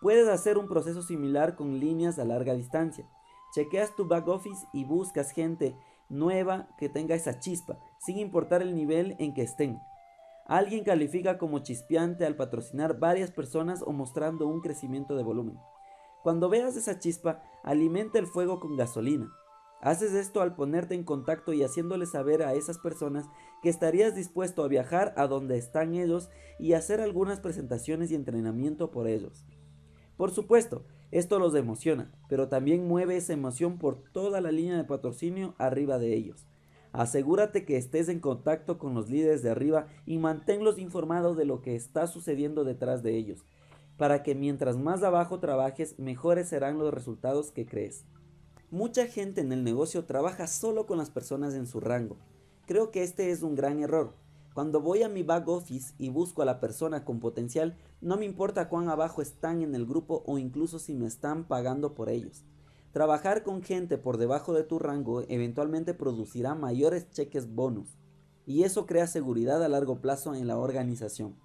Puedes 0.00 0.26
hacer 0.28 0.56
un 0.56 0.66
proceso 0.66 1.02
similar 1.02 1.56
con 1.56 1.78
líneas 1.78 2.18
a 2.18 2.24
larga 2.24 2.54
distancia. 2.54 3.06
Chequeas 3.54 3.94
tu 3.96 4.08
back 4.08 4.26
office 4.26 4.66
y 4.72 4.84
buscas 4.84 5.30
gente 5.30 5.76
nueva 6.08 6.68
que 6.78 6.88
tenga 6.88 7.14
esa 7.14 7.38
chispa, 7.38 7.78
sin 7.98 8.18
importar 8.18 8.62
el 8.62 8.74
nivel 8.74 9.16
en 9.18 9.34
que 9.34 9.42
estén. 9.42 9.78
Alguien 10.46 10.84
califica 10.84 11.36
como 11.36 11.58
chispeante 11.58 12.24
al 12.24 12.34
patrocinar 12.34 12.98
varias 12.98 13.30
personas 13.30 13.82
o 13.82 13.92
mostrando 13.92 14.46
un 14.46 14.62
crecimiento 14.62 15.16
de 15.16 15.22
volumen. 15.22 15.58
Cuando 16.22 16.48
veas 16.48 16.76
esa 16.76 16.98
chispa, 16.98 17.42
alimenta 17.62 18.18
el 18.18 18.26
fuego 18.26 18.58
con 18.58 18.74
gasolina. 18.78 19.30
Haces 19.84 20.14
esto 20.14 20.40
al 20.40 20.54
ponerte 20.54 20.94
en 20.94 21.04
contacto 21.04 21.52
y 21.52 21.62
haciéndole 21.62 22.06
saber 22.06 22.42
a 22.42 22.54
esas 22.54 22.78
personas 22.78 23.26
que 23.62 23.68
estarías 23.68 24.14
dispuesto 24.14 24.64
a 24.64 24.68
viajar 24.68 25.12
a 25.18 25.26
donde 25.26 25.58
están 25.58 25.94
ellos 25.94 26.30
y 26.58 26.72
hacer 26.72 27.02
algunas 27.02 27.38
presentaciones 27.40 28.10
y 28.10 28.14
entrenamiento 28.14 28.90
por 28.90 29.06
ellos. 29.06 29.44
Por 30.16 30.30
supuesto, 30.30 30.86
esto 31.10 31.38
los 31.38 31.54
emociona, 31.54 32.10
pero 32.30 32.48
también 32.48 32.88
mueve 32.88 33.18
esa 33.18 33.34
emoción 33.34 33.76
por 33.76 33.98
toda 34.10 34.40
la 34.40 34.52
línea 34.52 34.78
de 34.78 34.84
patrocinio 34.84 35.54
arriba 35.58 35.98
de 35.98 36.14
ellos. 36.14 36.46
Asegúrate 36.92 37.66
que 37.66 37.76
estés 37.76 38.08
en 38.08 38.20
contacto 38.20 38.78
con 38.78 38.94
los 38.94 39.10
líderes 39.10 39.42
de 39.42 39.50
arriba 39.50 39.88
y 40.06 40.16
manténlos 40.16 40.78
informados 40.78 41.36
de 41.36 41.44
lo 41.44 41.60
que 41.60 41.76
está 41.76 42.06
sucediendo 42.06 42.64
detrás 42.64 43.02
de 43.02 43.18
ellos, 43.18 43.44
para 43.98 44.22
que 44.22 44.34
mientras 44.34 44.78
más 44.78 45.02
abajo 45.02 45.40
trabajes, 45.40 45.98
mejores 45.98 46.48
serán 46.48 46.78
los 46.78 46.94
resultados 46.94 47.52
que 47.52 47.66
crees. 47.66 48.06
Mucha 48.74 49.06
gente 49.06 49.40
en 49.40 49.52
el 49.52 49.62
negocio 49.62 50.04
trabaja 50.04 50.48
solo 50.48 50.84
con 50.84 50.98
las 50.98 51.08
personas 51.08 51.54
en 51.54 51.68
su 51.68 51.78
rango. 51.78 52.16
Creo 52.66 52.90
que 52.90 53.04
este 53.04 53.30
es 53.30 53.42
un 53.44 53.54
gran 53.54 53.80
error. 53.80 54.14
Cuando 54.52 54.80
voy 54.80 55.04
a 55.04 55.08
mi 55.08 55.22
back 55.22 55.46
office 55.46 55.94
y 55.96 56.08
busco 56.08 56.42
a 56.42 56.44
la 56.44 56.58
persona 56.58 57.04
con 57.04 57.20
potencial, 57.20 57.76
no 58.00 58.16
me 58.16 58.24
importa 58.24 58.68
cuán 58.68 58.88
abajo 58.88 59.22
están 59.22 59.62
en 59.62 59.76
el 59.76 59.86
grupo 59.86 60.24
o 60.26 60.38
incluso 60.38 60.80
si 60.80 60.92
me 60.92 61.06
están 61.06 61.44
pagando 61.44 61.94
por 61.94 62.08
ellos. 62.08 62.42
Trabajar 62.90 63.44
con 63.44 63.62
gente 63.62 63.96
por 63.96 64.16
debajo 64.16 64.54
de 64.54 64.64
tu 64.64 64.80
rango 64.80 65.22
eventualmente 65.28 65.94
producirá 65.94 66.56
mayores 66.56 67.08
cheques 67.10 67.54
bonus 67.54 67.96
y 68.44 68.64
eso 68.64 68.86
crea 68.86 69.06
seguridad 69.06 69.62
a 69.62 69.68
largo 69.68 70.00
plazo 70.00 70.34
en 70.34 70.48
la 70.48 70.58
organización. 70.58 71.36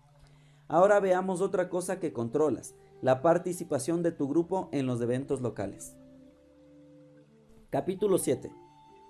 Ahora 0.68 1.00
veamos 1.00 1.42
otra 1.42 1.70
cosa 1.70 2.00
que 2.00 2.12
controlas, 2.12 2.74
la 3.04 3.22
participación 3.22 4.02
de 4.02 4.14
tu 4.14 4.28
grupo 4.28 4.68
en 4.72 4.88
los 4.88 5.00
eventos 5.00 5.42
locales. 5.42 5.94
Capítulo 7.72 8.18
7. 8.18 8.52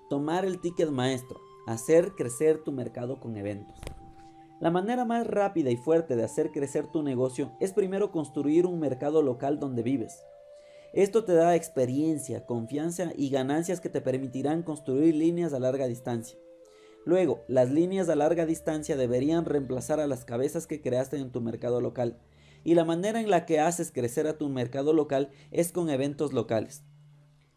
Tomar 0.09 0.43
el 0.43 0.59
ticket 0.59 0.89
maestro, 0.89 1.39
hacer 1.65 2.11
crecer 2.17 2.61
tu 2.61 2.73
mercado 2.73 3.21
con 3.21 3.37
eventos. 3.37 3.79
La 4.59 4.69
manera 4.69 5.05
más 5.05 5.25
rápida 5.25 5.69
y 5.69 5.77
fuerte 5.77 6.17
de 6.17 6.25
hacer 6.25 6.51
crecer 6.51 6.87
tu 6.87 7.01
negocio 7.01 7.53
es 7.61 7.71
primero 7.71 8.11
construir 8.11 8.65
un 8.65 8.81
mercado 8.81 9.21
local 9.21 9.61
donde 9.61 9.81
vives. 9.81 10.25
Esto 10.91 11.23
te 11.23 11.35
da 11.35 11.55
experiencia, 11.55 12.45
confianza 12.45 13.13
y 13.15 13.29
ganancias 13.29 13.79
que 13.79 13.87
te 13.87 14.01
permitirán 14.01 14.61
construir 14.61 15.15
líneas 15.15 15.53
a 15.53 15.59
larga 15.61 15.87
distancia. 15.87 16.37
Luego, 17.05 17.45
las 17.47 17.71
líneas 17.71 18.09
a 18.09 18.17
larga 18.17 18.45
distancia 18.45 18.97
deberían 18.97 19.45
reemplazar 19.45 20.01
a 20.01 20.07
las 20.07 20.25
cabezas 20.25 20.67
que 20.67 20.81
creaste 20.81 21.15
en 21.15 21.31
tu 21.31 21.39
mercado 21.39 21.79
local. 21.79 22.19
Y 22.65 22.75
la 22.75 22.83
manera 22.83 23.21
en 23.21 23.29
la 23.29 23.45
que 23.45 23.61
haces 23.61 23.93
crecer 23.93 24.27
a 24.27 24.37
tu 24.37 24.49
mercado 24.49 24.91
local 24.91 25.29
es 25.49 25.71
con 25.71 25.89
eventos 25.89 26.33
locales. 26.33 26.83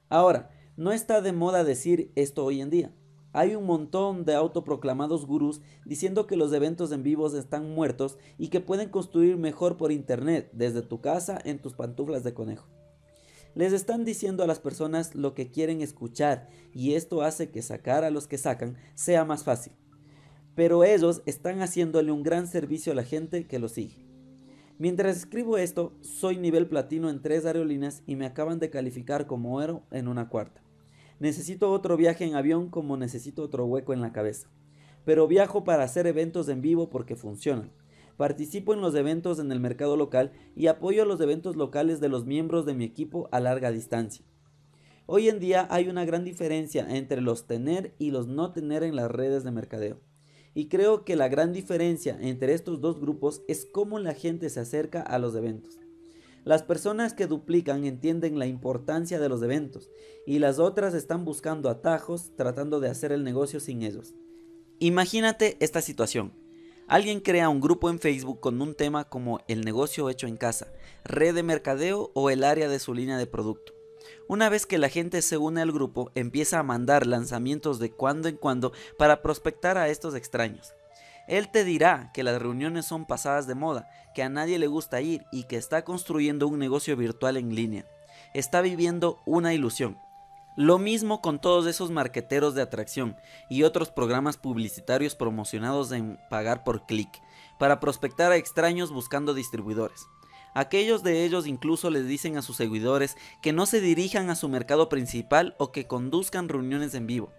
Ahora, 0.09 0.51
no 0.77 0.93
está 0.93 1.21
de 1.21 1.33
moda 1.33 1.65
decir 1.65 2.13
esto 2.15 2.45
hoy 2.45 2.61
en 2.61 2.71
día. 2.71 2.93
Hay 3.35 3.55
un 3.55 3.65
montón 3.65 4.25
de 4.25 4.35
autoproclamados 4.35 5.27
gurús 5.27 5.61
diciendo 5.85 6.27
que 6.27 6.37
los 6.37 6.53
eventos 6.53 6.93
en 6.93 7.03
vivos 7.03 7.35
están 7.35 7.71
muertos 7.71 8.19
y 8.39 8.49
que 8.49 8.61
pueden 8.61 8.89
construir 8.89 9.37
mejor 9.37 9.77
por 9.77 9.93
internet, 9.93 10.51
desde 10.53 10.83
tu 10.83 11.01
casa, 11.01 11.39
en 11.45 11.59
tus 11.59 11.75
pantuflas 11.75 12.25
de 12.25 12.35
conejo. 12.35 12.69
Les 13.55 13.75
están 13.75 14.05
diciendo 14.05 14.43
a 14.43 14.47
las 14.47 14.61
personas 14.61 15.15
lo 15.15 15.35
que 15.35 15.51
quieren 15.51 15.83
escuchar 15.83 16.49
y 16.73 16.95
esto 16.95 17.23
hace 17.23 17.51
que 17.51 17.61
sacar 17.61 18.05
a 18.05 18.11
los 18.11 18.27
que 18.27 18.39
sacan 18.39 18.77
sea 18.95 19.25
más 19.25 19.45
fácil. 19.45 19.75
Pero 20.55 20.85
ellos 20.85 21.23
están 21.27 21.61
haciéndole 21.61 22.13
un 22.13 22.23
gran 22.23 22.47
servicio 22.47 22.93
a 22.93 22.97
la 22.97 23.05
gente 23.05 23.47
que 23.47 23.59
lo 23.59 23.69
sigue. 23.69 24.07
Mientras 24.79 25.19
escribo 25.19 25.59
esto, 25.59 25.93
soy 26.01 26.39
nivel 26.39 26.67
platino 26.67 27.11
en 27.11 27.21
tres 27.21 27.45
aerolíneas 27.45 28.03
y 28.07 28.17
me 28.17 28.27
acaban 28.27 28.59
de 28.59 28.71
calificar 28.71 29.27
como 29.27 29.61
héroe 29.63 29.83
en 29.91 30.09
una 30.09 30.29
cuarta. 30.29 30.62
Necesito 31.23 31.71
otro 31.71 31.97
viaje 31.97 32.25
en 32.25 32.35
avión 32.35 32.69
como 32.69 32.97
necesito 32.97 33.45
otro 33.45 33.65
hueco 33.65 33.93
en 33.93 34.01
la 34.01 34.13
cabeza. 34.13 34.49
Pero 35.05 35.29
viajo 35.29 35.63
para 35.63 35.85
hacer 35.85 36.09
eventos 36.09 36.49
en 36.49 36.61
vivo 36.61 36.91
porque 36.91 37.15
funcionan. 37.15 37.71
Participo 38.17 38.75
en 38.75 38.81
los 38.81 38.97
eventos 38.97 39.39
en 39.39 39.53
el 39.53 39.61
mercado 39.61 39.97
local 39.97 40.33
y 40.57 40.67
apoyo 40.67 41.05
los 41.05 41.21
eventos 41.21 41.55
locales 41.55 42.01
de 42.01 42.09
los 42.09 42.27
miembros 42.27 42.67
de 42.67 42.75
mi 42.75 42.83
equipo 42.83 43.29
a 43.31 43.39
larga 43.39 43.71
distancia. 43.71 44.25
Hoy 45.07 45.29
en 45.29 45.39
día 45.39 45.69
hay 45.71 45.89
una 45.89 46.05
gran 46.05 46.25
diferencia 46.25 46.89
entre 46.91 47.21
los 47.21 47.47
tener 47.47 47.95
y 48.01 48.11
los 48.11 48.27
no 48.27 48.51
tener 48.51 48.83
en 48.83 48.97
las 48.97 49.09
redes 49.09 49.45
de 49.45 49.53
mercadeo. 49.53 50.01
Y 50.55 50.67
creo 50.67 51.05
que 51.05 51.15
la 51.15 51.29
gran 51.29 51.53
diferencia 51.53 52.19
entre 52.21 52.53
estos 52.53 52.81
dos 52.81 52.99
grupos 52.99 53.43
es 53.47 53.65
cómo 53.65 54.01
la 54.01 54.15
gente 54.15 54.51
se 54.51 54.59
acerca 54.59 55.03
a 55.03 55.21
los 55.21 55.37
eventos. 55.37 55.82
Las 56.45 56.65
personas 56.65 57.15
que 57.15 57.29
duplican 57.29 57.85
entienden 57.85 58.39
la 58.39 58.47
importancia 58.47 59.21
de 59.21 59.29
los 59.29 59.43
eventos 59.43 59.91
y 60.27 60.41
las 60.41 60.59
otras 60.59 60.93
están 60.93 61.25
buscando 61.25 61.71
atajos 61.71 62.33
tratando 62.37 62.81
de 62.81 62.89
hacer 62.89 63.13
el 63.13 63.23
negocio 63.23 63.61
sin 63.61 63.83
ellos. 63.83 64.15
Imagínate 64.81 65.57
esta 65.61 65.81
situación. 65.81 66.33
Alguien 66.89 67.21
crea 67.21 67.49
un 67.49 67.61
grupo 67.61 67.91
en 67.91 68.01
Facebook 68.01 68.41
con 68.41 68.61
un 68.61 68.75
tema 68.75 69.09
como 69.09 69.41
el 69.47 69.65
negocio 69.65 70.11
hecho 70.11 70.27
en 70.27 70.37
casa, 70.37 70.73
red 71.05 71.33
de 71.33 71.45
mercadeo 71.45 72.11
o 72.15 72.29
el 72.29 72.43
área 72.43 72.69
de 72.69 72.81
su 72.81 72.93
línea 72.93 73.19
de 73.19 73.29
producto. 73.29 73.73
Una 74.29 74.49
vez 74.49 74.67
que 74.67 74.79
la 74.79 74.89
gente 74.89 75.23
se 75.23 75.37
une 75.37 75.63
al 75.63 75.71
grupo, 75.71 76.11
empieza 76.17 76.59
a 76.59 76.65
mandar 76.65 77.07
lanzamientos 77.07 77.79
de 77.79 77.93
cuando 77.93 78.29
en 78.29 78.37
cuando 78.37 78.73
para 78.99 79.23
prospectar 79.23 79.79
a 79.79 79.89
estos 79.89 80.17
extraños. 80.17 80.75
Él 81.29 81.49
te 81.49 81.65
dirá 81.65 82.11
que 82.13 82.23
las 82.23 82.41
reuniones 82.41 82.87
son 82.87 83.05
pasadas 83.05 83.47
de 83.47 83.55
moda, 83.55 83.89
que 84.15 84.23
a 84.23 84.29
nadie 84.29 84.59
le 84.59 84.67
gusta 84.67 85.01
ir 85.01 85.25
y 85.31 85.45
que 85.45 85.57
está 85.57 85.85
construyendo 85.85 86.49
un 86.49 86.59
negocio 86.59 86.97
virtual 86.97 87.37
en 87.37 87.55
línea. 87.55 87.87
Está 88.35 88.61
viviendo 88.61 89.21
una 89.25 89.55
ilusión. 89.55 89.99
Lo 90.57 90.79
mismo 90.79 91.23
con 91.23 91.41
todos 91.41 91.67
esos 91.67 91.91
marqueteros 91.91 92.55
de 92.55 92.63
atracción 92.63 93.17
y 93.49 93.63
otros 93.63 93.91
programas 93.91 94.37
publicitarios 94.37 95.15
promocionados 95.15 95.93
en 95.93 96.19
pagar 96.29 96.65
por 96.65 96.85
clic, 96.85 97.09
para 97.59 97.81
prospectar 97.81 98.33
a 98.33 98.37
extraños 98.37 98.91
buscando 98.91 99.33
distribuidores. 99.33 100.07
Aquellos 100.55 101.03
de 101.03 101.25
ellos 101.25 101.47
incluso 101.47 101.89
les 101.89 102.07
dicen 102.07 102.37
a 102.37 102.43
sus 102.43 102.57
seguidores 102.57 103.17
que 103.41 103.55
no 103.55 103.65
se 103.65 103.81
dirijan 103.81 104.29
a 104.29 104.35
su 104.35 104.51
mercado 104.51 104.91
principal 104.91 105.55
o 105.59 105.73
que 105.73 105.87
conduzcan 105.87 106.51
reuniones 106.51 106.95
en 106.95 107.07
vivo 107.07 107.33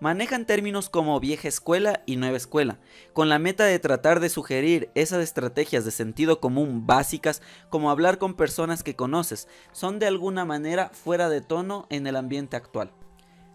manejan 0.00 0.46
términos 0.46 0.88
como 0.88 1.20
vieja 1.20 1.46
escuela 1.46 2.02
y 2.06 2.16
nueva 2.16 2.38
escuela, 2.38 2.78
con 3.12 3.28
la 3.28 3.38
meta 3.38 3.64
de 3.64 3.78
tratar 3.78 4.18
de 4.18 4.30
sugerir 4.30 4.90
esas 4.94 5.22
estrategias 5.22 5.84
de 5.84 5.90
sentido 5.90 6.40
común 6.40 6.86
básicas 6.86 7.42
como 7.68 7.90
hablar 7.90 8.18
con 8.18 8.34
personas 8.34 8.82
que 8.82 8.96
conoces, 8.96 9.46
son 9.72 9.98
de 9.98 10.06
alguna 10.06 10.44
manera 10.44 10.90
fuera 10.92 11.28
de 11.28 11.42
tono 11.42 11.86
en 11.90 12.06
el 12.06 12.16
ambiente 12.16 12.56
actual. 12.56 12.92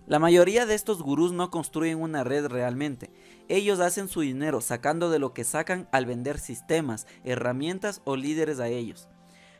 La 0.07 0.19
mayoría 0.19 0.67
de 0.67 0.75
estos 0.75 1.01
gurús 1.01 1.33
no 1.33 1.49
construyen 1.49 1.99
una 1.99 2.23
red 2.23 2.45
realmente, 2.45 3.09
ellos 3.47 3.79
hacen 3.79 4.07
su 4.07 4.21
dinero 4.21 4.61
sacando 4.61 5.09
de 5.09 5.17
lo 5.17 5.33
que 5.33 5.43
sacan 5.43 5.87
al 5.91 6.05
vender 6.05 6.37
sistemas, 6.37 7.07
herramientas 7.23 8.01
o 8.05 8.15
líderes 8.15 8.59
a 8.59 8.67
ellos. 8.67 9.07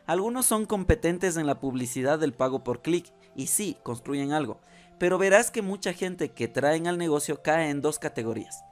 Algunos 0.06 0.46
son 0.46 0.66
competentes 0.66 1.36
en 1.36 1.48
la 1.48 1.60
publicidad 1.60 2.20
del 2.20 2.34
pago 2.34 2.64
por 2.64 2.84
clic 2.84 3.12
y 3.36 3.48
sí, 3.48 3.76
construyen 3.82 4.34
algo, 4.34 4.60
pero 5.00 5.18
verás 5.18 5.52
que 5.52 5.62
mucha 5.62 5.94
gente 5.94 6.32
que 6.32 6.48
traen 6.48 6.88
al 6.88 6.98
negocio 6.98 7.42
cae 7.42 7.70
en 7.70 7.82
dos 7.82 8.00
categorías. 8.00 8.64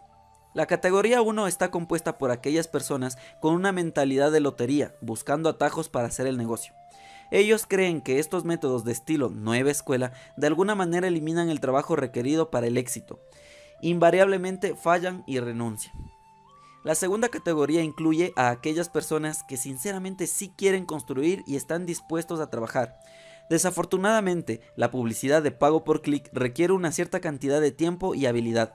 La 0.53 0.67
categoría 0.67 1.21
1 1.21 1.47
está 1.47 1.71
compuesta 1.71 2.17
por 2.19 2.29
aquellas 2.29 2.67
personas 2.67 3.17
con 3.39 3.55
una 3.55 3.71
mentalidad 3.71 4.31
de 4.31 4.39
lotería, 4.39 4.93
buscando 5.01 5.49
atajos 5.49 5.89
para 5.89 6.07
hacer 6.07 6.27
el 6.27 6.37
negocio. 6.37 6.73
Ellos 7.31 7.65
creen 7.67 8.01
que 8.01 8.19
estos 8.19 8.45
métodos 8.45 8.83
de 8.83 8.91
estilo 8.91 9.29
nueva 9.29 9.71
escuela 9.71 10.13
de 10.37 10.45
alguna 10.45 10.75
manera 10.75 11.07
eliminan 11.07 11.49
el 11.49 11.59
trabajo 11.59 11.95
requerido 11.95 12.51
para 12.51 12.67
el 12.67 12.77
éxito. 12.77 13.19
Invariablemente 13.81 14.75
fallan 14.75 15.23
y 15.25 15.39
renuncian. 15.39 15.95
La 16.83 16.93
segunda 16.93 17.29
categoría 17.29 17.81
incluye 17.81 18.33
a 18.35 18.49
aquellas 18.49 18.89
personas 18.89 19.41
que 19.43 19.57
sinceramente 19.57 20.27
sí 20.27 20.53
quieren 20.55 20.85
construir 20.85 21.43
y 21.47 21.55
están 21.55 21.87
dispuestos 21.87 22.39
a 22.39 22.49
trabajar, 22.49 22.99
Desafortunadamente, 23.49 24.61
la 24.75 24.89
publicidad 24.89 25.43
de 25.43 25.51
pago 25.51 25.83
por 25.83 26.01
clic 26.01 26.29
requiere 26.33 26.73
una 26.73 26.91
cierta 26.91 27.19
cantidad 27.19 27.61
de 27.61 27.71
tiempo 27.71 28.15
y 28.15 28.25
habilidad. 28.25 28.73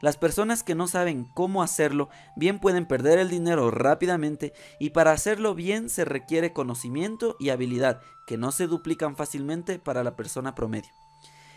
Las 0.00 0.16
personas 0.16 0.62
que 0.62 0.74
no 0.74 0.88
saben 0.88 1.24
cómo 1.34 1.62
hacerlo 1.62 2.08
bien 2.36 2.58
pueden 2.58 2.86
perder 2.86 3.18
el 3.18 3.28
dinero 3.28 3.70
rápidamente 3.70 4.54
y 4.78 4.90
para 4.90 5.12
hacerlo 5.12 5.54
bien 5.54 5.90
se 5.90 6.04
requiere 6.04 6.52
conocimiento 6.52 7.36
y 7.38 7.50
habilidad 7.50 8.00
que 8.26 8.38
no 8.38 8.50
se 8.50 8.66
duplican 8.66 9.16
fácilmente 9.16 9.78
para 9.78 10.02
la 10.02 10.16
persona 10.16 10.54
promedio. 10.54 10.90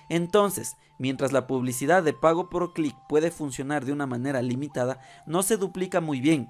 Entonces, 0.10 0.76
mientras 1.00 1.32
la 1.32 1.48
publicidad 1.48 2.04
de 2.04 2.14
pago 2.14 2.50
por 2.50 2.74
clic 2.74 2.96
puede 3.08 3.32
funcionar 3.32 3.86
de 3.86 3.94
una 3.94 4.08
manera 4.08 4.42
limitada, 4.42 5.00
no 5.26 5.44
se 5.44 5.58
duplica 5.58 6.02
muy 6.02 6.20
bien. 6.20 6.50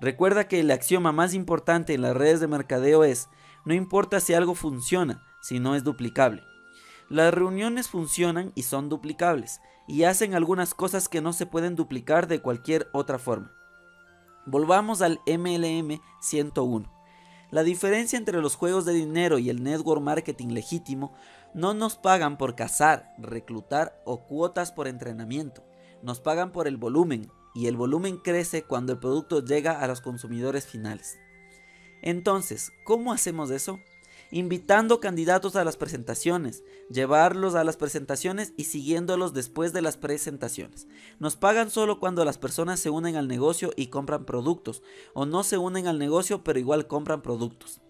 Recuerda 0.00 0.48
que 0.48 0.60
el 0.60 0.70
axioma 0.70 1.12
más 1.12 1.34
importante 1.34 1.94
en 1.94 2.02
las 2.02 2.16
redes 2.16 2.40
de 2.40 2.48
mercadeo 2.48 3.04
es, 3.04 3.28
no 3.64 3.74
importa 3.74 4.20
si 4.20 4.34
algo 4.34 4.54
funciona, 4.54 5.22
si 5.48 5.60
no 5.60 5.74
es 5.74 5.82
duplicable. 5.82 6.42
Las 7.08 7.32
reuniones 7.32 7.88
funcionan 7.88 8.52
y 8.54 8.64
son 8.64 8.90
duplicables, 8.90 9.62
y 9.86 10.02
hacen 10.02 10.34
algunas 10.34 10.74
cosas 10.74 11.08
que 11.08 11.22
no 11.22 11.32
se 11.32 11.46
pueden 11.46 11.74
duplicar 11.74 12.26
de 12.26 12.42
cualquier 12.42 12.90
otra 12.92 13.18
forma. 13.18 13.50
Volvamos 14.44 15.00
al 15.00 15.20
MLM 15.26 16.02
101. 16.20 16.92
La 17.50 17.62
diferencia 17.62 18.18
entre 18.18 18.42
los 18.42 18.56
juegos 18.56 18.84
de 18.84 18.92
dinero 18.92 19.38
y 19.38 19.48
el 19.48 19.62
network 19.62 20.02
marketing 20.02 20.48
legítimo 20.48 21.14
no 21.54 21.72
nos 21.72 21.96
pagan 21.96 22.36
por 22.36 22.54
cazar, 22.54 23.14
reclutar 23.16 24.02
o 24.04 24.26
cuotas 24.26 24.70
por 24.70 24.86
entrenamiento. 24.86 25.64
Nos 26.02 26.20
pagan 26.20 26.52
por 26.52 26.68
el 26.68 26.76
volumen 26.76 27.32
y 27.54 27.68
el 27.68 27.76
volumen 27.78 28.18
crece 28.18 28.64
cuando 28.64 28.92
el 28.92 28.98
producto 28.98 29.42
llega 29.42 29.80
a 29.80 29.86
los 29.86 30.02
consumidores 30.02 30.66
finales. 30.66 31.18
Entonces, 32.02 32.70
¿cómo 32.84 33.14
hacemos 33.14 33.50
eso? 33.50 33.78
Invitando 34.30 35.00
candidatos 35.00 35.56
a 35.56 35.64
las 35.64 35.76
presentaciones, 35.76 36.64
llevarlos 36.90 37.54
a 37.54 37.64
las 37.64 37.76
presentaciones 37.76 38.52
y 38.56 38.64
siguiéndolos 38.64 39.32
después 39.32 39.72
de 39.72 39.82
las 39.82 39.96
presentaciones. 39.96 40.86
Nos 41.18 41.36
pagan 41.36 41.70
solo 41.70 41.98
cuando 41.98 42.24
las 42.24 42.38
personas 42.38 42.80
se 42.80 42.90
unen 42.90 43.16
al 43.16 43.28
negocio 43.28 43.72
y 43.76 43.86
compran 43.86 44.24
productos, 44.24 44.82
o 45.14 45.26
no 45.26 45.44
se 45.44 45.58
unen 45.58 45.86
al 45.86 45.98
negocio 45.98 46.44
pero 46.44 46.58
igual 46.58 46.86
compran 46.86 47.22
productos. 47.22 47.80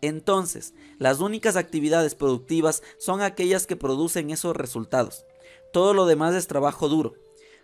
Entonces, 0.00 0.74
las 0.98 1.20
únicas 1.20 1.56
actividades 1.56 2.14
productivas 2.14 2.82
son 2.98 3.22
aquellas 3.22 3.66
que 3.66 3.76
producen 3.76 4.30
esos 4.30 4.54
resultados. 4.54 5.24
Todo 5.72 5.94
lo 5.94 6.06
demás 6.06 6.34
es 6.34 6.46
trabajo 6.46 6.88
duro. 6.88 7.14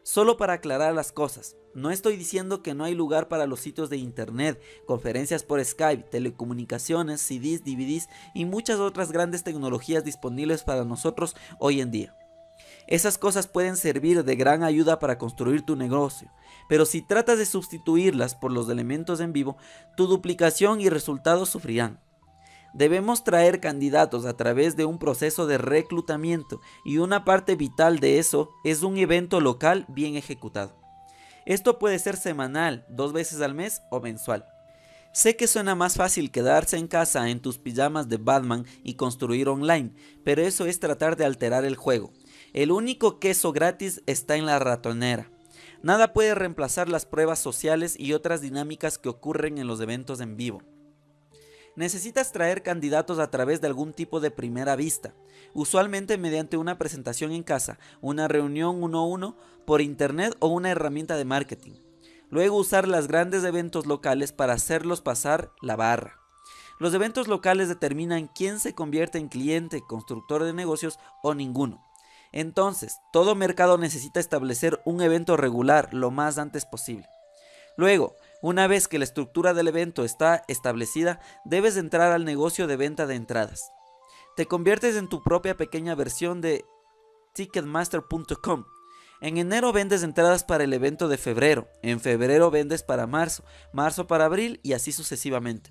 Solo 0.03 0.37
para 0.37 0.55
aclarar 0.55 0.95
las 0.95 1.13
cosas, 1.13 1.57
no 1.75 1.91
estoy 1.91 2.17
diciendo 2.17 2.63
que 2.63 2.75
no 2.75 2.85
hay 2.85 2.95
lugar 2.95 3.29
para 3.29 3.47
los 3.47 3.61
sitios 3.61 3.91
de 3.91 3.99
internet, 3.99 4.61
conferencias 4.87 5.45
por 5.45 5.65
Skype, 5.65 6.05
telecomunicaciones, 6.11 7.21
CDs, 7.21 7.65
DVDs 7.65 8.09
y 8.35 8.47
muchas 8.47 8.81
otras 8.81 9.13
grandes 9.13 9.45
tecnologías 9.45 10.03
disponibles 10.03 10.63
para 10.63 10.85
nosotros 10.85 11.37
hoy 11.59 11.81
en 11.81 11.91
día. 11.91 12.17
Esas 12.87 13.19
cosas 13.19 13.47
pueden 13.47 13.77
servir 13.77 14.25
de 14.25 14.37
gran 14.37 14.65
ayuda 14.65 14.99
para 14.99 15.19
construir 15.19 15.63
tu 15.63 15.77
negocio, 15.77 16.31
pero 16.69 16.87
si 16.87 17.03
tratas 17.03 17.39
de 17.39 17.47
sustituirlas 17.47 18.35
por 18.35 18.53
los 18.53 18.69
elementos 18.69 19.21
en 19.21 19.33
vivo, 19.33 19.59
tu 19.97 20.07
duplicación 20.07 20.81
y 20.81 20.89
resultados 20.89 21.51
sufrirán. 21.51 22.01
Debemos 22.73 23.25
traer 23.25 23.61
candidatos 23.61 24.25
a 24.27 24.37
través 24.37 24.77
de 24.77 24.85
un 24.85 24.99
proceso 24.99 25.47
de 25.47 25.59
reclutamiento 25.59 26.61
y 26.85 26.99
una 26.99 27.25
parte 27.25 27.57
vital 27.57 27.99
de 27.99 28.19
eso 28.19 28.51
es 28.65 28.83
un 28.83 28.97
evento 28.97 29.41
local 29.41 29.87
bien 29.89 30.17
ejecutado. 30.17 30.79
Esto 31.47 31.79
puede 31.79 31.99
ser 31.99 32.17
semanal, 32.17 32.87
dos 32.89 33.13
veces 33.13 33.41
al 33.41 33.55
mes 33.55 33.83
o 33.91 34.01
mensual. 34.01 34.47
Sé 35.13 35.35
que 35.35 35.49
suena 35.49 35.75
más 35.75 35.97
fácil 35.97 36.31
quedarse 36.31 36.77
en 36.77 36.87
casa 36.87 37.29
en 37.31 37.41
tus 37.41 37.59
pijamas 37.59 38.09
de 38.09 38.19
Batman 38.19 38.65
y 38.85 38.95
construir 38.95 39.49
online, 39.49 39.93
pero 40.25 40.43
eso 40.43 40.67
es 40.67 40.79
tratar 40.79 41.17
de 41.17 41.25
alterar 41.25 41.65
el 41.65 41.75
juego. 41.75 42.13
El 42.53 42.71
único 42.71 43.19
queso 43.19 43.51
gratis 43.51 44.03
está 44.07 44.37
en 44.37 44.47
la 44.47 44.61
ratonera. 44.61 45.29
Nada 45.83 46.13
puede 46.13 46.37
reemplazar 46.37 46.89
las 46.89 47.07
pruebas 47.07 47.41
sociales 47.41 47.99
y 47.99 48.13
otras 48.13 48.41
dinámicas 48.41 48.99
que 48.99 49.09
ocurren 49.09 49.59
en 49.59 49.67
los 49.67 49.81
eventos 49.81 50.21
en 50.21 50.37
vivo. 50.37 50.63
Necesitas 51.81 52.31
traer 52.31 52.63
candidatos 52.63 53.19
a 53.19 53.31
través 53.31 53.63
de 53.63 53.67
algún 53.67 53.95
tipo 53.95 54.21
de 54.21 54.31
primera 54.31 54.77
vista, 54.77 55.15
usualmente 55.55 56.19
mediante 56.19 56.59
una 56.59 56.77
presentación 56.77 57.33
en 57.33 57.43
casa, 57.43 57.79
una 58.03 58.29
reunión 58.29 58.83
uno 58.83 58.99
a 58.99 59.07
uno, 59.07 59.39
por 59.65 59.81
internet 59.81 60.37
o 60.41 60.49
una 60.49 60.71
herramienta 60.71 61.17
de 61.17 61.25
marketing. 61.25 61.73
Luego 62.29 62.59
usar 62.59 62.87
los 62.87 63.09
grandes 63.09 63.45
eventos 63.45 63.87
locales 63.87 64.33
para 64.33 64.53
hacerlos 64.53 65.01
pasar 65.01 65.53
la 65.63 65.75
barra. 65.75 66.21
Los 66.79 66.93
eventos 66.93 67.29
locales 67.29 67.71
determinan 67.71 68.29
quién 68.29 68.61
se 68.61 68.75
convierte 68.75 69.17
en 69.17 69.29
cliente, 69.29 69.81
constructor 69.81 70.45
de 70.45 70.53
negocios 70.53 70.99
o 71.23 71.33
ninguno. 71.33 71.83
Entonces, 72.31 72.99
todo 73.11 73.35
mercado 73.35 73.79
necesita 73.79 74.21
establecer 74.21 74.83
un 74.85 75.01
evento 75.01 75.39
regular 75.39 75.95
lo 75.95 76.11
más 76.11 76.37
antes 76.37 76.67
posible. 76.67 77.09
Luego, 77.79 78.17
una 78.43 78.67
vez 78.67 78.89
que 78.89 78.99
la 78.99 79.05
estructura 79.05 79.55
del 79.55 79.69
evento 79.69 80.05
está 80.05 80.45
establecida, 80.49 81.21
debes 81.45 81.77
entrar 81.77 82.13
al 82.13 82.25
negocio 82.25 82.67
de 82.67 82.77
venta 82.77 83.07
de 83.07 83.15
entradas. 83.15 83.71
Te 84.37 84.47
conviertes 84.47 84.97
en 84.97 85.09
tu 85.09 85.23
propia 85.23 85.57
pequeña 85.57 85.95
versión 85.95 86.41
de 86.41 86.65
ticketmaster.com. 87.35 88.65
En 89.21 89.37
enero 89.37 89.73
vendes 89.73 90.03
entradas 90.03 90.45
para 90.45 90.65
el 90.65 90.73
evento 90.73 91.09
de 91.09 91.19
febrero, 91.19 91.69
en 91.83 92.01
febrero 92.01 92.51
vendes 92.51 92.83
para 92.83 93.07
marzo, 93.07 93.45
marzo 93.73 94.07
para 94.07 94.25
abril 94.25 94.61
y 94.63 94.73
así 94.73 94.93
sucesivamente. 94.93 95.71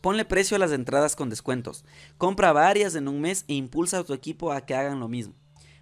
Ponle 0.00 0.24
precio 0.24 0.56
a 0.56 0.60
las 0.60 0.70
entradas 0.70 1.16
con 1.16 1.30
descuentos, 1.30 1.84
compra 2.18 2.52
varias 2.52 2.94
en 2.94 3.08
un 3.08 3.20
mes 3.20 3.44
e 3.48 3.54
impulsa 3.54 3.98
a 3.98 4.04
tu 4.04 4.12
equipo 4.12 4.52
a 4.52 4.60
que 4.66 4.74
hagan 4.74 5.00
lo 5.00 5.08
mismo. 5.08 5.34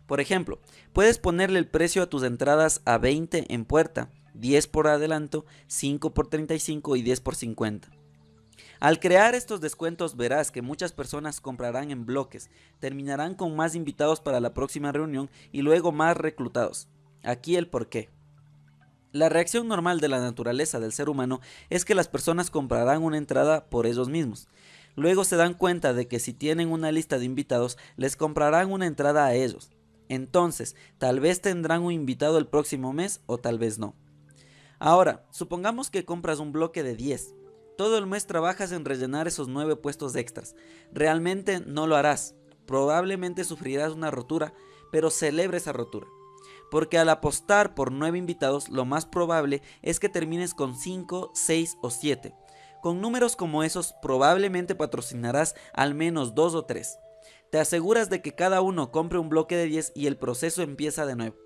Por 0.06 0.20
ejemplo, 0.20 0.60
puedes 0.92 1.18
ponerle 1.18 1.58
el 1.58 1.68
precio 1.68 2.02
a 2.02 2.06
tus 2.06 2.22
entradas 2.22 2.80
a 2.84 2.98
20 2.98 3.52
en 3.52 3.64
puerta, 3.64 4.10
10 4.34 4.66
por 4.68 4.88
adelanto, 4.88 5.44
5 5.66 6.14
por 6.14 6.28
35 6.28 6.96
y 6.96 7.02
10 7.02 7.20
por 7.20 7.34
50. 7.34 7.90
Al 8.80 8.98
crear 8.98 9.34
estos 9.34 9.60
descuentos 9.60 10.16
verás 10.16 10.50
que 10.50 10.62
muchas 10.62 10.92
personas 10.92 11.40
comprarán 11.40 11.90
en 11.90 12.04
bloques, 12.04 12.50
terminarán 12.80 13.34
con 13.34 13.54
más 13.54 13.74
invitados 13.74 14.20
para 14.20 14.40
la 14.40 14.54
próxima 14.54 14.90
reunión 14.90 15.30
y 15.52 15.62
luego 15.62 15.92
más 15.92 16.16
reclutados. 16.16 16.88
Aquí 17.22 17.56
el 17.56 17.68
porqué. 17.68 18.10
La 19.12 19.28
reacción 19.28 19.68
normal 19.68 20.00
de 20.00 20.08
la 20.08 20.20
naturaleza 20.20 20.80
del 20.80 20.92
ser 20.92 21.08
humano 21.08 21.40
es 21.70 21.84
que 21.84 21.94
las 21.94 22.08
personas 22.08 22.50
comprarán 22.50 23.02
una 23.02 23.18
entrada 23.18 23.66
por 23.66 23.86
ellos 23.86 24.08
mismos. 24.08 24.48
Luego 24.96 25.24
se 25.24 25.36
dan 25.36 25.54
cuenta 25.54 25.94
de 25.94 26.08
que 26.08 26.18
si 26.18 26.32
tienen 26.32 26.70
una 26.70 26.90
lista 26.92 27.18
de 27.18 27.24
invitados, 27.24 27.78
les 27.96 28.16
comprarán 28.16 28.72
una 28.72 28.86
entrada 28.86 29.26
a 29.26 29.34
ellos. 29.34 29.70
Entonces, 30.08 30.76
tal 30.98 31.20
vez 31.20 31.40
tendrán 31.40 31.82
un 31.82 31.92
invitado 31.92 32.36
el 32.36 32.46
próximo 32.46 32.92
mes 32.92 33.20
o 33.26 33.38
tal 33.38 33.58
vez 33.58 33.78
no. 33.78 33.94
Ahora, 34.84 35.24
supongamos 35.30 35.90
que 35.90 36.04
compras 36.04 36.40
un 36.40 36.50
bloque 36.50 36.82
de 36.82 36.96
10. 36.96 37.36
Todo 37.78 37.98
el 37.98 38.08
mes 38.08 38.26
trabajas 38.26 38.72
en 38.72 38.84
rellenar 38.84 39.28
esos 39.28 39.46
9 39.46 39.76
puestos 39.76 40.16
extras. 40.16 40.56
Realmente 40.92 41.60
no 41.60 41.86
lo 41.86 41.94
harás. 41.94 42.34
Probablemente 42.66 43.44
sufrirás 43.44 43.92
una 43.92 44.10
rotura, 44.10 44.54
pero 44.90 45.10
celebre 45.10 45.58
esa 45.58 45.72
rotura. 45.72 46.08
Porque 46.68 46.98
al 46.98 47.10
apostar 47.10 47.76
por 47.76 47.92
9 47.92 48.18
invitados, 48.18 48.70
lo 48.70 48.84
más 48.84 49.06
probable 49.06 49.62
es 49.82 50.00
que 50.00 50.08
termines 50.08 50.52
con 50.52 50.74
5, 50.74 51.30
6 51.32 51.78
o 51.80 51.90
7. 51.90 52.34
Con 52.82 53.00
números 53.00 53.36
como 53.36 53.62
esos, 53.62 53.94
probablemente 54.02 54.74
patrocinarás 54.74 55.54
al 55.74 55.94
menos 55.94 56.34
2 56.34 56.56
o 56.56 56.64
3. 56.64 56.98
Te 57.52 57.60
aseguras 57.60 58.10
de 58.10 58.20
que 58.20 58.34
cada 58.34 58.62
uno 58.62 58.90
compre 58.90 59.20
un 59.20 59.28
bloque 59.28 59.54
de 59.54 59.66
10 59.66 59.92
y 59.94 60.08
el 60.08 60.16
proceso 60.16 60.60
empieza 60.60 61.06
de 61.06 61.14
nuevo. 61.14 61.41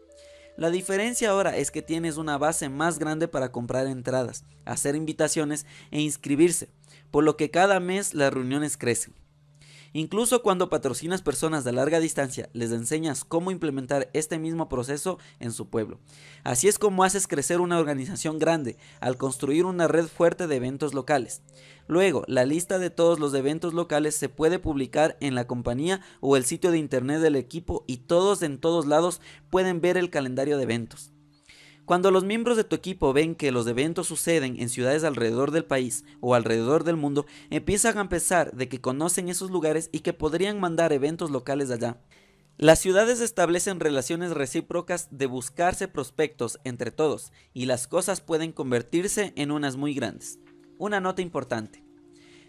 La 0.57 0.70
diferencia 0.70 1.30
ahora 1.30 1.57
es 1.59 1.70
que 1.70 1.82
tienes 1.82 2.16
una 2.16 2.38
base 2.38 2.70
más 2.70 2.98
grande 2.98 3.28
para 3.28 3.52
comprar 3.52 3.86
entradas, 3.86 4.44
hacer 4.64 4.96
invitaciones 4.96 5.66
e 5.90 6.00
inscribirse, 6.00 6.70
por 7.11 7.24
lo 7.24 7.36
que 7.36 7.50
cada 7.50 7.78
mes 7.78 8.14
las 8.14 8.32
reuniones 8.32 8.78
crecen. 8.78 9.12
Incluso 9.92 10.42
cuando 10.42 10.68
patrocinas 10.68 11.22
personas 11.22 11.64
de 11.64 11.72
larga 11.72 12.00
distancia, 12.00 12.48
les 12.52 12.70
enseñas 12.70 13.24
cómo 13.24 13.50
implementar 13.50 14.11
este 14.12 14.38
mismo 14.38 14.68
proceso 14.68 15.18
en 15.40 15.52
su 15.52 15.68
pueblo. 15.68 16.00
Así 16.44 16.68
es 16.68 16.78
como 16.78 17.04
haces 17.04 17.26
crecer 17.26 17.61
una 17.61 17.78
organización 17.78 18.38
grande 18.38 18.76
al 19.00 19.16
construir 19.16 19.64
una 19.64 19.88
red 19.88 20.07
fuerte 20.07 20.46
de 20.46 20.57
eventos 20.57 20.92
locales. 20.92 21.40
Luego, 21.89 22.24
la 22.26 22.45
lista 22.45 22.78
de 22.78 22.91
todos 22.91 23.20
los 23.20 23.32
eventos 23.34 23.74
locales 23.74 24.16
se 24.16 24.28
puede 24.28 24.59
publicar 24.59 25.16
en 25.20 25.34
la 25.34 25.47
compañía 25.47 26.01
o 26.20 26.37
el 26.37 26.45
sitio 26.45 26.70
de 26.70 26.78
internet 26.78 27.20
del 27.20 27.37
equipo 27.37 27.84
y 27.87 27.99
todos 27.99 28.43
en 28.43 28.59
todos 28.59 28.87
lados 28.87 29.20
pueden 29.51 29.80
ver 29.80 29.97
el 29.97 30.11
calendario 30.11 30.57
de 30.57 30.64
eventos. 30.64 31.12
Cuando 31.84 32.11
los 32.11 32.24
miembros 32.24 32.57
de 32.57 32.64
tu 32.64 32.74
equipo 32.74 33.12
ven 33.12 33.37
que 33.37 33.53
los 33.53 33.68
eventos 33.68 34.09
suceden 34.09 34.61
en 34.61 34.68
ciudades 34.68 35.05
alrededor 35.05 35.53
del 35.53 35.64
país 35.64 36.05
o 36.20 36.34
alrededor 36.34 36.82
del 36.82 36.97
mundo, 36.97 37.26
empiezan 37.49 37.97
a 37.99 38.09
pensar 38.09 38.51
de 38.57 38.68
que 38.68 38.80
conocen 38.80 39.28
esos 39.28 39.53
lugares 39.53 39.89
y 39.93 40.01
que 40.01 40.12
podrían 40.12 40.59
mandar 40.59 40.93
eventos 40.93 41.30
locales 41.30 41.70
allá. 41.70 42.01
Las 42.59 42.80
ciudades 42.80 43.20
establecen 43.20 43.78
relaciones 43.78 44.32
recíprocas 44.32 45.07
de 45.12 45.26
buscarse 45.26 45.87
prospectos 45.87 46.59
entre 46.64 46.91
todos 46.91 47.32
y 47.55 47.66
las 47.66 47.87
cosas 47.87 48.20
pueden 48.20 48.51
convertirse 48.51 49.32
en 49.37 49.53
unas 49.53 49.76
muy 49.76 49.95
grandes. 49.95 50.41
Una 50.79 51.01
nota 51.01 51.22
importante. 51.22 51.83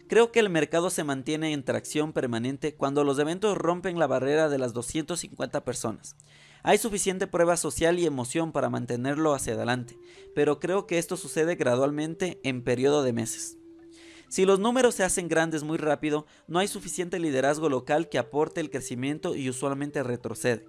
Creo 0.09 0.33
que 0.33 0.41
el 0.41 0.49
mercado 0.49 0.89
se 0.89 1.05
mantiene 1.05 1.53
en 1.53 1.63
tracción 1.63 2.11
permanente 2.11 2.75
cuando 2.75 3.05
los 3.05 3.19
eventos 3.19 3.57
rompen 3.57 3.99
la 3.99 4.07
barrera 4.07 4.49
de 4.49 4.57
las 4.57 4.73
250 4.73 5.63
personas. 5.63 6.17
Hay 6.61 6.77
suficiente 6.77 7.27
prueba 7.27 7.55
social 7.55 7.99
y 7.99 8.05
emoción 8.05 8.51
para 8.51 8.69
mantenerlo 8.69 9.33
hacia 9.33 9.53
adelante, 9.53 9.97
pero 10.35 10.59
creo 10.59 10.87
que 10.87 10.97
esto 10.97 11.15
sucede 11.15 11.55
gradualmente 11.55 12.41
en 12.43 12.63
periodo 12.65 13.01
de 13.03 13.13
meses. 13.13 13.57
Si 14.27 14.45
los 14.45 14.59
números 14.59 14.95
se 14.95 15.05
hacen 15.05 15.29
grandes 15.29 15.63
muy 15.63 15.77
rápido, 15.77 16.25
no 16.47 16.59
hay 16.59 16.67
suficiente 16.67 17.19
liderazgo 17.19 17.69
local 17.69 18.09
que 18.09 18.17
aporte 18.17 18.59
el 18.59 18.69
crecimiento 18.69 19.35
y 19.35 19.49
usualmente 19.49 20.03
retrocede. 20.03 20.67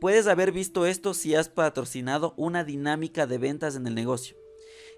Puedes 0.00 0.26
haber 0.26 0.50
visto 0.50 0.86
esto 0.86 1.14
si 1.14 1.36
has 1.36 1.48
patrocinado 1.48 2.34
una 2.36 2.64
dinámica 2.64 3.28
de 3.28 3.38
ventas 3.38 3.76
en 3.76 3.86
el 3.86 3.94
negocio. 3.94 4.39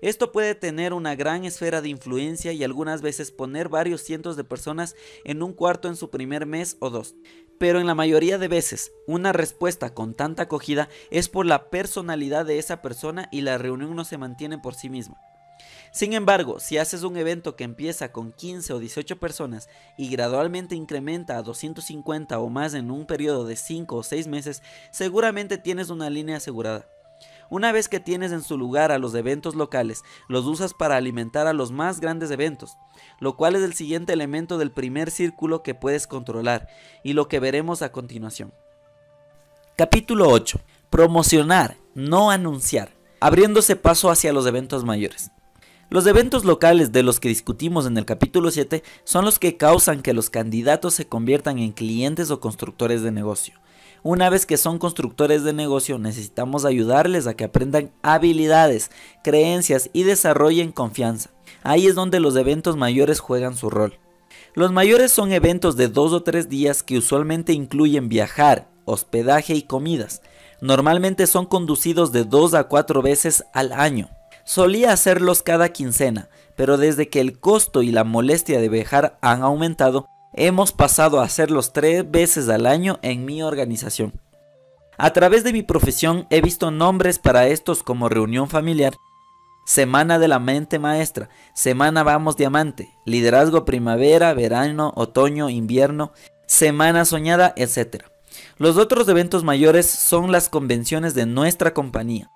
Esto 0.00 0.32
puede 0.32 0.54
tener 0.54 0.92
una 0.92 1.14
gran 1.14 1.44
esfera 1.44 1.80
de 1.80 1.88
influencia 1.88 2.52
y 2.52 2.64
algunas 2.64 3.02
veces 3.02 3.30
poner 3.30 3.68
varios 3.68 4.02
cientos 4.02 4.36
de 4.36 4.44
personas 4.44 4.96
en 5.24 5.42
un 5.42 5.52
cuarto 5.52 5.88
en 5.88 5.96
su 5.96 6.10
primer 6.10 6.46
mes 6.46 6.76
o 6.80 6.90
dos 6.90 7.14
pero 7.62 7.78
en 7.78 7.86
la 7.86 7.94
mayoría 7.94 8.38
de 8.38 8.48
veces 8.48 8.90
una 9.06 9.32
respuesta 9.32 9.94
con 9.94 10.14
tanta 10.14 10.42
acogida 10.42 10.88
es 11.12 11.28
por 11.28 11.46
la 11.46 11.70
personalidad 11.70 12.44
de 12.44 12.58
esa 12.58 12.82
persona 12.82 13.28
y 13.30 13.42
la 13.42 13.56
reunión 13.56 13.94
no 13.94 14.04
se 14.04 14.18
mantiene 14.18 14.58
por 14.58 14.74
sí 14.74 14.90
misma. 14.90 15.20
Sin 15.92 16.12
embargo, 16.12 16.58
si 16.58 16.78
haces 16.78 17.04
un 17.04 17.16
evento 17.16 17.54
que 17.54 17.62
empieza 17.62 18.10
con 18.10 18.32
15 18.32 18.72
o 18.72 18.80
18 18.80 19.20
personas 19.20 19.68
y 19.96 20.08
gradualmente 20.08 20.74
incrementa 20.74 21.36
a 21.36 21.42
250 21.42 22.36
o 22.40 22.48
más 22.48 22.74
en 22.74 22.90
un 22.90 23.06
periodo 23.06 23.46
de 23.46 23.54
5 23.54 23.94
o 23.94 24.02
6 24.02 24.26
meses, 24.26 24.60
seguramente 24.90 25.56
tienes 25.56 25.88
una 25.88 26.10
línea 26.10 26.38
asegurada. 26.38 26.88
Una 27.50 27.72
vez 27.72 27.88
que 27.88 28.00
tienes 28.00 28.32
en 28.32 28.42
su 28.42 28.56
lugar 28.56 28.92
a 28.92 28.98
los 28.98 29.14
eventos 29.14 29.54
locales, 29.54 30.02
los 30.28 30.46
usas 30.46 30.74
para 30.74 30.96
alimentar 30.96 31.46
a 31.46 31.52
los 31.52 31.70
más 31.70 32.00
grandes 32.00 32.30
eventos, 32.30 32.76
lo 33.20 33.36
cual 33.36 33.56
es 33.56 33.62
el 33.62 33.74
siguiente 33.74 34.12
elemento 34.12 34.58
del 34.58 34.70
primer 34.70 35.10
círculo 35.10 35.62
que 35.62 35.74
puedes 35.74 36.06
controlar 36.06 36.68
y 37.04 37.12
lo 37.12 37.28
que 37.28 37.40
veremos 37.40 37.82
a 37.82 37.92
continuación. 37.92 38.52
Capítulo 39.76 40.28
8. 40.28 40.60
Promocionar, 40.90 41.76
no 41.94 42.30
anunciar, 42.30 42.90
abriéndose 43.20 43.76
paso 43.76 44.10
hacia 44.10 44.32
los 44.32 44.46
eventos 44.46 44.84
mayores. 44.84 45.30
Los 45.92 46.06
eventos 46.06 46.46
locales 46.46 46.90
de 46.90 47.02
los 47.02 47.20
que 47.20 47.28
discutimos 47.28 47.84
en 47.84 47.98
el 47.98 48.06
capítulo 48.06 48.50
7 48.50 48.82
son 49.04 49.26
los 49.26 49.38
que 49.38 49.58
causan 49.58 50.00
que 50.00 50.14
los 50.14 50.30
candidatos 50.30 50.94
se 50.94 51.06
conviertan 51.06 51.58
en 51.58 51.72
clientes 51.72 52.30
o 52.30 52.40
constructores 52.40 53.02
de 53.02 53.10
negocio. 53.10 53.60
Una 54.04 54.30
vez 54.30 54.46
que 54.46 54.56
son 54.56 54.78
constructores 54.78 55.44
de 55.44 55.52
negocio, 55.52 55.96
necesitamos 55.96 56.64
ayudarles 56.64 57.28
a 57.28 57.34
que 57.34 57.44
aprendan 57.44 57.92
habilidades, 58.02 58.90
creencias 59.22 59.90
y 59.92 60.02
desarrollen 60.02 60.72
confianza. 60.72 61.30
Ahí 61.62 61.86
es 61.86 61.94
donde 61.94 62.18
los 62.18 62.34
eventos 62.34 62.76
mayores 62.76 63.20
juegan 63.20 63.56
su 63.56 63.70
rol. 63.70 63.98
Los 64.54 64.72
mayores 64.72 65.12
son 65.12 65.30
eventos 65.30 65.76
de 65.76 65.86
dos 65.86 66.12
o 66.12 66.24
tres 66.24 66.48
días 66.48 66.82
que 66.82 66.98
usualmente 66.98 67.52
incluyen 67.52 68.08
viajar, 68.08 68.68
hospedaje 68.86 69.54
y 69.54 69.62
comidas. 69.62 70.20
Normalmente 70.60 71.28
son 71.28 71.46
conducidos 71.46 72.10
de 72.10 72.24
dos 72.24 72.54
a 72.54 72.64
cuatro 72.64 73.02
veces 73.02 73.44
al 73.54 73.72
año. 73.72 74.08
Solía 74.44 74.92
hacerlos 74.92 75.42
cada 75.44 75.68
quincena, 75.68 76.28
pero 76.56 76.76
desde 76.76 77.08
que 77.08 77.20
el 77.20 77.38
costo 77.38 77.82
y 77.82 77.92
la 77.92 78.02
molestia 78.02 78.60
de 78.60 78.68
viajar 78.68 79.16
han 79.22 79.42
aumentado, 79.42 80.06
hemos 80.34 80.72
pasado 80.72 81.20
a 81.20 81.24
hacerlos 81.24 81.72
tres 81.72 82.10
veces 82.10 82.48
al 82.48 82.66
año 82.66 82.98
en 83.02 83.24
mi 83.24 83.42
organización. 83.42 84.12
A 84.98 85.12
través 85.12 85.44
de 85.44 85.52
mi 85.52 85.62
profesión 85.62 86.26
he 86.30 86.40
visto 86.40 86.70
nombres 86.70 87.18
para 87.18 87.48
estos 87.48 87.82
como 87.82 88.08
reunión 88.08 88.48
familiar, 88.48 88.94
semana 89.64 90.18
de 90.18 90.28
la 90.28 90.38
mente 90.38 90.78
maestra, 90.78 91.28
semana 91.54 92.02
vamos 92.02 92.36
diamante, 92.36 92.94
liderazgo 93.04 93.64
primavera, 93.64 94.34
verano, 94.34 94.92
otoño, 94.96 95.48
invierno, 95.48 96.12
semana 96.46 97.04
soñada, 97.04 97.52
etc. 97.56 98.04
Los 98.58 98.76
otros 98.76 99.08
eventos 99.08 99.44
mayores 99.44 99.86
son 99.86 100.32
las 100.32 100.48
convenciones 100.48 101.14
de 101.14 101.26
nuestra 101.26 101.74
compañía. 101.74 102.30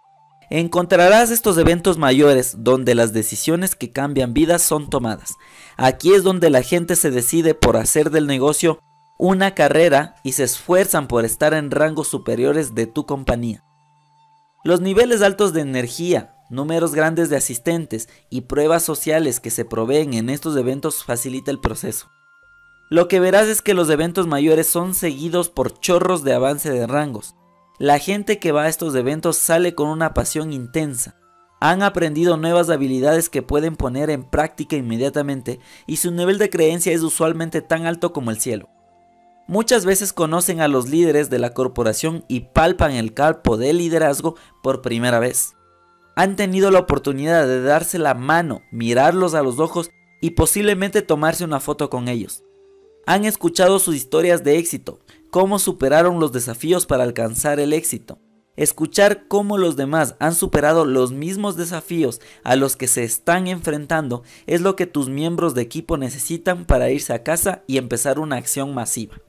Encontrarás 0.49 1.31
estos 1.31 1.59
eventos 1.59 1.99
mayores 1.99 2.57
donde 2.59 2.95
las 2.95 3.13
decisiones 3.13 3.75
que 3.75 3.91
cambian 3.91 4.33
vidas 4.33 4.63
son 4.63 4.89
tomadas. 4.89 5.35
Aquí 5.77 6.15
es 6.15 6.23
donde 6.23 6.51
la 6.51 6.63
gente 6.63 6.95
se 6.95 7.11
decide 7.11 7.55
por 7.55 7.77
hacer 7.77 8.11
del 8.11 8.27
negocio 8.27 8.79
una 9.19 9.55
carrera 9.55 10.17
y 10.23 10.33
se 10.33 10.45
esfuerzan 10.45 11.09
por 11.09 11.25
estar 11.25 11.53
en 11.55 11.71
rangos 11.71 12.09
superiores 12.09 12.75
de 12.75 12.87
tu 12.87 13.07
compañía. 13.07 13.65
Los 14.63 14.81
niveles 14.81 15.23
altos 15.23 15.53
de 15.53 15.63
energía, 15.63 16.37
números 16.49 16.95
grandes 16.95 17.29
de 17.29 17.37
asistentes 17.37 18.09
y 18.31 18.43
pruebas 18.43 18.85
sociales 18.85 19.41
que 19.41 19.51
se 19.51 19.65
proveen 19.65 20.15
en 20.15 20.31
estos 20.31 20.57
eventos 20.57 21.03
facilita 21.03 21.51
el 21.51 21.61
proceso. 21.61 22.09
Lo 22.89 23.09
que 23.09 23.19
verás 23.19 23.49
es 23.49 23.63
que 23.63 23.75
los 23.75 23.91
eventos 23.91 24.29
mayores 24.29 24.69
son 24.69 24.95
seguidos 24.95 25.49
por 25.49 25.81
chorros 25.81 26.23
de 26.23 26.35
avance 26.35 26.71
de 26.71 26.87
rangos. 26.87 27.35
La 27.79 27.99
gente 27.99 28.39
que 28.39 28.53
va 28.53 28.62
a 28.62 28.68
estos 28.68 28.95
eventos 28.95 29.37
sale 29.37 29.74
con 29.74 29.89
una 29.89 30.14
pasión 30.14 30.55
intensa. 30.55 31.16
Han 31.61 31.83
aprendido 31.83 32.39
nuevas 32.39 32.70
habilidades 32.70 33.29
que 33.29 33.43
pueden 33.43 33.77
poner 33.77 34.09
en 34.09 34.24
práctica 34.24 34.77
inmediatamente 34.77 35.61
y 35.87 35.97
su 35.97 36.11
nivel 36.11 36.39
de 36.39 36.49
creencia 36.49 36.93
es 36.93 37.03
usualmente 37.03 37.61
tan 37.61 37.85
alto 37.85 38.14
como 38.14 38.31
el 38.31 38.41
cielo. 38.41 38.70
Muchas 39.47 39.85
veces 39.85 40.14
conocen 40.14 40.61
a 40.61 40.68
los 40.68 40.89
líderes 40.89 41.29
de 41.29 41.39
la 41.39 41.53
corporación 41.53 42.24
y 42.29 42.41
palpan 42.41 42.93
el 42.93 43.12
campo 43.12 43.59
de 43.59 43.74
liderazgo 43.74 44.37
por 44.62 44.81
primera 44.81 45.18
vez. 45.18 45.55
Han 46.14 46.35
tenido 46.35 46.70
la 46.70 46.81
oportunidad 46.81 47.47
de 47.47 47.61
darse 47.61 47.99
la 47.99 48.14
mano, 48.14 48.62
mirarlos 48.72 49.35
a 49.35 49.43
los 49.43 49.59
ojos 49.59 49.91
y 50.22 50.31
posiblemente 50.31 51.03
tomarse 51.03 51.45
una 51.45 51.61
foto 51.61 51.91
con 51.91 52.09
ellos. 52.09 52.43
Han 53.05 53.27
escuchado 53.27 53.79
sus 53.79 53.95
historias 53.95 54.43
de 54.43 54.57
éxito, 54.57 54.99
cómo 55.37 55.59
superaron 55.59 56.18
los 56.18 56.32
desafíos 56.32 56.87
para 56.87 57.05
alcanzar 57.05 57.61
el 57.61 57.74
éxito. 57.74 58.18
Escuchar 58.57 59.28
cómo 59.28 59.59
los 59.59 59.76
demás 59.76 60.16
han 60.18 60.34
superado 60.34 60.87
los 60.87 61.12
mismos 61.12 61.59
desafíos 61.59 62.22
a 62.43 62.57
los 62.57 62.74
que 62.74 62.89
se 62.89 63.05
están 63.05 63.47
enfrentando 63.47 64.22
es 64.47 64.62
lo 64.62 64.76
que 64.76 64.87
tus 64.87 65.11
miembros 65.11 65.55
de 65.55 65.61
equipo 65.61 65.99
necesitan 65.99 66.64
para 66.64 66.89
irse 66.89 67.12
a 67.12 67.22
casa 67.22 67.64
y 67.66 67.76
empezar 67.76 68.18
una 68.18 68.37
acción 68.37 68.72
masiva. 68.72 69.20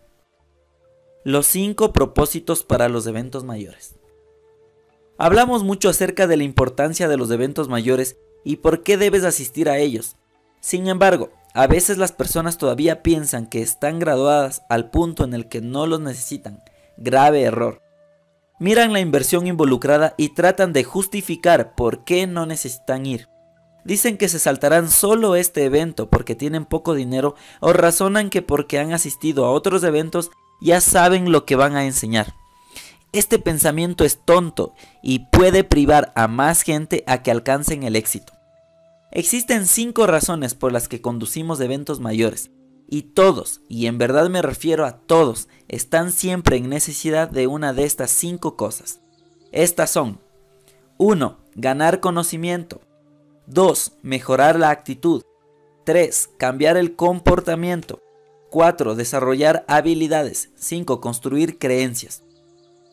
Los 1.25 1.45
5 1.47 1.91
propósitos 1.91 2.63
para 2.63 2.87
los 2.87 3.05
eventos 3.05 3.43
mayores. 3.43 3.97
Hablamos 5.17 5.65
mucho 5.65 5.89
acerca 5.89 6.25
de 6.25 6.37
la 6.37 6.43
importancia 6.45 7.09
de 7.09 7.17
los 7.17 7.29
eventos 7.31 7.67
mayores 7.67 8.15
y 8.45 8.55
por 8.55 8.81
qué 8.81 8.95
debes 8.95 9.25
asistir 9.25 9.67
a 9.67 9.77
ellos. 9.77 10.15
Sin 10.61 10.87
embargo, 10.87 11.31
a 11.57 11.65
veces 11.65 11.97
las 11.97 12.11
personas 12.11 12.59
todavía 12.59 13.01
piensan 13.01 13.47
que 13.47 13.63
están 13.63 13.97
graduadas 13.97 14.61
al 14.69 14.91
punto 14.91 15.23
en 15.23 15.33
el 15.33 15.47
que 15.47 15.59
no 15.59 15.87
los 15.87 15.99
necesitan. 15.99 16.63
Grave 16.97 17.41
error. 17.41 17.81
Miran 18.59 18.93
la 18.93 18.99
inversión 18.99 19.47
involucrada 19.47 20.13
y 20.17 20.35
tratan 20.35 20.71
de 20.71 20.83
justificar 20.83 21.73
por 21.73 22.03
qué 22.03 22.27
no 22.27 22.45
necesitan 22.45 23.07
ir. 23.07 23.27
Dicen 23.83 24.19
que 24.19 24.29
se 24.29 24.37
saltarán 24.37 24.91
solo 24.91 25.35
este 25.35 25.63
evento 25.65 26.11
porque 26.11 26.35
tienen 26.35 26.63
poco 26.63 26.93
dinero 26.93 27.33
o 27.59 27.73
razonan 27.73 28.29
que 28.29 28.43
porque 28.43 28.77
han 28.77 28.93
asistido 28.93 29.43
a 29.43 29.49
otros 29.49 29.83
eventos 29.83 30.29
ya 30.61 30.79
saben 30.79 31.31
lo 31.31 31.45
que 31.45 31.55
van 31.55 31.75
a 31.75 31.85
enseñar. 31.85 32.35
Este 33.13 33.39
pensamiento 33.39 34.03
es 34.03 34.19
tonto 34.23 34.75
y 35.01 35.25
puede 35.31 35.63
privar 35.63 36.13
a 36.15 36.27
más 36.27 36.61
gente 36.61 37.03
a 37.07 37.23
que 37.23 37.31
alcancen 37.31 37.81
el 37.81 37.95
éxito. 37.95 38.36
Existen 39.11 39.67
cinco 39.67 40.05
razones 40.07 40.53
por 40.53 40.71
las 40.71 40.87
que 40.87 41.01
conducimos 41.01 41.59
eventos 41.59 41.99
mayores, 41.99 42.51
y 42.89 43.01
todos, 43.03 43.61
y 43.67 43.87
en 43.87 43.97
verdad 43.97 44.29
me 44.29 44.41
refiero 44.41 44.85
a 44.85 44.99
todos, 44.99 45.49
están 45.67 46.11
siempre 46.11 46.57
en 46.57 46.69
necesidad 46.69 47.29
de 47.29 47.47
una 47.47 47.73
de 47.73 47.83
estas 47.83 48.11
cinco 48.11 48.55
cosas. 48.55 49.01
Estas 49.51 49.89
son 49.89 50.19
1. 50.97 51.37
Ganar 51.55 51.99
conocimiento. 51.99 52.81
2. 53.47 53.93
Mejorar 54.01 54.57
la 54.57 54.69
actitud. 54.69 55.23
3. 55.85 56.29
Cambiar 56.37 56.75
el 56.77 56.95
comportamiento. 56.95 58.01
4. 58.49 58.95
Desarrollar 58.95 59.65
habilidades. 59.67 60.49
5. 60.55 61.01
Construir 61.01 61.59
creencias. 61.59 62.23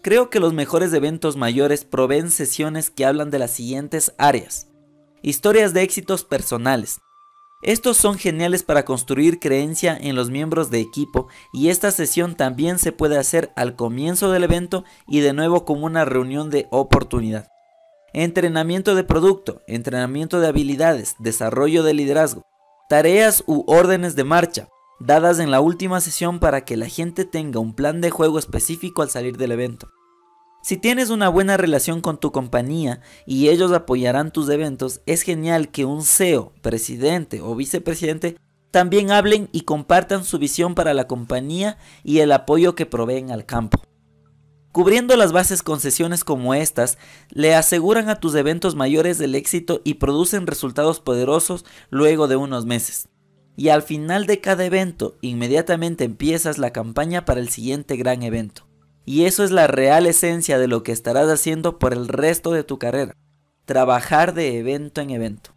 Creo 0.02 0.28
que 0.28 0.40
los 0.40 0.52
mejores 0.52 0.92
eventos 0.92 1.36
mayores 1.36 1.84
proveen 1.84 2.30
sesiones 2.30 2.90
que 2.90 3.06
hablan 3.06 3.30
de 3.30 3.38
las 3.38 3.52
siguientes 3.52 4.12
áreas. 4.18 4.68
Historias 5.27 5.72
de 5.72 5.81
éxitos 5.81 6.22
personales. 6.22 7.01
Estos 7.62 7.97
son 7.97 8.18
geniales 8.18 8.62
para 8.62 8.85
construir 8.85 9.41
creencia 9.41 9.97
en 9.99 10.16
los 10.16 10.29
miembros 10.29 10.70
de 10.70 10.81
equipo 10.81 11.29
y 11.51 11.70
esta 11.70 11.91
sesión 11.93 12.35
también 12.35 12.79
se 12.79 12.93
puede 12.93 13.16
hacer 13.16 13.51
al 13.57 13.75
comienzo 13.75 14.31
del 14.31 14.45
evento 14.45 14.85
y 15.09 15.20
de 15.20 15.33
nuevo 15.33 15.64
como 15.64 15.87
una 15.87 16.05
reunión 16.05 16.51
de 16.51 16.68
oportunidad. 16.70 17.49
Entrenamiento 18.12 18.95
de 18.95 19.03
producto, 19.03 19.62
entrenamiento 19.66 20.41
de 20.41 20.49
habilidades, 20.49 21.14
desarrollo 21.18 21.83
de 21.85 21.95
liderazgo, 21.95 22.43
tareas 22.91 23.45
u 23.47 23.64
órdenes 23.66 24.16
de 24.16 24.25
marcha, 24.25 24.68
dadas 25.01 25.39
en 25.39 25.51
la 25.51 25.62
última 25.62 26.03
sesión 26.03 26.39
para 26.39 26.66
que 26.66 26.77
la 26.77 26.89
gente 26.91 27.25
tenga 27.25 27.61
un 27.61 27.75
plan 27.75 28.03
de 28.03 28.11
juego 28.11 28.39
específico 28.39 29.01
al 29.01 29.09
salir 29.09 29.39
del 29.39 29.53
evento. 29.53 29.89
Si 30.64 30.78
tienes 30.78 31.10
una 31.10 31.28
buena 31.28 31.58
relación 31.58 32.00
con 32.00 32.18
tu 32.18 32.32
compañía 32.32 33.02
y 33.26 33.50
ellos 33.50 33.70
apoyarán 33.72 34.32
tus 34.32 34.48
eventos, 34.48 35.02
es 35.04 35.20
genial 35.20 35.70
que 35.70 35.84
un 35.84 36.02
CEO, 36.02 36.54
presidente 36.62 37.42
o 37.42 37.54
vicepresidente 37.54 38.38
también 38.70 39.10
hablen 39.10 39.50
y 39.52 39.64
compartan 39.64 40.24
su 40.24 40.38
visión 40.38 40.74
para 40.74 40.94
la 40.94 41.06
compañía 41.06 41.76
y 42.02 42.20
el 42.20 42.32
apoyo 42.32 42.74
que 42.74 42.86
proveen 42.86 43.30
al 43.30 43.44
campo. 43.44 43.82
Cubriendo 44.72 45.16
las 45.16 45.32
bases 45.32 45.62
con 45.62 45.80
sesiones 45.80 46.24
como 46.24 46.54
estas, 46.54 46.96
le 47.28 47.54
aseguran 47.54 48.08
a 48.08 48.18
tus 48.18 48.34
eventos 48.34 48.74
mayores 48.74 49.20
el 49.20 49.34
éxito 49.34 49.82
y 49.84 49.94
producen 49.94 50.46
resultados 50.46 50.98
poderosos 50.98 51.66
luego 51.90 52.26
de 52.26 52.36
unos 52.36 52.64
meses. 52.64 53.10
Y 53.54 53.68
al 53.68 53.82
final 53.82 54.24
de 54.24 54.40
cada 54.40 54.64
evento, 54.64 55.18
inmediatamente 55.20 56.04
empiezas 56.04 56.56
la 56.56 56.70
campaña 56.70 57.26
para 57.26 57.40
el 57.40 57.50
siguiente 57.50 57.96
gran 57.96 58.22
evento. 58.22 58.66
Y 59.05 59.24
eso 59.24 59.44
es 59.44 59.50
la 59.50 59.66
real 59.66 60.07
esencia 60.07 60.59
de 60.59 60.68
lo 60.68 60.82
que 60.82 60.92
estarás 60.92 61.28
haciendo 61.28 61.78
por 61.78 61.92
el 61.92 62.09
resto 62.09 62.52
de 62.52 62.64
tu 62.64 62.78
carrera. 62.78 63.14
Trabajar 63.64 64.34
de 64.34 64.59
evento 64.59 65.00
en 65.00 65.11
evento. 65.11 65.55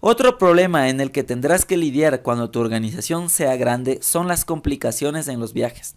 Otro 0.00 0.38
problema 0.38 0.88
en 0.88 1.00
el 1.00 1.10
que 1.10 1.24
tendrás 1.24 1.64
que 1.64 1.76
lidiar 1.76 2.22
cuando 2.22 2.50
tu 2.50 2.60
organización 2.60 3.30
sea 3.30 3.56
grande 3.56 3.98
son 4.00 4.28
las 4.28 4.44
complicaciones 4.44 5.26
en 5.26 5.40
los 5.40 5.52
viajes. 5.52 5.96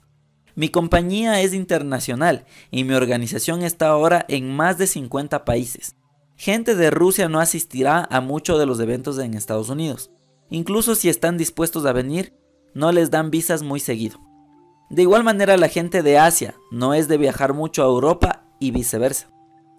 Mi 0.55 0.69
compañía 0.69 1.41
es 1.41 1.53
internacional 1.53 2.45
y 2.71 2.83
mi 2.83 2.93
organización 2.93 3.61
está 3.61 3.87
ahora 3.87 4.25
en 4.27 4.55
más 4.55 4.77
de 4.77 4.87
50 4.87 5.45
países. 5.45 5.95
Gente 6.35 6.75
de 6.75 6.89
Rusia 6.89 7.29
no 7.29 7.39
asistirá 7.39 8.07
a 8.09 8.21
muchos 8.21 8.59
de 8.59 8.65
los 8.65 8.79
eventos 8.79 9.19
en 9.19 9.35
Estados 9.35 9.69
Unidos. 9.69 10.09
Incluso 10.49 10.95
si 10.95 11.07
están 11.07 11.37
dispuestos 11.37 11.85
a 11.85 11.93
venir, 11.93 12.33
no 12.73 12.91
les 12.91 13.11
dan 13.11 13.29
visas 13.29 13.61
muy 13.61 13.79
seguido. 13.79 14.19
De 14.91 15.03
igual 15.03 15.23
manera 15.23 15.55
la 15.55 15.69
gente 15.69 16.03
de 16.03 16.17
Asia 16.17 16.55
no 16.69 16.93
es 16.93 17.07
de 17.07 17.17
viajar 17.17 17.53
mucho 17.53 17.81
a 17.81 17.85
Europa 17.85 18.43
y 18.59 18.71
viceversa. 18.71 19.29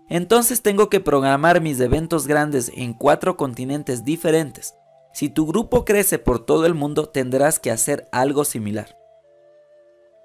Entonces 0.09 0.63
tengo 0.63 0.89
que 0.89 1.01
programar 1.01 1.61
mis 1.61 1.79
eventos 1.81 2.27
grandes 2.27 2.73
en 2.75 2.95
cuatro 2.95 3.37
continentes 3.37 4.07
diferentes. 4.07 4.75
Si 5.13 5.29
tu 5.29 5.47
grupo 5.47 5.85
crece 5.85 6.19
por 6.19 6.47
todo 6.47 6.65
el 6.65 6.73
mundo 6.73 7.11
tendrás 7.11 7.59
que 7.59 7.71
hacer 7.71 8.09
algo 8.11 8.47
similar. 8.47 8.97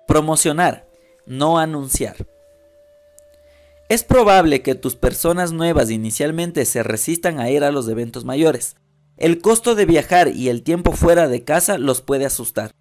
Promocionar, 0.07 0.87
no 1.25 1.59
anunciar. 1.59 2.25
Es 3.89 4.05
probable 4.05 4.61
que 4.61 4.75
tus 4.75 4.95
personas 4.95 5.51
nuevas 5.51 5.91
inicialmente 5.91 6.63
se 6.63 6.81
resistan 6.81 7.41
a 7.41 7.49
ir 7.49 7.65
a 7.65 7.71
los 7.71 7.89
eventos 7.89 8.23
mayores. 8.23 8.77
El 9.17 9.41
costo 9.41 9.75
de 9.75 9.85
viajar 9.85 10.29
y 10.29 10.47
el 10.47 10.63
tiempo 10.63 10.93
fuera 10.93 11.27
de 11.27 11.43
casa 11.43 11.77
los 11.77 12.01
puede 12.01 12.25
asustar. 12.25 12.71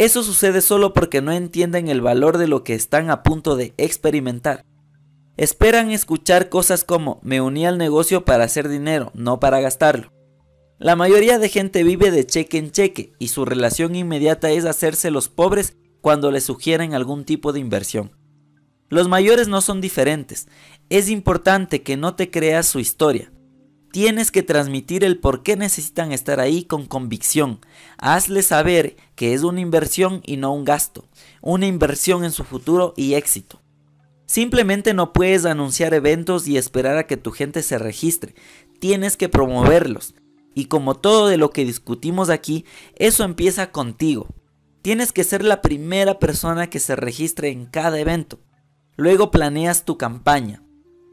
Eso 0.00 0.22
sucede 0.22 0.62
solo 0.62 0.94
porque 0.94 1.20
no 1.20 1.30
entienden 1.30 1.88
el 1.88 2.00
valor 2.00 2.38
de 2.38 2.48
lo 2.48 2.64
que 2.64 2.72
están 2.72 3.10
a 3.10 3.22
punto 3.22 3.54
de 3.54 3.74
experimentar. 3.76 4.64
Esperan 5.36 5.90
escuchar 5.90 6.48
cosas 6.48 6.84
como 6.84 7.20
me 7.22 7.42
uní 7.42 7.66
al 7.66 7.76
negocio 7.76 8.24
para 8.24 8.44
hacer 8.44 8.70
dinero, 8.70 9.12
no 9.12 9.40
para 9.40 9.60
gastarlo. 9.60 10.10
La 10.78 10.96
mayoría 10.96 11.38
de 11.38 11.50
gente 11.50 11.84
vive 11.84 12.10
de 12.10 12.24
cheque 12.24 12.56
en 12.56 12.70
cheque 12.70 13.12
y 13.18 13.28
su 13.28 13.44
relación 13.44 13.94
inmediata 13.94 14.50
es 14.50 14.64
hacerse 14.64 15.10
los 15.10 15.28
pobres 15.28 15.76
cuando 16.00 16.30
les 16.30 16.44
sugieren 16.44 16.94
algún 16.94 17.26
tipo 17.26 17.52
de 17.52 17.60
inversión. 17.60 18.12
Los 18.88 19.06
mayores 19.06 19.48
no 19.48 19.60
son 19.60 19.82
diferentes. 19.82 20.48
Es 20.88 21.10
importante 21.10 21.82
que 21.82 21.98
no 21.98 22.14
te 22.14 22.30
creas 22.30 22.66
su 22.66 22.78
historia. 22.78 23.30
Tienes 23.92 24.30
que 24.30 24.42
transmitir 24.42 25.04
el 25.04 25.18
por 25.18 25.42
qué 25.42 25.56
necesitan 25.56 26.10
estar 26.12 26.40
ahí 26.40 26.64
con 26.64 26.86
convicción. 26.86 27.60
Hazle 28.00 28.42
saber 28.42 28.96
que 29.14 29.34
es 29.34 29.42
una 29.42 29.60
inversión 29.60 30.22
y 30.24 30.38
no 30.38 30.54
un 30.54 30.64
gasto, 30.64 31.04
una 31.42 31.66
inversión 31.66 32.24
en 32.24 32.32
su 32.32 32.44
futuro 32.44 32.94
y 32.96 33.12
éxito. 33.12 33.60
Simplemente 34.24 34.94
no 34.94 35.12
puedes 35.12 35.44
anunciar 35.44 35.92
eventos 35.92 36.48
y 36.48 36.56
esperar 36.56 36.96
a 36.96 37.06
que 37.06 37.18
tu 37.18 37.30
gente 37.30 37.62
se 37.62 37.78
registre. 37.78 38.34
Tienes 38.78 39.18
que 39.18 39.28
promoverlos. 39.28 40.14
Y 40.54 40.66
como 40.66 40.94
todo 40.94 41.28
de 41.28 41.36
lo 41.36 41.50
que 41.50 41.64
discutimos 41.64 42.30
aquí, 42.30 42.64
eso 42.96 43.22
empieza 43.24 43.70
contigo. 43.70 44.28
Tienes 44.82 45.12
que 45.12 45.24
ser 45.24 45.44
la 45.44 45.60
primera 45.60 46.18
persona 46.18 46.70
que 46.70 46.80
se 46.80 46.96
registre 46.96 47.50
en 47.50 47.66
cada 47.66 48.00
evento. 48.00 48.40
Luego 48.96 49.30
planeas 49.30 49.84
tu 49.84 49.98
campaña. 49.98 50.62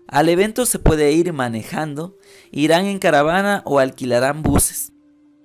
Al 0.07 0.29
evento 0.29 0.65
se 0.65 0.79
puede 0.79 1.11
ir 1.11 1.33
manejando, 1.33 2.17
irán 2.51 2.85
en 2.85 2.99
caravana 2.99 3.61
o 3.65 3.79
alquilarán 3.79 4.41
buses. 4.41 4.93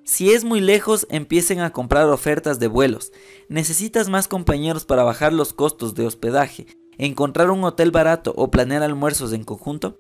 Si 0.05 0.33
es 0.33 0.45
muy 0.45 0.61
lejos, 0.61 1.07
empiecen 1.11 1.61
a 1.61 1.73
comprar 1.73 2.09
ofertas 2.09 2.59
de 2.59 2.67
vuelos. 2.67 3.13
Necesitas 3.49 4.09
más 4.09 4.29
compañeros 4.29 4.85
para 4.85 5.05
bajar 5.05 5.33
los 5.33 5.53
costos 5.53 5.95
de 5.95 6.07
hospedaje, 6.07 6.67
encontrar 6.99 7.51
un 7.51 7.65
hotel 7.65 7.91
barato 7.91 8.33
o 8.37 8.51
planear 8.51 8.83
almuerzos 8.83 9.33
en 9.33 9.45
conjunto. 9.45 9.99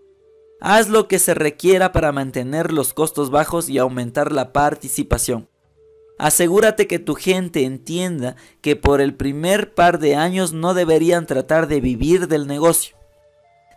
Haz 0.61 0.88
lo 0.88 1.09
que 1.09 1.18
se 1.18 1.34
requiera 1.34 1.92
para 1.92 2.12
mantener 2.12 2.72
los 2.72 2.94
costos 2.94 3.30
bajos 3.30 3.68
y 3.68 3.78
aumentar 3.78 4.32
la 4.32 4.53
participación. 4.53 5.48
Asegúrate 6.18 6.86
que 6.86 6.98
tu 6.98 7.14
gente 7.14 7.64
entienda 7.64 8.36
que 8.61 8.76
por 8.76 9.00
el 9.00 9.14
primer 9.14 9.74
par 9.74 9.98
de 9.98 10.14
años 10.14 10.53
no 10.53 10.74
deberían 10.74 11.26
tratar 11.26 11.66
de 11.66 11.80
vivir 11.80 12.28
del 12.28 12.46
negocio 12.46 12.96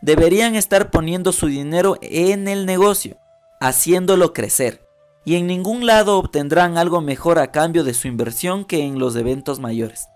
deberían 0.05 0.55
estar 0.55 0.91
poniendo 0.91 1.31
su 1.31 1.47
dinero 1.47 1.97
en 2.01 2.47
el 2.47 2.67
negocio, 2.67 3.17
haciéndolo 3.59 4.33
crecer. 4.33 4.84
Y 5.25 5.35
en 5.35 5.47
ningún 5.47 5.85
lado 5.85 6.17
obtendrán 6.19 6.77
algo 6.77 7.01
mejor 7.01 7.39
a 7.39 7.51
cambio 7.51 7.83
de 7.83 7.95
su 7.95 8.07
inversión 8.07 8.63
que 8.63 8.83
en 8.83 8.99
los 8.99 9.15
eventos 9.15 9.59
mayores. 9.59 10.07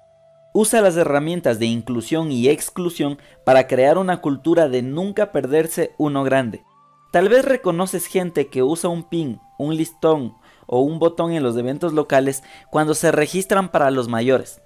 Usa 0.53 0.81
las 0.81 0.95
herramientas 0.97 1.57
de 1.57 1.65
inclusión 1.65 2.31
y 2.31 2.47
exclusión 2.47 3.17
para 3.43 3.67
crear 3.67 3.97
una 3.97 4.21
cultura 4.21 4.69
de 4.69 4.83
nunca 4.83 5.31
perderse 5.31 5.93
uno 5.97 6.23
grande. 6.23 6.63
Tal 7.11 7.27
vez 7.27 7.43
reconoces 7.43 8.05
gente 8.05 8.47
que 8.47 8.61
usa 8.61 8.89
un 8.89 9.03
pin, 9.03 9.39
un 9.57 9.75
listón 9.75 10.35
o 10.67 10.81
un 10.81 10.99
botón 10.99 11.31
en 11.31 11.41
los 11.41 11.57
eventos 11.57 11.93
locales 11.93 12.43
cuando 12.69 12.93
se 12.93 13.11
registran 13.11 13.69
para 13.69 13.89
los 13.89 14.07
mayores. 14.07 14.61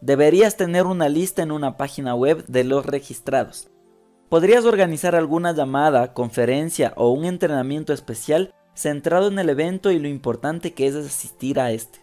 Deberías 0.00 0.56
tener 0.56 0.86
una 0.86 1.08
lista 1.08 1.42
en 1.42 1.50
una 1.50 1.76
página 1.76 2.14
web 2.14 2.44
de 2.46 2.62
los 2.62 2.86
registrados. 2.86 3.68
Podrías 4.28 4.64
organizar 4.64 5.16
alguna 5.16 5.52
llamada, 5.52 6.12
conferencia 6.12 6.92
o 6.96 7.10
un 7.10 7.24
entrenamiento 7.24 7.92
especial 7.92 8.54
centrado 8.78 9.26
en 9.26 9.40
el 9.40 9.50
evento 9.50 9.90
y 9.90 9.98
lo 9.98 10.06
importante 10.06 10.72
que 10.72 10.86
es 10.86 10.94
asistir 10.94 11.58
a 11.58 11.72
este. 11.72 11.98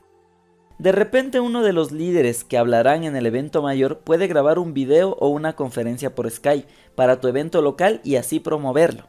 De 0.77 0.91
repente 0.91 1.39
uno 1.39 1.63
de 1.63 1.71
los 1.71 1.93
líderes 1.93 2.43
que 2.43 2.57
hablarán 2.57 3.05
en 3.05 3.15
el 3.15 3.25
evento 3.25 3.61
mayor 3.61 3.99
puede 3.99 4.27
grabar 4.27 4.59
un 4.59 4.73
video 4.73 5.15
o 5.21 5.29
una 5.29 5.55
conferencia 5.55 6.13
por 6.13 6.29
Skype 6.29 6.67
para 6.95 7.21
tu 7.21 7.29
evento 7.29 7.61
local 7.61 8.01
y 8.03 8.17
así 8.17 8.41
promoverlo. 8.41 9.07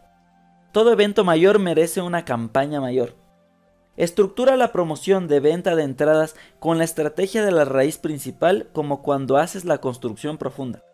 Todo 0.70 0.92
evento 0.92 1.24
mayor 1.24 1.58
merece 1.58 2.00
una 2.02 2.24
campaña 2.24 2.80
mayor. 2.80 3.14
Estructura 3.96 4.56
la 4.56 4.70
promoción 4.70 5.26
de 5.26 5.40
venta 5.40 5.74
de 5.74 5.82
entradas 5.82 6.36
con 6.60 6.78
la 6.78 6.84
estrategia 6.84 7.44
de 7.44 7.50
la 7.50 7.64
raíz 7.64 7.98
principal 7.98 8.68
como 8.72 9.02
cuando 9.02 9.38
haces 9.38 9.64
la 9.64 9.78
construcción 9.78 10.38
profunda. 10.38 10.84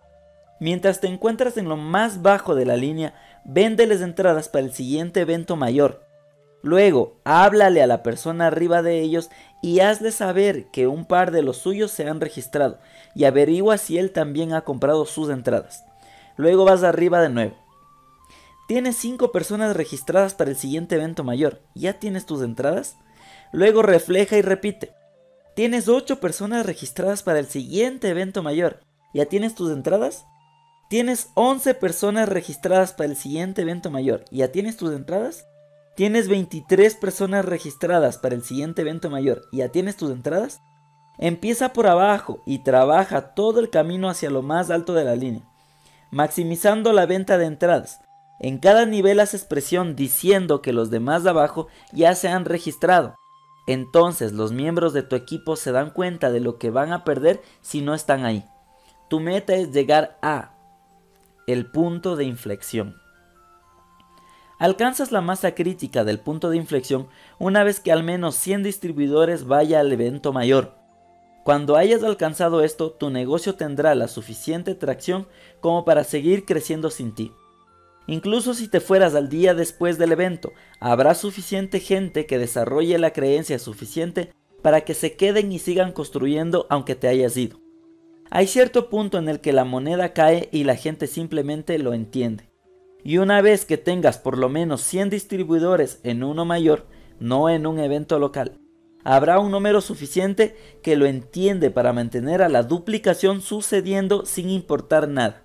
Mientras 0.59 1.01
te 1.01 1.09
encuentras 1.09 1.59
en 1.59 1.69
lo 1.69 1.77
más 1.77 2.23
bajo 2.23 2.55
de 2.55 2.65
la 2.65 2.77
línea, 2.77 3.15
véndeles 3.45 4.01
entradas 4.01 4.49
para 4.49 4.65
el 4.65 4.73
siguiente 4.73 5.21
evento 5.21 5.57
mayor. 5.57 6.12
Luego, 6.63 7.17
háblale 7.25 7.83
a 7.83 7.89
la 7.89 8.03
persona 8.05 8.47
arriba 8.47 8.83
de 8.83 9.01
ellos 9.01 9.31
y 9.63 9.81
hazle 9.81 10.13
saber 10.13 10.67
que 10.67 10.87
un 10.87 11.05
par 11.05 11.33
de 11.33 11.43
los 11.43 11.59
suyos 11.59 11.91
se 11.91 12.09
han 12.09 12.21
registrado 12.21 12.79
y 13.15 13.25
averigua 13.25 13.79
si 13.79 13.99
él 13.99 14.13
también 14.13 14.55
ha 14.55 14.63
comprado 14.63 15.05
sus 15.05 15.29
entradas. 15.29 15.85
Luego 16.37 16.65
vas 16.65 16.85
arriba 16.85 17.21
de 17.21 17.29
nuevo. 17.29 17.57
Tienes 18.69 18.97
5 18.97 19.33
personas 19.33 19.77
registradas 19.77 20.35
para 20.35 20.51
el 20.51 20.57
siguiente 20.57 20.95
evento 20.95 21.25
mayor. 21.25 21.61
¿Ya 21.75 21.99
tienes 21.99 22.27
tus 22.27 22.43
entradas? 22.43 22.97
Luego 23.53 23.83
refleja 23.83 24.37
y 24.37 24.43
repite. 24.43 24.93
Tienes 25.55 25.89
8 25.89 26.21
personas 26.21 26.65
registradas 26.65 27.23
para 27.23 27.41
el 27.41 27.47
siguiente 27.47 28.09
evento 28.09 28.43
mayor. 28.43 28.81
¿Ya 29.13 29.27
tienes 29.27 29.55
tus 29.55 29.71
entradas? 29.73 30.25
Tienes 30.89 31.29
11 31.35 31.75
personas 31.75 32.29
registradas 32.29 32.93
para 32.93 33.11
el 33.11 33.17
siguiente 33.17 33.63
evento 33.63 33.91
mayor. 33.91 34.25
¿Ya 34.31 34.53
tienes 34.53 34.77
tus 34.77 34.95
entradas? 34.95 35.45
Tienes 35.95 36.29
23 36.29 36.95
personas 36.95 37.45
registradas 37.45 38.17
para 38.17 38.35
el 38.35 38.43
siguiente 38.43 38.81
evento 38.81 39.11
mayor. 39.11 39.43
¿Ya 39.53 39.69
tienes 39.69 39.97
tus 39.97 40.11
entradas? 40.11 40.63
Empieza 41.19 41.75
por 41.75 41.87
abajo 41.87 42.43
y 42.47 42.61
trabaja 42.61 43.35
todo 43.35 43.61
el 43.61 43.69
camino 43.69 44.09
hacia 44.09 44.31
lo 44.31 44.41
más 44.41 44.71
alto 44.71 44.95
de 44.95 45.05
la 45.05 45.15
línea, 45.17 45.43
maximizando 46.11 46.95
la 46.95 47.05
venta 47.05 47.37
de 47.37 47.45
entradas. 47.45 48.01
En 48.41 48.59
cada 48.59 48.87
nivel 48.87 49.21
haces 49.21 49.45
presión 49.45 49.95
diciendo 49.95 50.63
que 50.63 50.73
los 50.73 50.91
demás 50.91 51.25
de 51.25 51.31
abajo 51.31 51.69
ya 51.93 52.15
se 52.15 52.29
han 52.29 52.47
registrado. 52.47 53.15
Entonces 53.67 54.33
los 54.33 54.51
miembros 54.51 54.95
de 54.95 55.03
tu 55.03 55.15
equipo 55.15 55.57
se 55.57 55.73
dan 55.73 55.91
cuenta 55.91 56.33
de 56.33 56.41
lo 56.41 56.59
que 56.59 56.71
van 56.71 56.93
a 56.93 57.05
perder 57.05 57.43
si 57.61 57.83
no 57.83 57.95
están 57.95 58.25
ahí. 58.25 58.45
Tu 59.09 59.21
meta 59.21 59.55
es 59.55 59.73
llegar 59.73 60.19
a 60.23 60.55
el 61.47 61.71
punto 61.71 62.17
de 62.17 62.25
inflexión. 62.25 63.02
Alcanzas 64.63 65.11
la 65.11 65.21
masa 65.21 65.57
crítica 65.57 66.05
del 66.05 66.21
punto 66.21 66.49
de 66.49 66.57
inflexión 66.57 67.09
una 67.41 67.65
vez 67.65 67.81
que 67.81 67.91
al 67.91 68.05
menos 68.05 68.37
100 68.37 68.63
distribuidores 68.63 69.45
vaya 69.45 69.81
al 69.81 69.91
evento 69.91 70.33
mayor. 70.33 70.77
Cuando 71.43 71.75
hayas 71.75 72.05
alcanzado 72.05 72.63
esto, 72.63 72.93
tu 72.93 73.11
negocio 73.11 73.57
tendrá 73.57 73.97
la 73.97 74.07
suficiente 74.07 74.77
tracción 74.77 75.27
como 75.59 75.85
para 75.85 76.05
seguir 76.05 76.45
creciendo 76.45 76.91
sin 76.91 77.13
ti. 77.13 77.33
Incluso 78.07 78.55
si 78.55 78.69
te 78.69 78.79
fueras 78.79 79.17
al 79.17 79.29
día 79.29 79.53
después 79.53 79.99
del 79.99 80.13
evento, 80.13 80.53
habrá 80.79 81.17
suficiente 81.17 81.81
gente 81.81 82.27
que 82.27 82.39
desarrolle 82.39 83.01
la 83.01 83.13
creencia 83.13 83.59
suficiente 83.59 84.33
para 84.63 84.83
que 84.83 84.95
se 84.95 85.17
queden 85.17 85.51
y 85.51 85.59
sigan 85.59 85.91
construyendo 85.91 86.69
aunque 86.71 86.95
te 86.95 87.09
hayas 87.09 87.37
ido. 87.37 87.59
Hay 88.31 88.47
cierto 88.47 88.91
punto 88.91 89.19
en 89.19 89.29
el 89.29 89.41
que 89.41 89.53
la 89.53 89.65
moneda 89.65 90.13
cae 90.13 90.49
y 90.53 90.63
la 90.63 90.77
gente 90.77 91.09
simplemente 91.09 91.77
lo 91.81 91.95
entiende. 91.95 92.52
Y 93.05 93.19
una 93.19 93.41
vez 93.43 93.65
que 93.65 93.79
tengas 93.79 94.19
por 94.19 94.39
lo 94.39 94.49
menos 94.49 94.83
100 94.83 95.11
distribuidores 95.11 96.01
en 96.05 96.23
uno 96.23 96.45
mayor, 96.45 96.87
no 97.19 97.51
en 97.51 97.67
un 97.67 97.79
evento 97.79 98.19
local, 98.19 98.59
habrá 99.05 99.39
un 99.39 99.51
número 99.51 99.81
suficiente 99.81 100.57
que 100.83 100.97
lo 100.97 101.07
entiende 101.07 101.71
para 101.71 101.93
mantener 101.93 102.43
a 102.43 102.49
la 102.49 102.63
duplicación 102.63 103.41
sucediendo 103.41 104.25
sin 104.25 104.51
importar 104.51 105.09
nada. 105.09 105.45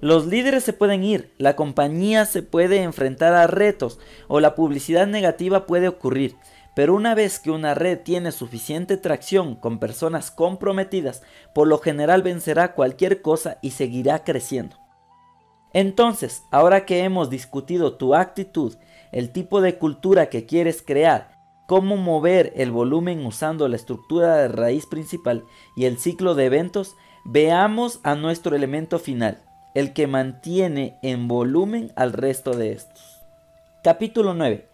Los 0.00 0.26
líderes 0.26 0.64
se 0.64 0.72
pueden 0.72 1.04
ir, 1.04 1.30
la 1.36 1.56
compañía 1.56 2.24
se 2.24 2.42
puede 2.42 2.82
enfrentar 2.82 3.34
a 3.34 3.46
retos 3.46 3.98
o 4.28 4.40
la 4.40 4.54
publicidad 4.54 5.06
negativa 5.06 5.66
puede 5.66 5.88
ocurrir, 5.88 6.36
pero 6.74 6.94
una 6.94 7.14
vez 7.14 7.38
que 7.38 7.50
una 7.50 7.74
red 7.74 7.98
tiene 7.98 8.32
suficiente 8.32 8.96
tracción 8.96 9.56
con 9.56 9.78
personas 9.78 10.30
comprometidas, 10.30 11.22
por 11.54 11.68
lo 11.68 11.78
general 11.78 12.22
vencerá 12.22 12.72
cualquier 12.74 13.20
cosa 13.20 13.58
y 13.60 13.72
seguirá 13.72 14.24
creciendo. 14.24 14.76
Entonces, 15.72 16.42
ahora 16.50 16.84
que 16.84 17.04
hemos 17.04 17.30
discutido 17.30 17.94
tu 17.94 18.14
actitud, 18.14 18.74
el 19.12 19.30
tipo 19.30 19.60
de 19.60 19.78
cultura 19.78 20.28
que 20.28 20.46
quieres 20.46 20.82
crear, 20.82 21.38
cómo 21.66 21.96
mover 21.96 22.52
el 22.56 22.70
volumen 22.70 23.24
usando 23.24 23.68
la 23.68 23.76
estructura 23.76 24.36
de 24.36 24.48
raíz 24.48 24.86
principal 24.86 25.44
y 25.76 25.84
el 25.84 25.98
ciclo 25.98 26.34
de 26.34 26.46
eventos, 26.46 26.96
veamos 27.24 28.00
a 28.02 28.14
nuestro 28.14 28.56
elemento 28.56 28.98
final, 28.98 29.42
el 29.74 29.92
que 29.92 30.06
mantiene 30.06 30.98
en 31.02 31.28
volumen 31.28 31.92
al 31.96 32.12
resto 32.12 32.56
de 32.56 32.72
estos. 32.72 33.20
Capítulo 33.84 34.34
9 34.34 34.70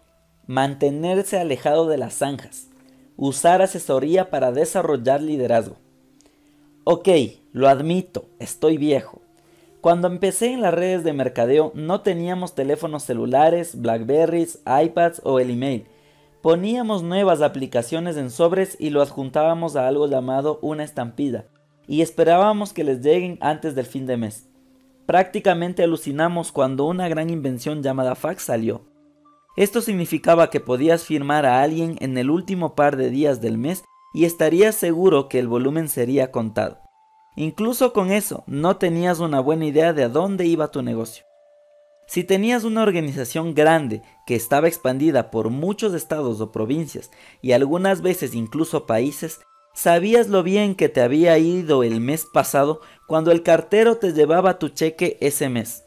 mantenerse 0.47 1.39
alejado 1.39 1.89
de 1.89 1.99
las 1.99 2.15
zanjas, 2.15 2.69
usar 3.17 3.63
asesoría 3.63 4.31
para 4.31 4.53
desarrollar 4.53 5.21
liderazgo. 5.21 5.77
Ok, 6.85 7.09
lo 7.53 7.69
admito, 7.69 8.29
estoy 8.39 8.79
viejo. 8.79 9.21
Cuando 9.87 10.09
empecé 10.09 10.53
en 10.53 10.63
las 10.63 10.75
redes 10.75 11.05
de 11.05 11.13
mercadeo 11.13 11.71
no 11.77 12.01
teníamos 12.01 12.57
teléfonos 12.57 13.05
celulares, 13.05 13.81
Blackberries, 13.81 14.59
iPads 14.67 15.21
o 15.23 15.39
el 15.39 15.51
email, 15.51 15.87
Poníamos 16.43 17.05
nuevas 17.05 17.41
aplicaciones 17.41 18.17
en 18.17 18.31
sobres 18.31 18.77
y 18.81 18.91
lo 18.91 19.01
adjuntábamos 19.01 19.77
a 19.77 19.87
algo 19.87 20.09
llamado 20.09 20.59
una 20.61 20.83
estampida, 20.83 21.47
y 21.87 22.03
esperábamos 22.03 22.73
que 22.73 22.83
les 22.83 23.01
lleguen 23.01 23.39
antes 23.41 23.77
del 23.77 23.87
fin 23.87 24.07
de 24.07 24.17
mes. 24.17 24.49
Prácticamente 25.07 25.85
alucinamos 25.85 26.51
cuando 26.51 26.85
una 26.87 27.09
gran 27.09 27.31
invención 27.31 27.81
llamada 27.81 28.17
fax 28.17 28.43
salió. 28.43 28.87
Esto 29.57 29.81
significaba 29.81 30.51
que 30.51 30.59
podías 30.59 31.05
firmar 31.05 31.47
a 31.47 31.63
alguien 31.63 31.95
en 32.01 32.19
el 32.19 32.31
último 32.31 32.75
par 32.75 32.97
de 32.97 33.09
días 33.11 33.41
del 33.41 33.57
mes 33.57 33.85
y 34.13 34.25
estarías 34.25 34.75
seguro 34.75 35.29
que 35.29 35.39
el 35.39 35.47
volumen 35.47 35.89
sería 35.89 36.33
contado. 36.33 36.86
Incluso 37.37 37.93
con 37.93 38.11
eso, 38.11 38.45
no 38.47 38.79
tenías 38.79 39.21
una 39.21 39.41
buena 39.41 39.67
idea 39.67 39.93
de 39.93 40.05
a 40.05 40.09
dónde 40.09 40.47
iba 40.47 40.71
tu 40.71 40.83
negocio. 40.83 41.25
Si 42.07 42.25
tenías 42.25 42.65
una 42.65 42.83
organización 42.83 43.55
grande 43.55 44.03
que 44.27 44.37
estaba 44.37 44.69
expandida 44.69 45.31
por 45.31 45.51
muchos 45.51 45.93
estados 45.93 46.41
o 46.41 46.51
provincias 46.51 47.11
y 47.43 47.53
algunas 47.53 48.01
veces 48.01 48.35
incluso 48.35 48.87
países, 48.87 49.41
sabías 49.75 50.29
lo 50.29 50.43
bien 50.43 50.75
que 50.77 50.89
te 50.89 51.03
había 51.03 51.37
ido 51.37 51.83
el 51.83 52.01
mes 52.01 52.25
pasado 52.33 52.81
cuando 53.07 53.33
el 53.33 53.43
cartero 53.43 53.97
te 53.99 54.13
llevaba 54.13 54.59
tu 54.59 54.71
cheque 54.71 55.19
ese 55.21 55.49
mes. 55.49 55.85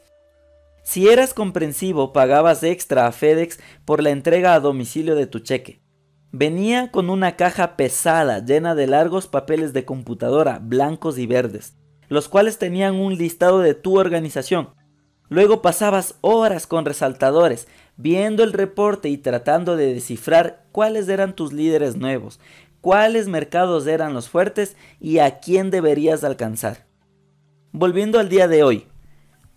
Si 0.84 1.08
eras 1.08 1.34
comprensivo, 1.34 2.12
pagabas 2.12 2.62
extra 2.62 3.06
a 3.06 3.12
FedEx 3.12 3.58
por 3.84 4.02
la 4.02 4.10
entrega 4.10 4.54
a 4.54 4.60
domicilio 4.60 5.16
de 5.16 5.26
tu 5.26 5.40
cheque. 5.40 5.82
Venía 6.32 6.90
con 6.90 7.10
una 7.10 7.36
caja 7.36 7.76
pesada 7.76 8.44
llena 8.44 8.74
de 8.74 8.86
largos 8.86 9.26
papeles 9.26 9.72
de 9.72 9.84
computadora 9.84 10.60
blancos 10.62 11.18
y 11.18 11.26
verdes, 11.26 11.76
los 12.08 12.28
cuales 12.28 12.58
tenían 12.58 12.94
un 12.94 13.16
listado 13.16 13.60
de 13.60 13.74
tu 13.74 13.98
organización, 13.98 14.70
Luego 15.30 15.62
pasabas 15.62 16.16
horas 16.22 16.66
con 16.66 16.84
resaltadores, 16.84 17.68
viendo 17.96 18.42
el 18.42 18.52
reporte 18.52 19.08
y 19.08 19.16
tratando 19.16 19.76
de 19.76 19.94
descifrar 19.94 20.66
cuáles 20.72 21.08
eran 21.08 21.36
tus 21.36 21.52
líderes 21.52 21.96
nuevos, 21.96 22.40
cuáles 22.80 23.28
mercados 23.28 23.86
eran 23.86 24.12
los 24.12 24.28
fuertes 24.28 24.76
y 24.98 25.18
a 25.18 25.38
quién 25.38 25.70
deberías 25.70 26.24
alcanzar. 26.24 26.84
Volviendo 27.70 28.18
al 28.18 28.28
día 28.28 28.48
de 28.48 28.64
hoy, 28.64 28.88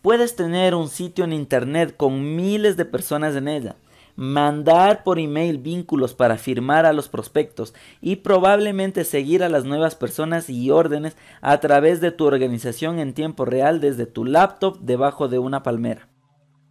puedes 0.04 0.36
tener 0.36 0.76
un 0.76 0.90
sitio 0.90 1.24
en 1.26 1.34
internet 1.34 1.98
con 1.98 2.36
miles 2.36 2.78
de 2.78 2.86
personas 2.86 3.36
en 3.36 3.48
ella, 3.48 3.76
mandar 4.16 5.04
por 5.04 5.20
email 5.20 5.58
vínculos 5.58 6.14
para 6.14 6.38
firmar 6.38 6.86
a 6.86 6.94
los 6.94 7.10
prospectos 7.10 7.74
y 8.02 8.18
probablemente 8.18 9.04
seguir 9.04 9.44
a 9.44 9.50
las 9.50 9.66
nuevas 9.66 9.96
personas 9.96 10.50
y 10.50 10.70
órdenes 10.70 11.18
a 11.42 11.60
través 11.60 12.02
de 12.02 12.12
tu 12.12 12.26
organización 12.26 13.00
en 13.00 13.14
tiempo 13.14 13.46
real 13.46 13.80
desde 13.80 14.06
tu 14.06 14.26
laptop 14.26 14.80
debajo 14.80 15.28
de 15.28 15.40
una 15.40 15.64
palmera. 15.64 16.10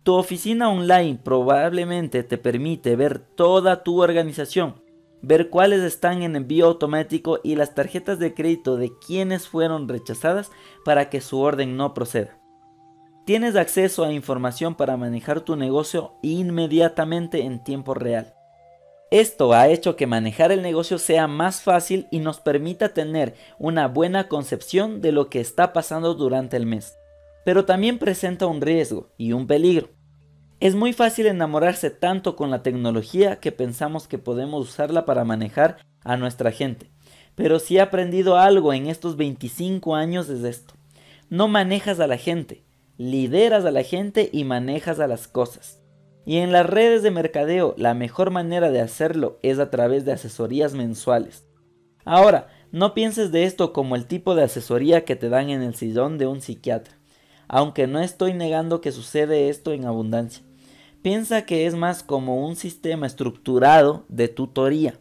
Tu 0.03 0.14
oficina 0.14 0.68
online 0.68 1.20
probablemente 1.22 2.24
te 2.24 2.38
permite 2.38 2.97
ver 2.97 3.20
toda 3.20 3.84
tu 3.84 4.03
organización, 4.03 4.82
ver 5.22 5.49
cuáles 5.49 5.82
están 5.82 6.22
en 6.22 6.34
envío 6.34 6.66
automático 6.66 7.38
y 7.45 7.55
las 7.55 7.74
tarjetas 7.74 8.18
de 8.18 8.34
crédito 8.34 8.76
de 8.76 8.93
quienes 8.99 9.49
fueron 9.49 9.88
rechazadas 9.88 10.51
para 10.84 11.09
que 11.09 11.20
su 11.20 11.38
orden 11.38 11.76
no 11.76 11.95
proceda. 11.95 12.41
Tienes 13.25 13.55
acceso 13.55 14.05
a 14.05 14.12
información 14.12 14.75
para 14.75 14.97
manejar 14.97 15.43
tu 15.43 15.55
negocio 15.55 16.14
inmediatamente 16.23 17.45
en 17.45 17.62
tiempo 17.62 17.95
real. 17.95 18.35
Esto 19.12 19.53
ha 19.53 19.68
hecho 19.68 19.95
que 19.95 20.09
manejar 20.09 20.51
el 20.51 20.61
negocio 20.61 20.99
sea 20.99 21.29
más 21.29 21.62
fácil 21.62 22.09
y 22.11 22.18
nos 22.18 22.41
permita 22.41 22.95
tener 22.95 23.35
una 23.61 23.87
buena 23.87 24.27
concepción 24.27 25.01
de 25.01 25.12
lo 25.12 25.31
que 25.31 25.39
está 25.39 25.73
pasando 25.73 26.14
durante 26.14 26.57
el 26.57 26.66
mes. 26.66 26.97
Pero 27.45 27.64
también 27.64 27.99
presenta 27.99 28.47
un 28.47 28.61
riesgo 28.61 29.11
y 29.16 29.35
un 29.35 29.47
peligro. 29.47 29.91
Es 30.59 30.75
muy 30.75 30.93
fácil 30.93 31.27
enamorarse 31.27 31.91
tanto 31.91 32.35
con 32.35 32.51
la 32.51 32.64
tecnología 32.64 33.39
que 33.39 33.53
pensamos 33.53 34.09
que 34.09 34.18
podemos 34.18 34.68
usarla 34.68 35.05
para 35.05 35.25
manejar 35.25 35.77
a 36.03 36.16
nuestra 36.16 36.51
gente. 36.51 36.91
Pero 37.37 37.61
si 37.61 37.77
he 37.77 37.81
aprendido 37.81 38.37
algo 38.37 38.73
en 38.73 38.89
estos 38.89 39.16
25 39.16 39.95
años 39.95 40.29
es 40.29 40.43
esto. 40.43 40.75
No 41.31 41.47
manejas 41.47 42.01
a 42.01 42.09
la 42.09 42.16
gente, 42.16 42.62
lideras 43.11 43.64
a 43.64 43.70
la 43.70 43.82
gente 43.82 44.30
y 44.32 44.44
manejas 44.44 45.00
a 45.00 45.07
las 45.07 45.26
cosas. 45.26 45.80
Y 46.24 46.36
en 46.36 46.53
las 46.53 46.66
redes 46.66 47.03
de 47.03 47.11
mercadeo 47.11 47.74
la 47.76 47.94
mejor 47.94 48.30
manera 48.30 48.70
de 48.70 48.80
hacerlo 48.80 49.38
es 49.42 49.59
a 49.59 49.70
través 49.70 50.05
de 50.05 50.12
asesorías 50.12 50.74
mensuales. 50.74 51.44
Ahora, 52.05 52.48
no 52.70 52.94
pienses 52.94 53.32
de 53.32 53.44
esto 53.44 53.72
como 53.72 53.96
el 53.96 54.07
tipo 54.07 54.34
de 54.34 54.44
asesoría 54.44 55.05
que 55.05 55.16
te 55.16 55.28
dan 55.28 55.50
en 55.50 55.62
el 55.62 55.74
sillón 55.74 56.16
de 56.16 56.26
un 56.26 56.40
psiquiatra, 56.40 56.96
aunque 57.48 57.86
no 57.86 58.00
estoy 58.00 58.34
negando 58.34 58.80
que 58.80 58.92
sucede 58.92 59.48
esto 59.48 59.72
en 59.72 59.84
abundancia. 59.84 60.44
Piensa 61.03 61.44
que 61.44 61.66
es 61.66 61.74
más 61.74 62.05
como 62.05 62.46
un 62.46 62.55
sistema 62.55 63.07
estructurado 63.07 64.05
de 64.09 64.28
tutoría. 64.28 65.00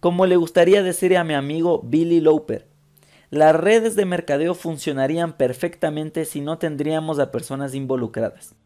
Como 0.00 0.24
le 0.24 0.36
gustaría 0.36 0.82
decir 0.82 1.14
a 1.18 1.24
mi 1.24 1.34
amigo 1.34 1.82
Billy 1.84 2.20
Lauper, 2.20 2.69
las 3.30 3.54
redes 3.54 3.94
de 3.94 4.04
mercadeo 4.04 4.54
funcionarían 4.54 5.36
perfectamente 5.36 6.24
si 6.24 6.40
no 6.40 6.58
tendríamos 6.58 7.20
a 7.20 7.30
personas 7.30 7.74
involucradas. 7.74 8.56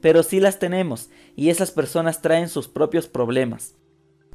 Pero 0.00 0.24
sí 0.24 0.40
las 0.40 0.58
tenemos 0.58 1.08
y 1.36 1.50
esas 1.50 1.70
personas 1.70 2.20
traen 2.20 2.48
sus 2.48 2.66
propios 2.66 3.06
problemas. 3.06 3.76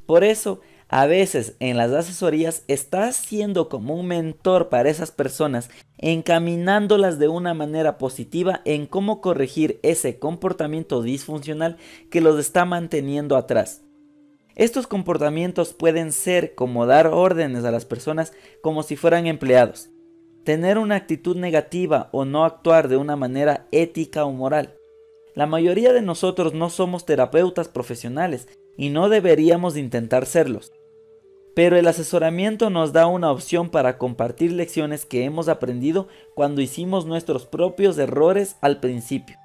Por 0.06 0.24
eso, 0.24 0.62
a 0.88 1.06
veces 1.06 1.58
en 1.60 1.76
las 1.76 1.92
asesorías 1.92 2.64
estás 2.70 3.18
siendo 3.18 3.68
como 3.68 3.96
un 3.96 4.08
mentor 4.08 4.70
para 4.70 4.90
esas 4.90 5.12
personas, 5.12 5.70
encaminándolas 5.98 7.20
de 7.20 7.28
una 7.28 7.54
manera 7.54 7.98
positiva 7.98 8.62
en 8.64 8.86
cómo 8.86 9.20
corregir 9.20 9.82
ese 9.84 10.18
comportamiento 10.18 11.02
disfuncional 11.02 11.76
que 12.10 12.22
los 12.22 12.40
está 12.40 12.64
manteniendo 12.64 13.36
atrás. 13.36 13.82
Estos 14.58 14.88
comportamientos 14.88 15.76
pueden 15.76 16.12
ser 16.12 16.56
como 16.56 16.88
dar 16.88 17.06
órdenes 17.06 17.64
a 17.64 17.70
las 17.70 17.86
personas 17.86 18.34
como 18.62 18.82
si 18.82 18.96
fueran 18.96 19.28
empleados, 19.28 19.92
tener 20.44 20.80
una 20.80 20.96
actitud 20.96 21.38
negativa 21.38 22.10
o 22.12 22.26
no 22.26 22.44
actuar 22.44 22.88
de 22.88 22.98
una 22.98 23.16
manera 23.16 23.68
ética 23.72 24.26
o 24.26 24.32
moral. 24.32 24.74
La 25.36 25.46
mayoría 25.46 25.94
de 25.94 26.02
nosotros 26.02 26.56
no 26.56 26.72
somos 26.72 27.06
terapeutas 27.06 27.68
profesionales 27.68 28.48
y 28.76 28.90
no 28.90 29.10
deberíamos 29.10 29.78
intentar 29.78 30.26
serlos. 30.26 30.74
Pero 31.54 31.78
el 31.78 31.88
asesoramiento 31.88 32.72
nos 32.72 32.94
da 32.94 33.06
una 33.06 33.32
opción 33.32 33.70
para 33.70 34.00
compartir 34.00 34.54
lecciones 34.54 35.06
que 35.06 35.24
hemos 35.24 35.50
aprendido 35.50 36.08
cuando 36.34 36.62
hicimos 36.62 37.06
nuestros 37.06 37.46
propios 37.46 37.96
errores 38.00 38.56
al 38.62 38.80
principio. 38.80 39.38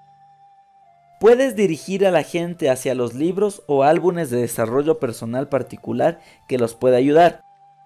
Puedes 1.22 1.54
dirigir 1.54 2.04
a 2.04 2.10
la 2.10 2.24
gente 2.24 2.68
hacia 2.68 2.96
los 2.96 3.14
libros 3.14 3.62
o 3.68 3.84
álbumes 3.84 4.28
de 4.28 4.40
desarrollo 4.40 4.98
personal 4.98 5.48
particular 5.48 6.18
que 6.48 6.58
los 6.58 6.74
pueda 6.74 6.96
ayudar. 6.96 7.42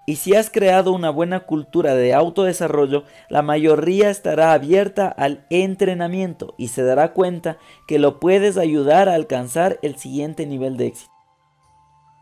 Y 0.07 0.16
si 0.16 0.34
has 0.34 0.49
creado 0.49 0.91
una 0.93 1.11
buena 1.11 1.41
cultura 1.41 1.95
de 1.95 2.14
autodesarrollo, 2.14 3.05
la 3.28 3.43
mayoría 3.43 4.09
estará 4.09 4.55
abierta 4.55 5.09
al 5.09 5.45
entrenamiento 5.51 6.55
y 6.57 6.68
se 6.68 6.82
dará 6.82 7.12
cuenta 7.12 7.59
que 7.87 7.99
lo 7.99 8.20
puedes 8.20 8.57
ayudar 8.57 9.11
a 9.11 9.14
alcanzar 9.14 9.78
el 9.82 9.99
siguiente 9.99 10.47
nivel 10.47 10.78
de 10.78 10.87
éxito. 10.87 11.12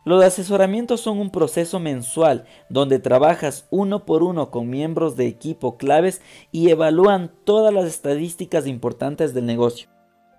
Los 0.04 0.24
asesoramientos 0.24 1.00
son 1.00 1.18
un 1.20 1.30
proceso 1.30 1.78
mensual 1.78 2.44
donde 2.68 2.98
trabajas 2.98 3.68
uno 3.70 4.04
por 4.04 4.24
uno 4.24 4.50
con 4.50 4.68
miembros 4.68 5.14
de 5.14 5.28
equipo 5.28 5.76
claves 5.76 6.22
y 6.50 6.70
evalúan 6.70 7.30
todas 7.44 7.72
las 7.72 7.84
estadísticas 7.84 8.66
importantes 8.66 9.32
del 9.32 9.46
negocio. 9.46 9.93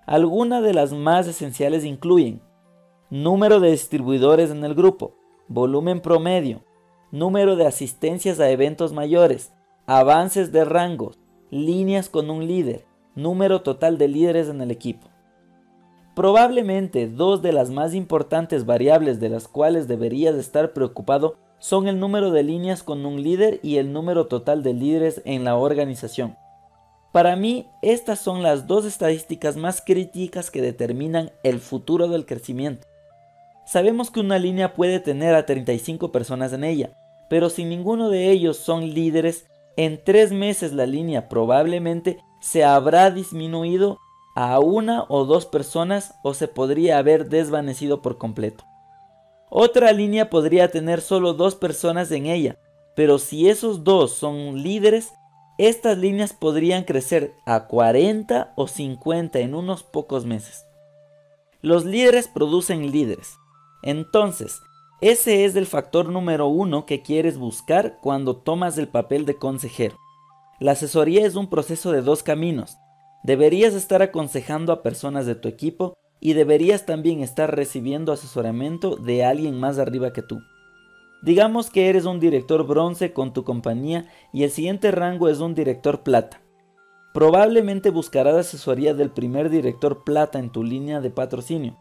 Algunas 0.06 0.62
de 0.62 0.74
las 0.76 0.94
más 0.94 1.28
esenciales 1.28 1.84
incluyen 1.84 2.40
número 3.10 3.60
de 3.60 3.72
distribuidores 3.72 4.52
en 4.52 4.64
el 4.64 4.76
grupo, 4.76 5.16
volumen 5.48 6.00
promedio, 6.00 6.64
número 7.12 7.56
de 7.56 7.66
asistencias 7.66 8.40
a 8.40 8.52
eventos 8.52 8.94
mayores, 8.94 9.52
avances 9.88 10.52
de 10.52 10.64
rangos, 10.64 11.18
líneas 11.50 12.10
con 12.10 12.30
un 12.30 12.46
líder, 12.46 12.86
número 13.16 13.64
total 13.64 13.98
de 13.98 14.08
líderes 14.08 14.48
en 14.48 14.62
el 14.62 14.70
equipo. 14.70 15.08
Probablemente 16.16 17.08
dos 17.08 17.42
de 17.42 17.52
las 17.52 17.72
más 17.72 17.96
importantes 17.96 18.68
variables 18.68 19.20
de 19.20 19.30
las 19.30 19.48
cuales 19.48 19.88
deberías 19.88 20.36
estar 20.36 20.72
preocupado 20.74 21.38
son 21.58 21.88
el 21.88 22.00
número 22.00 22.30
de 22.30 22.44
líneas 22.44 22.84
con 22.84 23.08
un 23.08 23.24
líder 23.24 23.60
y 23.64 23.78
el 23.78 23.92
número 23.92 24.28
total 24.28 24.62
de 24.62 24.74
líderes 24.74 25.24
en 25.26 25.44
la 25.44 25.56
organización. 25.56 26.38
Para 27.16 27.38
mí, 27.38 27.70
estas 27.82 28.20
son 28.20 28.44
las 28.44 28.68
dos 28.68 28.84
estadísticas 28.84 29.56
más 29.56 29.82
críticas 29.82 30.52
que 30.52 30.62
determinan 30.62 31.32
el 31.44 31.62
futuro 31.62 32.10
del 32.10 32.26
crecimiento. 32.26 32.86
Sabemos 33.66 34.12
que 34.12 34.20
una 34.20 34.38
línea 34.38 34.74
puede 34.74 35.00
tener 35.00 35.34
a 35.34 35.46
35 35.46 36.12
personas 36.12 36.52
en 36.52 36.66
ella, 36.66 36.92
pero 37.30 37.50
si 37.50 37.64
ninguno 37.64 38.10
de 38.10 38.32
ellos 38.32 38.58
son 38.58 38.94
líderes, 38.94 39.46
en 39.78 40.04
tres 40.04 40.34
meses 40.34 40.74
la 40.74 40.86
línea 40.86 41.30
probablemente 41.30 42.18
se 42.42 42.66
habrá 42.66 43.10
disminuido 43.12 43.98
a 44.36 44.60
una 44.60 45.06
o 45.08 45.24
dos 45.24 45.46
personas 45.46 46.16
o 46.22 46.34
se 46.34 46.50
podría 46.50 46.98
haber 46.98 47.30
desvanecido 47.30 48.02
por 48.02 48.18
completo. 48.18 48.66
Otra 49.50 49.94
línea 49.94 50.30
podría 50.30 50.70
tener 50.70 51.00
solo 51.00 51.34
dos 51.34 51.56
personas 51.56 52.12
en 52.12 52.26
ella, 52.26 52.58
pero 52.94 53.20
si 53.20 53.48
esos 53.48 53.86
dos 53.86 54.12
son 54.12 54.62
líderes, 54.62 55.14
estas 55.58 55.98
líneas 55.98 56.34
podrían 56.34 56.84
crecer 56.84 57.34
a 57.46 57.68
40 57.68 58.54
o 58.56 58.68
50 58.68 59.40
en 59.40 59.56
unos 59.56 59.84
pocos 59.84 60.26
meses. 60.26 60.66
Los 61.62 61.86
líderes 61.86 62.28
producen 62.28 62.92
líderes. 62.92 63.38
Entonces, 63.84 64.60
Ese 65.02 65.44
es 65.44 65.56
el 65.58 65.66
factor 65.66 66.08
número 66.08 66.48
uno 66.48 66.86
que 66.86 67.02
quieres 67.02 67.38
buscar 67.38 67.98
cuando 68.02 68.38
tomas 68.38 68.78
el 68.78 68.88
papel 68.88 69.26
de 69.26 69.36
consejero. 69.36 69.98
La 70.60 70.72
asesoría 70.72 71.26
es 71.26 71.36
un 71.36 71.50
proceso 71.50 71.92
de 71.92 72.02
dos 72.02 72.24
caminos. 72.24 72.78
Deberías 73.24 73.74
estar 73.74 74.02
aconsejando 74.02 74.72
a 74.72 74.82
personas 74.82 75.26
de 75.26 75.36
tu 75.36 75.50
equipo 75.50 75.96
y 76.22 76.34
deberías 76.34 76.86
también 76.86 77.22
estar 77.22 77.54
recibiendo 77.56 78.14
asesoramiento 78.14 78.96
de 78.96 79.26
alguien 79.26 79.60
más 79.60 79.80
arriba 79.80 80.14
que 80.14 80.22
tú. 80.22 80.40
Digamos 81.26 81.72
que 81.72 81.90
eres 81.90 82.06
un 82.06 82.20
director 82.20 82.68
bronce 82.68 83.12
con 83.12 83.34
tu 83.34 83.44
compañía 83.44 84.06
y 84.32 84.44
el 84.44 84.52
siguiente 84.52 84.92
rango 84.92 85.28
es 85.28 85.40
un 85.40 85.56
director 85.56 86.04
plata. 86.04 86.40
Probablemente 87.16 87.90
buscarás 87.90 88.36
asesoría 88.36 88.94
del 88.94 89.10
primer 89.10 89.50
director 89.50 90.04
plata 90.04 90.38
en 90.38 90.52
tu 90.52 90.64
línea 90.64 91.02
de 91.02 91.10
patrocinio. 91.10 91.80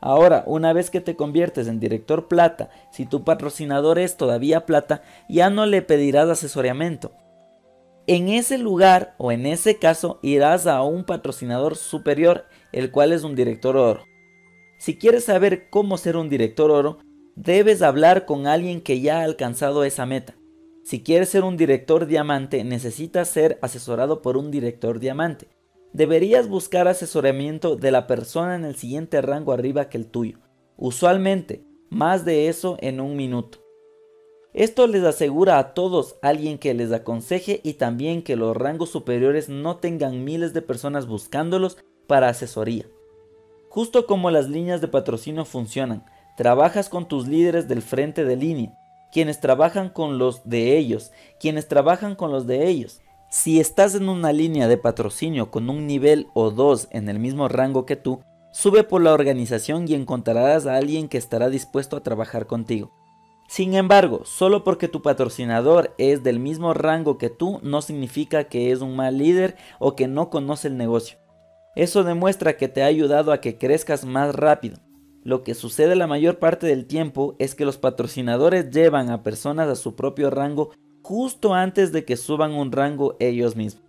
Ahora, 0.00 0.44
una 0.46 0.72
vez 0.72 0.88
que 0.88 1.02
te 1.02 1.14
conviertes 1.14 1.68
en 1.68 1.78
director 1.78 2.26
plata, 2.26 2.70
si 2.90 3.04
tu 3.04 3.22
patrocinador 3.22 3.98
es 3.98 4.16
todavía 4.16 4.64
plata, 4.64 5.02
ya 5.28 5.50
no 5.50 5.66
le 5.66 5.82
pedirás 5.82 6.30
asesoramiento. 6.30 7.12
En 8.06 8.30
ese 8.30 8.56
lugar 8.56 9.14
o 9.18 9.30
en 9.30 9.44
ese 9.44 9.76
caso 9.78 10.20
irás 10.22 10.66
a 10.66 10.80
un 10.80 11.04
patrocinador 11.04 11.76
superior, 11.76 12.46
el 12.72 12.90
cual 12.90 13.12
es 13.12 13.24
un 13.24 13.34
director 13.34 13.76
oro. 13.76 14.04
Si 14.78 14.96
quieres 14.96 15.24
saber 15.24 15.68
cómo 15.68 15.98
ser 15.98 16.16
un 16.16 16.30
director 16.30 16.70
oro, 16.70 16.98
Debes 17.36 17.82
hablar 17.82 18.24
con 18.24 18.46
alguien 18.46 18.80
que 18.80 19.02
ya 19.02 19.20
ha 19.20 19.24
alcanzado 19.24 19.84
esa 19.84 20.06
meta. 20.06 20.34
Si 20.84 21.02
quieres 21.02 21.28
ser 21.28 21.44
un 21.44 21.58
director 21.58 22.06
diamante, 22.06 22.64
necesitas 22.64 23.28
ser 23.28 23.58
asesorado 23.60 24.22
por 24.22 24.38
un 24.38 24.50
director 24.50 25.00
diamante. 25.00 25.46
Deberías 25.92 26.48
buscar 26.48 26.88
asesoramiento 26.88 27.76
de 27.76 27.90
la 27.90 28.06
persona 28.06 28.54
en 28.54 28.64
el 28.64 28.74
siguiente 28.76 29.20
rango 29.20 29.52
arriba 29.52 29.90
que 29.90 29.98
el 29.98 30.06
tuyo. 30.06 30.38
Usualmente, 30.78 31.62
más 31.90 32.24
de 32.24 32.48
eso 32.48 32.78
en 32.80 33.00
un 33.00 33.16
minuto. 33.16 33.58
Esto 34.54 34.86
les 34.86 35.04
asegura 35.04 35.58
a 35.58 35.74
todos 35.74 36.16
alguien 36.22 36.56
que 36.56 36.72
les 36.72 36.90
aconseje 36.90 37.60
y 37.62 37.74
también 37.74 38.22
que 38.22 38.36
los 38.36 38.56
rangos 38.56 38.88
superiores 38.88 39.50
no 39.50 39.76
tengan 39.76 40.24
miles 40.24 40.54
de 40.54 40.62
personas 40.62 41.06
buscándolos 41.06 41.76
para 42.06 42.30
asesoría. 42.30 42.86
Justo 43.68 44.06
como 44.06 44.30
las 44.30 44.48
líneas 44.48 44.80
de 44.80 44.88
patrocinio 44.88 45.44
funcionan, 45.44 46.06
Trabajas 46.36 46.90
con 46.90 47.08
tus 47.08 47.26
líderes 47.26 47.66
del 47.66 47.80
frente 47.80 48.24
de 48.24 48.36
línea, 48.36 48.72
quienes 49.10 49.40
trabajan 49.40 49.88
con 49.88 50.18
los 50.18 50.46
de 50.48 50.76
ellos, 50.76 51.10
quienes 51.40 51.66
trabajan 51.66 52.14
con 52.14 52.30
los 52.30 52.46
de 52.46 52.68
ellos. 52.68 53.00
Si 53.30 53.58
estás 53.58 53.94
en 53.94 54.10
una 54.10 54.32
línea 54.32 54.68
de 54.68 54.76
patrocinio 54.76 55.50
con 55.50 55.70
un 55.70 55.86
nivel 55.86 56.28
o 56.34 56.50
dos 56.50 56.88
en 56.90 57.08
el 57.08 57.18
mismo 57.18 57.48
rango 57.48 57.86
que 57.86 57.96
tú, 57.96 58.20
sube 58.52 58.84
por 58.84 59.02
la 59.02 59.14
organización 59.14 59.88
y 59.88 59.94
encontrarás 59.94 60.66
a 60.66 60.76
alguien 60.76 61.08
que 61.08 61.16
estará 61.16 61.48
dispuesto 61.48 61.96
a 61.96 62.02
trabajar 62.02 62.46
contigo. 62.46 62.92
Sin 63.48 63.74
embargo, 63.74 64.22
solo 64.24 64.62
porque 64.62 64.88
tu 64.88 65.00
patrocinador 65.02 65.94
es 65.96 66.22
del 66.22 66.38
mismo 66.38 66.74
rango 66.74 67.16
que 67.16 67.30
tú 67.30 67.60
no 67.62 67.80
significa 67.80 68.44
que 68.44 68.72
es 68.72 68.82
un 68.82 68.96
mal 68.96 69.16
líder 69.16 69.56
o 69.78 69.96
que 69.96 70.06
no 70.06 70.28
conoce 70.28 70.68
el 70.68 70.76
negocio. 70.76 71.16
Eso 71.76 72.04
demuestra 72.04 72.56
que 72.56 72.68
te 72.68 72.82
ha 72.82 72.86
ayudado 72.86 73.32
a 73.32 73.40
que 73.40 73.56
crezcas 73.56 74.04
más 74.04 74.34
rápido. 74.34 74.78
Lo 75.26 75.42
que 75.42 75.56
sucede 75.56 75.96
la 75.96 76.06
mayor 76.06 76.38
parte 76.38 76.68
del 76.68 76.86
tiempo 76.86 77.34
es 77.40 77.56
que 77.56 77.64
los 77.64 77.78
patrocinadores 77.78 78.70
llevan 78.70 79.10
a 79.10 79.24
personas 79.24 79.68
a 79.68 79.74
su 79.74 79.96
propio 79.96 80.30
rango 80.30 80.70
justo 81.02 81.52
antes 81.52 81.90
de 81.90 82.04
que 82.04 82.16
suban 82.16 82.52
un 82.52 82.70
rango 82.70 83.16
ellos 83.18 83.56
mismos. 83.56 83.82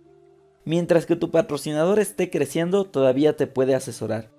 Mientras 0.64 1.06
que 1.06 1.14
tu 1.14 1.30
patrocinador 1.30 2.00
esté 2.00 2.28
creciendo, 2.28 2.86
todavía 2.86 3.36
te 3.36 3.46
puede 3.46 3.76
asesorar. 3.76 4.32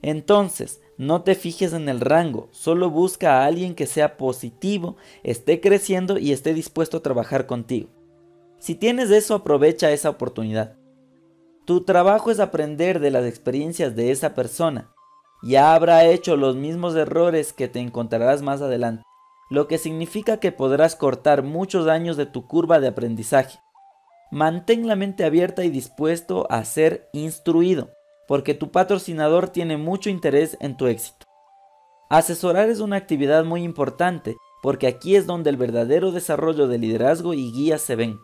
Entonces, 0.00 0.80
no 0.96 1.20
te 1.20 1.34
fijes 1.34 1.74
en 1.74 1.86
el 1.86 2.00
rango, 2.00 2.48
solo 2.50 2.88
busca 2.88 3.42
a 3.42 3.44
alguien 3.44 3.74
que 3.74 3.84
sea 3.84 4.16
positivo, 4.16 4.96
esté 5.24 5.60
creciendo 5.60 6.16
y 6.16 6.32
esté 6.32 6.54
dispuesto 6.54 6.96
a 6.96 7.02
trabajar 7.02 7.46
contigo. 7.46 7.90
Si 8.58 8.74
tienes 8.74 9.10
eso, 9.10 9.34
aprovecha 9.34 9.92
esa 9.92 10.08
oportunidad. 10.08 10.78
Tu 11.66 11.84
trabajo 11.84 12.30
es 12.30 12.40
aprender 12.40 13.00
de 13.00 13.10
las 13.10 13.26
experiencias 13.26 13.94
de 13.94 14.12
esa 14.12 14.34
persona 14.34 14.94
ya 15.42 15.74
habrá 15.74 16.04
hecho 16.04 16.36
los 16.36 16.56
mismos 16.56 16.96
errores 16.96 17.52
que 17.52 17.68
te 17.68 17.80
encontrarás 17.80 18.42
más 18.42 18.60
adelante, 18.60 19.04
lo 19.50 19.68
que 19.68 19.78
significa 19.78 20.38
que 20.38 20.52
podrás 20.52 20.96
cortar 20.96 21.42
muchos 21.42 21.86
años 21.86 22.16
de 22.16 22.26
tu 22.26 22.46
curva 22.46 22.80
de 22.80 22.88
aprendizaje. 22.88 23.58
Mantén 24.30 24.86
la 24.86 24.96
mente 24.96 25.24
abierta 25.24 25.64
y 25.64 25.70
dispuesto 25.70 26.46
a 26.50 26.64
ser 26.64 27.08
instruido, 27.12 27.90
porque 28.26 28.54
tu 28.54 28.70
patrocinador 28.70 29.48
tiene 29.48 29.76
mucho 29.76 30.10
interés 30.10 30.58
en 30.60 30.76
tu 30.76 30.86
éxito. 30.86 31.26
Asesorar 32.10 32.68
es 32.68 32.80
una 32.80 32.96
actividad 32.96 33.44
muy 33.44 33.62
importante, 33.62 34.36
porque 34.62 34.86
aquí 34.86 35.16
es 35.16 35.26
donde 35.26 35.50
el 35.50 35.56
verdadero 35.56 36.10
desarrollo 36.10 36.66
de 36.66 36.78
liderazgo 36.78 37.32
y 37.32 37.52
guía 37.52 37.78
se 37.78 37.96
ven. 37.96 38.18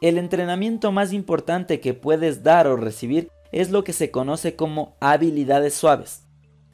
El 0.00 0.18
entrenamiento 0.18 0.92
más 0.92 1.12
importante 1.12 1.80
que 1.80 1.94
puedes 1.94 2.42
dar 2.42 2.66
o 2.66 2.76
recibir 2.76 3.28
es 3.52 3.70
lo 3.70 3.84
que 3.84 3.92
se 3.92 4.10
conoce 4.10 4.54
como 4.54 4.96
habilidades 5.00 5.74
suaves 5.74 6.27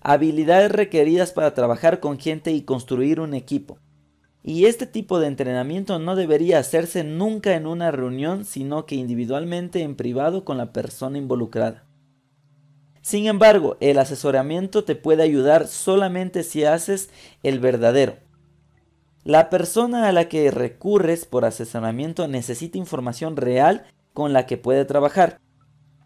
habilidades 0.05 0.71
requeridas 0.71 1.33
para 1.33 1.55
trabajar 1.55 1.99
con 1.99 2.19
gente 2.19 2.53
y 2.53 2.63
construir 2.63 3.19
un 3.19 3.35
equipo. 3.35 3.79
Y 4.43 4.67
este 4.67 4.87
tipo 4.87 5.19
de 5.19 5.27
entrenamiento 5.27 5.99
no 5.99 6.15
debería 6.15 6.59
hacerse 6.59 7.03
nunca 7.03 7.55
en 7.55 7.67
una 7.67 7.91
reunión, 7.91 8.45
sino 8.45 8.85
que 8.85 8.95
individualmente 8.95 9.81
en 9.81 9.97
privado 9.97 10.45
con 10.45 10.59
la 10.59 10.73
persona 10.73 11.17
involucrada. 11.17 11.87
Sin 13.01 13.27
embargo, 13.27 13.79
el 13.81 13.99
asesoramiento 13.99 14.85
te 14.85 14.95
puede 14.95 15.23
ayudar 15.23 15.67
solamente 15.67 16.43
si 16.43 16.65
haces 16.65 17.09
el 17.43 17.59
verdadero. 17.59 18.17
La 19.25 19.49
persona 19.49 20.07
a 20.07 20.13
la 20.13 20.29
que 20.29 20.51
recurres 20.51 21.25
por 21.25 21.47
asesoramiento 21.47 22.29
necesita 22.29 22.77
información 22.77 23.37
real 23.37 23.87
con 24.13 24.35
la 24.35 24.45
que 24.45 24.59
puede 24.59 24.85
trabajar. 24.85 25.41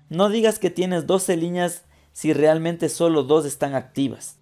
No 0.08 0.28
digas 0.28 0.60
que 0.60 0.70
tienes 0.70 1.06
12 1.08 1.36
líneas 1.36 1.84
si 2.18 2.32
realmente 2.32 2.88
solo 2.88 3.22
dos 3.22 3.46
están 3.46 3.76
activas. 3.76 4.40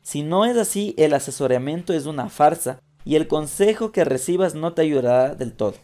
Si 0.00 0.24
no 0.24 0.44
es 0.44 0.56
así, 0.56 0.92
el 0.98 1.14
asesoramiento 1.14 1.92
es 1.92 2.06
una 2.06 2.28
farsa 2.28 2.80
y 3.04 3.14
el 3.14 3.28
consejo 3.28 3.92
que 3.92 4.02
recibas 4.02 4.56
no 4.56 4.72
te 4.72 4.82
ayudará 4.82 5.36
del 5.36 5.52
todo. 5.52 5.74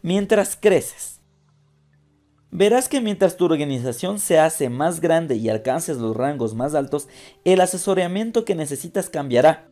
Mientras 0.00 0.56
creces. 0.56 1.20
Verás 2.50 2.88
que 2.88 3.02
mientras 3.02 3.36
tu 3.36 3.44
organización 3.44 4.18
se 4.18 4.38
hace 4.38 4.70
más 4.70 5.02
grande 5.02 5.36
y 5.36 5.50
alcances 5.50 5.98
los 5.98 6.16
rangos 6.16 6.54
más 6.54 6.74
altos, 6.74 7.08
el 7.44 7.60
asesoramiento 7.60 8.46
que 8.46 8.54
necesitas 8.54 9.10
cambiará. 9.10 9.68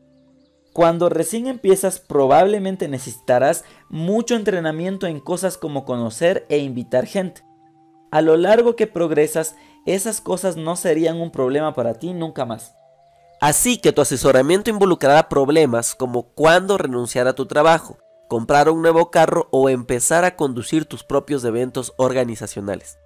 Cuando 0.74 1.08
recién 1.08 1.46
empiezas 1.46 2.00
probablemente 2.00 2.86
necesitarás 2.86 3.64
mucho 3.88 4.34
entrenamiento 4.34 5.06
en 5.06 5.20
cosas 5.20 5.56
como 5.56 5.86
conocer 5.86 6.44
e 6.50 6.58
invitar 6.58 7.06
gente. 7.06 7.46
A 8.16 8.22
lo 8.22 8.38
largo 8.38 8.76
que 8.76 8.86
progresas, 8.86 9.56
esas 9.84 10.22
cosas 10.22 10.56
no 10.56 10.76
serían 10.76 11.20
un 11.20 11.30
problema 11.30 11.74
para 11.74 11.92
ti 11.92 12.14
nunca 12.14 12.46
más. 12.46 12.74
Así 13.42 13.76
que 13.76 13.92
tu 13.92 14.00
asesoramiento 14.00 14.70
involucrará 14.70 15.28
problemas 15.28 15.94
como 15.94 16.22
cuándo 16.22 16.78
renunciar 16.78 17.28
a 17.28 17.34
tu 17.34 17.44
trabajo, 17.44 17.98
comprar 18.26 18.70
un 18.70 18.80
nuevo 18.80 19.10
carro 19.10 19.48
o 19.50 19.68
empezar 19.68 20.24
a 20.24 20.34
conducir 20.34 20.86
tus 20.86 21.04
propios 21.04 21.44
eventos 21.44 21.92
organizacionales. 21.98 22.98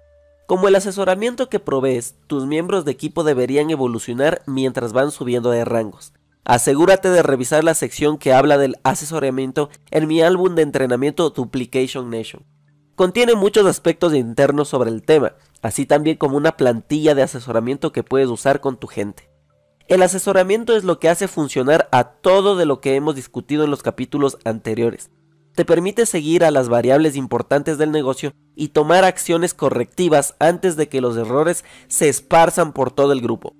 Como 0.47 0.69
el 0.69 0.75
asesoramiento 0.75 1.49
que 1.49 1.59
provees, 1.59 2.15
tus 2.27 2.45
miembros 2.45 2.85
de 2.85 2.93
equipo 2.93 3.25
deberían 3.25 3.69
evolucionar 3.69 4.43
mientras 4.45 4.93
van 4.93 5.11
subiendo 5.11 5.51
de 5.51 5.65
rangos. 5.65 6.13
Asegúrate 6.45 7.09
de 7.09 7.21
revisar 7.21 7.65
la 7.65 7.73
sección 7.73 8.17
que 8.17 8.31
habla 8.31 8.57
del 8.57 8.77
asesoramiento 8.83 9.69
en 9.89 10.07
mi 10.07 10.21
álbum 10.21 10.55
de 10.55 10.61
entrenamiento 10.61 11.31
Duplication 11.31 12.09
Nation. 12.09 12.45
Contiene 13.01 13.33
muchos 13.33 13.65
aspectos 13.65 14.13
internos 14.13 14.67
sobre 14.67 14.91
el 14.91 15.01
tema, 15.01 15.33
así 15.63 15.87
también 15.87 16.17
como 16.17 16.37
una 16.37 16.55
plantilla 16.55 17.15
de 17.15 17.23
asesoramiento 17.23 17.91
que 17.91 18.03
puedes 18.03 18.27
usar 18.27 18.61
con 18.61 18.77
tu 18.77 18.85
gente. 18.85 19.27
El 19.87 20.03
asesoramiento 20.03 20.75
es 20.75 20.83
lo 20.83 20.99
que 20.99 21.09
hace 21.09 21.27
funcionar 21.27 21.89
a 21.91 22.03
todo 22.03 22.55
de 22.55 22.67
lo 22.67 22.79
que 22.79 22.93
hemos 22.93 23.15
discutido 23.15 23.63
en 23.63 23.71
los 23.71 23.81
capítulos 23.81 24.37
anteriores. 24.45 25.09
Te 25.55 25.65
permite 25.65 26.05
seguir 26.05 26.43
a 26.43 26.51
las 26.51 26.69
variables 26.69 27.15
importantes 27.15 27.79
del 27.79 27.89
negocio 27.89 28.33
y 28.55 28.67
tomar 28.67 29.03
acciones 29.03 29.55
correctivas 29.55 30.35
antes 30.37 30.75
de 30.75 30.87
que 30.87 31.01
los 31.01 31.17
errores 31.17 31.65
se 31.87 32.07
esparzan 32.07 32.71
por 32.71 32.91
todo 32.91 33.13
el 33.13 33.21
grupo. 33.21 33.55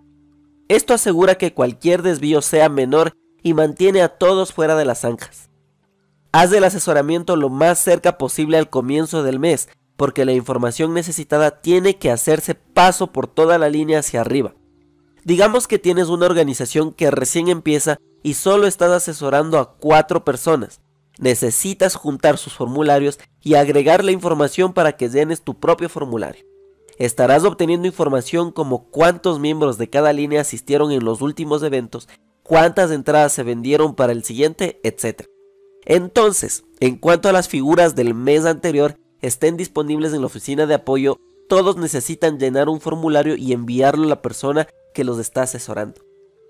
Esto 0.67 0.93
asegura 0.93 1.39
que 1.39 1.55
cualquier 1.55 2.03
desvío 2.03 2.43
sea 2.43 2.69
menor 2.69 3.13
y 3.41 3.55
mantiene 3.55 4.03
a 4.03 4.09
todos 4.09 4.53
fuera 4.53 4.75
de 4.75 4.85
las 4.85 4.99
zanjas. 4.99 5.50
Haz 6.33 6.49
del 6.49 6.63
asesoramiento 6.63 7.35
lo 7.35 7.49
más 7.49 7.79
cerca 7.79 8.17
posible 8.17 8.57
al 8.57 8.69
comienzo 8.69 9.21
del 9.21 9.37
mes, 9.39 9.67
porque 9.97 10.23
la 10.23 10.31
información 10.31 10.93
necesitada 10.93 11.61
tiene 11.61 11.97
que 11.97 12.09
hacerse 12.09 12.55
paso 12.55 13.11
por 13.11 13.27
toda 13.27 13.57
la 13.57 13.69
línea 13.69 13.99
hacia 13.99 14.21
arriba. 14.21 14.55
Digamos 15.25 15.67
que 15.67 15.77
tienes 15.77 16.07
una 16.07 16.25
organización 16.25 16.93
que 16.93 17.11
recién 17.11 17.49
empieza 17.49 17.97
y 18.23 18.35
solo 18.35 18.65
estás 18.65 18.91
asesorando 18.91 19.59
a 19.59 19.75
cuatro 19.77 20.23
personas. 20.23 20.79
Necesitas 21.19 21.95
juntar 21.95 22.37
sus 22.37 22.53
formularios 22.53 23.19
y 23.41 23.55
agregar 23.55 24.03
la 24.03 24.11
información 24.11 24.73
para 24.73 24.93
que 24.93 25.09
llenes 25.09 25.41
tu 25.41 25.59
propio 25.59 25.89
formulario. 25.89 26.45
Estarás 26.97 27.43
obteniendo 27.43 27.87
información 27.87 28.51
como 28.51 28.89
cuántos 28.89 29.39
miembros 29.39 29.77
de 29.77 29.89
cada 29.89 30.13
línea 30.13 30.41
asistieron 30.41 30.91
en 30.91 31.03
los 31.03 31.21
últimos 31.21 31.61
eventos, 31.61 32.07
cuántas 32.41 32.89
entradas 32.89 33.33
se 33.33 33.43
vendieron 33.43 33.95
para 33.95 34.13
el 34.13 34.23
siguiente, 34.23 34.79
etc. 34.83 35.25
Entonces, 35.85 36.63
en 36.79 36.97
cuanto 36.97 37.29
a 37.29 37.31
las 37.31 37.47
figuras 37.47 37.95
del 37.95 38.13
mes 38.13 38.45
anterior 38.45 38.97
estén 39.21 39.57
disponibles 39.57 40.13
en 40.13 40.21
la 40.21 40.27
oficina 40.27 40.65
de 40.65 40.75
apoyo, 40.75 41.19
todos 41.47 41.77
necesitan 41.77 42.39
llenar 42.39 42.69
un 42.69 42.79
formulario 42.81 43.35
y 43.35 43.53
enviarlo 43.53 44.05
a 44.05 44.09
la 44.09 44.21
persona 44.21 44.67
que 44.93 45.03
los 45.03 45.19
está 45.19 45.43
asesorando. 45.43 46.01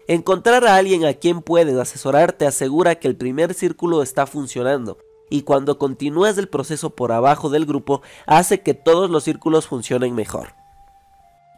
Encontrar 0.08 0.66
a 0.66 0.76
alguien 0.76 1.06
a 1.06 1.14
quien 1.14 1.42
puedes 1.42 1.78
asesorar 1.78 2.34
te 2.34 2.46
asegura 2.46 2.96
que 2.96 3.08
el 3.08 3.16
primer 3.16 3.54
círculo 3.54 4.02
está 4.02 4.26
funcionando 4.26 4.98
y 5.30 5.44
cuando 5.44 5.78
continúas 5.78 6.38
el 6.38 6.50
proceso 6.50 6.90
por 6.90 7.12
abajo 7.12 7.50
del 7.50 7.66
grupo 7.66 8.02
hace 8.26 8.62
que 8.62 8.74
todos 8.74 9.10
los 9.10 9.24
círculos 9.24 9.68
funcionen 9.68 10.14
mejor. 10.14 10.54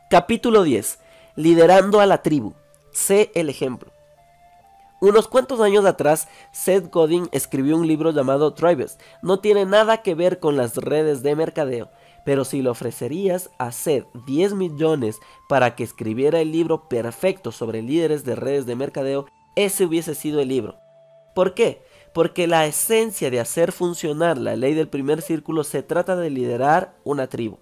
Capítulo 0.10 0.64
10. 0.64 1.00
Liderando 1.36 2.00
a 2.00 2.06
la 2.06 2.22
tribu. 2.22 2.54
Sé 2.92 3.32
el 3.34 3.50
ejemplo. 3.50 3.93
Unos 5.04 5.28
cuantos 5.28 5.60
años 5.60 5.84
atrás, 5.84 6.30
Seth 6.54 6.90
Godin 6.90 7.28
escribió 7.34 7.76
un 7.76 7.86
libro 7.90 8.12
llamado 8.12 8.54
Tribes. 8.54 8.98
No 9.22 9.42
tiene 9.42 9.66
nada 9.66 10.02
que 10.02 10.16
ver 10.16 10.40
con 10.40 10.56
las 10.56 10.78
redes 10.78 11.22
de 11.24 11.36
mercadeo, 11.36 11.90
pero 12.24 12.46
si 12.46 12.62
le 12.62 12.70
ofrecerías 12.70 13.50
a 13.58 13.74
Seth 13.74 14.08
10 14.26 14.54
millones 14.54 15.20
para 15.50 15.76
que 15.76 15.84
escribiera 15.84 16.40
el 16.40 16.54
libro 16.54 16.88
perfecto 16.88 17.52
sobre 17.52 17.82
líderes 17.82 18.24
de 18.24 18.36
redes 18.36 18.66
de 18.66 18.78
mercadeo, 18.78 19.26
ese 19.58 19.84
hubiese 19.84 20.16
sido 20.16 20.40
el 20.40 20.48
libro. 20.48 20.78
¿Por 21.36 21.54
qué? 21.54 21.84
Porque 22.14 22.48
la 22.48 22.66
esencia 22.66 23.30
de 23.30 23.42
hacer 23.42 23.74
funcionar 23.74 24.38
la 24.38 24.56
ley 24.56 24.74
del 24.74 24.88
primer 24.88 25.22
círculo 25.22 25.66
se 25.66 25.84
trata 25.84 26.16
de 26.16 26.30
liderar 26.30 26.96
una 27.04 27.28
tribu. 27.28 27.60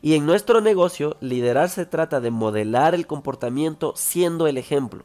Y 0.00 0.14
en 0.14 0.24
nuestro 0.24 0.62
negocio, 0.62 1.18
liderar 1.20 1.68
se 1.68 1.84
trata 1.84 2.20
de 2.20 2.30
modelar 2.30 2.94
el 2.94 3.06
comportamiento 3.06 3.92
siendo 3.94 4.46
el 4.46 4.56
ejemplo. 4.56 5.04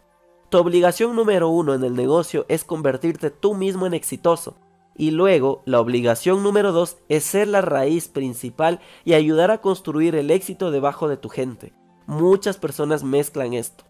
Tu 0.54 0.60
obligación 0.60 1.16
número 1.16 1.50
uno 1.50 1.74
en 1.74 1.84
el 1.84 1.96
negocio 1.96 2.46
es 2.48 2.64
convertirte 2.64 3.32
tú 3.32 3.56
mismo 3.56 3.88
en 3.88 3.96
exitoso. 3.96 4.56
Y 4.96 5.10
luego, 5.10 5.64
la 5.66 5.80
obligación 5.80 6.44
número 6.44 6.72
dos 6.72 6.98
es 7.10 7.24
ser 7.24 7.48
la 7.48 7.62
raíz 7.62 8.08
principal 8.08 8.80
y 9.04 9.16
ayudar 9.16 9.50
a 9.50 9.62
construir 9.62 10.14
el 10.14 10.30
éxito 10.30 10.70
debajo 10.70 11.08
de 11.08 11.18
tu 11.18 11.28
gente. 11.28 11.74
Muchas 12.06 12.58
personas 12.58 13.04
mezclan 13.04 13.56
esto. 13.56 13.86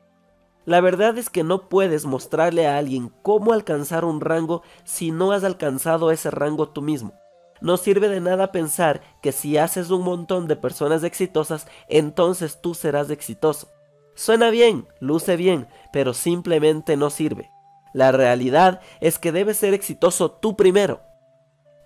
La 0.64 0.80
verdad 0.80 1.18
es 1.18 1.30
que 1.30 1.44
no 1.44 1.68
puedes 1.68 2.06
mostrarle 2.06 2.66
a 2.66 2.78
alguien 2.78 3.12
cómo 3.24 3.52
alcanzar 3.52 4.06
un 4.06 4.22
rango 4.22 4.62
si 4.86 5.12
no 5.12 5.34
has 5.34 5.44
alcanzado 5.44 6.12
ese 6.12 6.32
rango 6.32 6.70
tú 6.70 6.82
mismo. 6.82 7.12
No 7.60 7.76
sirve 7.76 8.08
de 8.08 8.22
nada 8.22 8.54
pensar 8.54 9.02
que 9.22 9.34
si 9.34 9.58
haces 9.58 9.90
un 9.90 10.04
montón 10.04 10.48
de 10.48 10.56
personas 10.56 11.04
exitosas, 11.04 11.68
entonces 11.90 12.62
tú 12.62 12.74
serás 12.74 13.10
exitoso. 13.10 13.68
Suena 14.16 14.52
bien, 14.52 14.88
luce 15.00 15.36
bien, 15.38 15.68
pero 15.94 16.14
simplemente 16.14 16.98
no 16.98 17.10
sirve. 17.12 17.52
La 17.94 18.12
realidad 18.12 18.82
es 19.00 19.20
que 19.20 19.32
debes 19.32 19.58
ser 19.58 19.76
exitoso 19.76 20.32
tú 20.32 20.58
primero. 20.58 21.02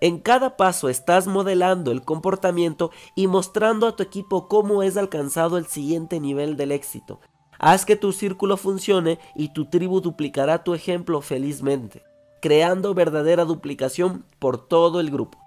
En 0.00 0.18
cada 0.18 0.56
paso 0.56 0.88
estás 0.88 1.26
modelando 1.26 1.92
el 1.92 2.02
comportamiento 2.02 2.90
y 3.14 3.26
mostrando 3.26 3.86
a 3.86 3.94
tu 3.94 4.02
equipo 4.02 4.48
cómo 4.48 4.82
es 4.82 4.96
alcanzado 4.96 5.58
el 5.58 5.66
siguiente 5.66 6.18
nivel 6.20 6.56
del 6.56 6.72
éxito. 6.72 7.20
Haz 7.58 7.84
que 7.84 7.96
tu 7.96 8.12
círculo 8.12 8.56
funcione 8.56 9.18
y 9.34 9.52
tu 9.52 9.66
tribu 9.66 10.00
duplicará 10.00 10.64
tu 10.64 10.72
ejemplo 10.72 11.20
felizmente, 11.20 12.02
creando 12.40 12.94
verdadera 12.94 13.44
duplicación 13.44 14.24
por 14.38 14.68
todo 14.68 15.00
el 15.00 15.10
grupo. 15.10 15.38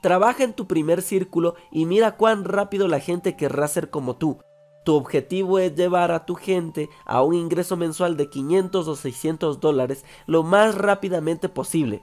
Trabaja 0.00 0.44
en 0.44 0.54
tu 0.54 0.66
primer 0.66 1.02
círculo 1.02 1.56
y 1.70 1.84
mira 1.84 2.16
cuán 2.16 2.44
rápido 2.44 2.88
la 2.88 3.00
gente 3.00 3.36
querrá 3.36 3.68
ser 3.68 3.90
como 3.90 4.16
tú, 4.16 4.38
tu 4.84 4.94
objetivo 4.94 5.58
es 5.58 5.74
llevar 5.74 6.10
a 6.10 6.26
tu 6.26 6.34
gente 6.34 6.90
a 7.04 7.22
un 7.22 7.34
ingreso 7.34 7.76
mensual 7.76 8.16
de 8.16 8.28
500 8.28 8.88
o 8.88 8.96
600 8.96 9.60
dólares 9.60 10.04
lo 10.26 10.42
más 10.42 10.74
rápidamente 10.74 11.48
posible. 11.48 12.02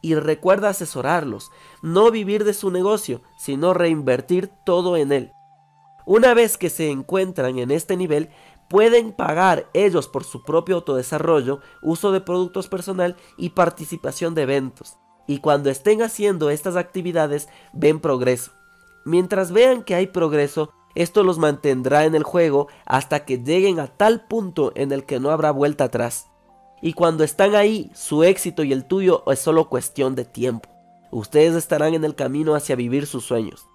Y 0.00 0.14
recuerda 0.14 0.68
asesorarlos, 0.68 1.50
no 1.82 2.10
vivir 2.10 2.44
de 2.44 2.54
su 2.54 2.70
negocio, 2.70 3.22
sino 3.36 3.74
reinvertir 3.74 4.50
todo 4.64 4.96
en 4.96 5.12
él. 5.12 5.32
Una 6.06 6.34
vez 6.34 6.56
que 6.56 6.70
se 6.70 6.90
encuentran 6.90 7.58
en 7.58 7.70
este 7.70 7.96
nivel, 7.96 8.30
pueden 8.68 9.12
pagar 9.12 9.68
ellos 9.72 10.08
por 10.08 10.24
su 10.24 10.44
propio 10.44 10.76
autodesarrollo, 10.76 11.60
uso 11.82 12.12
de 12.12 12.20
productos 12.20 12.68
personal 12.68 13.16
y 13.36 13.50
participación 13.50 14.34
de 14.34 14.42
eventos. 14.42 14.98
Y 15.26 15.38
cuando 15.38 15.68
estén 15.68 16.02
haciendo 16.02 16.48
estas 16.50 16.76
actividades, 16.76 17.48
ven 17.72 18.00
progreso. 18.00 18.52
Mientras 19.04 19.52
vean 19.52 19.82
que 19.82 19.94
hay 19.94 20.06
progreso, 20.06 20.72
esto 20.94 21.22
los 21.22 21.38
mantendrá 21.38 22.04
en 22.04 22.14
el 22.14 22.22
juego 22.22 22.68
hasta 22.84 23.24
que 23.24 23.38
lleguen 23.38 23.80
a 23.80 23.86
tal 23.86 24.26
punto 24.26 24.72
en 24.74 24.92
el 24.92 25.04
que 25.04 25.20
no 25.20 25.30
habrá 25.30 25.50
vuelta 25.50 25.84
atrás. 25.84 26.28
Y 26.80 26.92
cuando 26.92 27.24
están 27.24 27.54
ahí, 27.54 27.90
su 27.94 28.22
éxito 28.24 28.62
y 28.62 28.72
el 28.72 28.84
tuyo 28.84 29.24
es 29.30 29.38
solo 29.38 29.68
cuestión 29.68 30.14
de 30.14 30.24
tiempo. 30.24 30.68
Ustedes 31.10 31.54
estarán 31.54 31.94
en 31.94 32.04
el 32.04 32.14
camino 32.14 32.54
hacia 32.54 32.76
vivir 32.76 33.06
sus 33.06 33.24
sueños. 33.24 33.66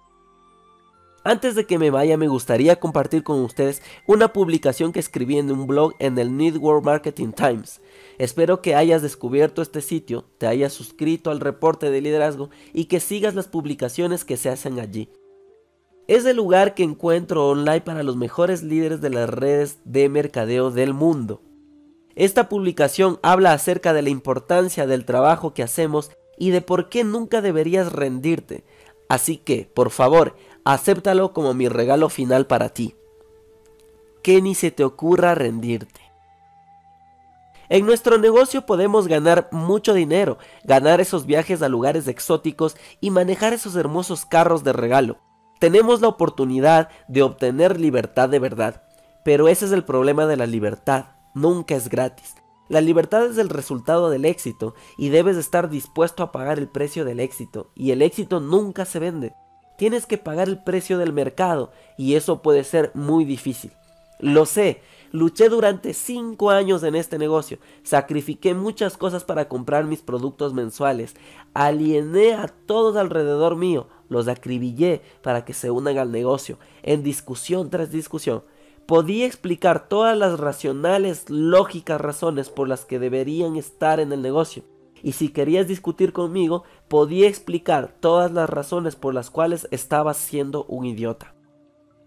Antes 1.26 1.54
de 1.54 1.66
que 1.66 1.78
me 1.78 1.90
vaya, 1.90 2.18
me 2.18 2.28
gustaría 2.28 2.78
compartir 2.78 3.22
con 3.22 3.40
ustedes 3.40 3.80
una 4.06 4.34
publicación 4.34 4.92
que 4.92 5.00
escribí 5.00 5.38
en 5.38 5.50
un 5.50 5.66
blog 5.66 5.94
en 5.98 6.18
el 6.18 6.36
Network 6.36 6.84
Marketing 6.84 7.32
Times. 7.32 7.80
Espero 8.18 8.60
que 8.60 8.74
hayas 8.74 9.00
descubierto 9.00 9.62
este 9.62 9.80
sitio, 9.80 10.26
te 10.36 10.46
hayas 10.46 10.74
suscrito 10.74 11.30
al 11.30 11.40
reporte 11.40 11.90
de 11.90 12.02
liderazgo 12.02 12.50
y 12.74 12.84
que 12.84 13.00
sigas 13.00 13.34
las 13.34 13.48
publicaciones 13.48 14.26
que 14.26 14.36
se 14.36 14.50
hacen 14.50 14.78
allí. 14.78 15.08
Es 16.06 16.26
el 16.26 16.36
lugar 16.36 16.74
que 16.74 16.82
encuentro 16.82 17.48
online 17.48 17.80
para 17.80 18.02
los 18.02 18.16
mejores 18.16 18.62
líderes 18.62 19.00
de 19.00 19.08
las 19.08 19.26
redes 19.28 19.78
de 19.84 20.10
mercadeo 20.10 20.70
del 20.70 20.92
mundo. 20.92 21.40
Esta 22.14 22.50
publicación 22.50 23.18
habla 23.22 23.54
acerca 23.54 23.94
de 23.94 24.02
la 24.02 24.10
importancia 24.10 24.86
del 24.86 25.06
trabajo 25.06 25.54
que 25.54 25.62
hacemos 25.62 26.10
y 26.36 26.50
de 26.50 26.60
por 26.60 26.90
qué 26.90 27.04
nunca 27.04 27.40
deberías 27.40 27.90
rendirte. 27.90 28.64
Así 29.08 29.38
que, 29.38 29.70
por 29.72 29.90
favor, 29.90 30.36
acéptalo 30.64 31.32
como 31.32 31.54
mi 31.54 31.68
regalo 31.68 32.10
final 32.10 32.46
para 32.46 32.68
ti. 32.68 32.94
Que 34.22 34.42
ni 34.42 34.54
se 34.54 34.70
te 34.70 34.84
ocurra 34.84 35.34
rendirte. 35.34 36.02
En 37.70 37.86
nuestro 37.86 38.18
negocio 38.18 38.66
podemos 38.66 39.08
ganar 39.08 39.48
mucho 39.52 39.94
dinero, 39.94 40.36
ganar 40.64 41.00
esos 41.00 41.24
viajes 41.24 41.62
a 41.62 41.70
lugares 41.70 42.08
exóticos 42.08 42.76
y 43.00 43.10
manejar 43.10 43.54
esos 43.54 43.74
hermosos 43.74 44.26
carros 44.26 44.64
de 44.64 44.74
regalo. 44.74 45.18
Tenemos 45.58 46.00
la 46.00 46.08
oportunidad 46.08 46.88
de 47.08 47.22
obtener 47.22 47.80
libertad 47.80 48.28
de 48.28 48.38
verdad, 48.38 48.82
pero 49.24 49.48
ese 49.48 49.64
es 49.66 49.72
el 49.72 49.84
problema 49.84 50.26
de 50.26 50.36
la 50.36 50.46
libertad, 50.46 51.06
nunca 51.34 51.74
es 51.74 51.88
gratis. 51.88 52.34
La 52.68 52.80
libertad 52.80 53.26
es 53.26 53.38
el 53.38 53.50
resultado 53.50 54.10
del 54.10 54.24
éxito 54.24 54.74
y 54.96 55.10
debes 55.10 55.36
estar 55.36 55.68
dispuesto 55.68 56.22
a 56.22 56.32
pagar 56.32 56.58
el 56.58 56.68
precio 56.68 57.04
del 57.04 57.20
éxito 57.20 57.70
y 57.74 57.90
el 57.90 58.00
éxito 58.02 58.40
nunca 58.40 58.84
se 58.84 58.98
vende. 58.98 59.34
Tienes 59.76 60.06
que 60.06 60.18
pagar 60.18 60.48
el 60.48 60.62
precio 60.62 60.98
del 60.98 61.12
mercado 61.12 61.72
y 61.98 62.14
eso 62.14 62.42
puede 62.42 62.64
ser 62.64 62.90
muy 62.94 63.24
difícil. 63.24 63.72
Lo 64.18 64.46
sé, 64.46 64.80
luché 65.14 65.48
durante 65.48 65.94
5 65.94 66.50
años 66.50 66.82
en 66.82 66.96
este 66.96 67.18
negocio, 67.18 67.58
sacrifiqué 67.84 68.52
muchas 68.52 68.96
cosas 68.96 69.22
para 69.22 69.48
comprar 69.48 69.84
mis 69.84 70.02
productos 70.02 70.54
mensuales, 70.54 71.14
aliené 71.54 72.34
a 72.34 72.48
todos 72.48 72.96
alrededor 72.96 73.54
mío, 73.54 73.86
los 74.08 74.26
acribillé 74.26 75.02
para 75.22 75.44
que 75.44 75.54
se 75.54 75.70
unan 75.70 75.98
al 75.98 76.10
negocio, 76.10 76.58
en 76.82 77.04
discusión 77.04 77.70
tras 77.70 77.92
discusión. 77.92 78.42
Podía 78.86 79.24
explicar 79.24 79.88
todas 79.88 80.18
las 80.18 80.40
racionales, 80.40 81.30
lógicas 81.30 82.00
razones 82.00 82.50
por 82.50 82.66
las 82.66 82.84
que 82.84 82.98
deberían 82.98 83.54
estar 83.54 84.00
en 84.00 84.12
el 84.12 84.20
negocio. 84.20 84.64
Y 85.00 85.12
si 85.12 85.28
querías 85.28 85.68
discutir 85.68 86.12
conmigo, 86.12 86.64
podía 86.88 87.28
explicar 87.28 87.94
todas 88.00 88.32
las 88.32 88.50
razones 88.50 88.96
por 88.96 89.14
las 89.14 89.30
cuales 89.30 89.68
estabas 89.70 90.16
siendo 90.16 90.64
un 90.64 90.86
idiota. 90.86 91.36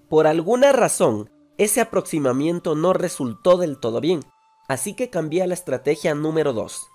Por 0.10 0.28
alguna 0.28 0.74
razón, 0.74 1.30
ese 1.58 1.82
aproximamiento 1.82 2.76
no 2.76 2.94
resultó 2.94 3.58
del 3.58 3.80
todo 3.80 4.02
bien, 4.02 4.22
así 4.68 4.94
que 4.94 5.10
cambié 5.10 5.44
a 5.44 5.48
la 5.48 5.54
estrategia 5.54 6.16
número 6.16 6.54
2, 6.54 6.88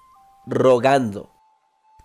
rogando. 0.46 1.30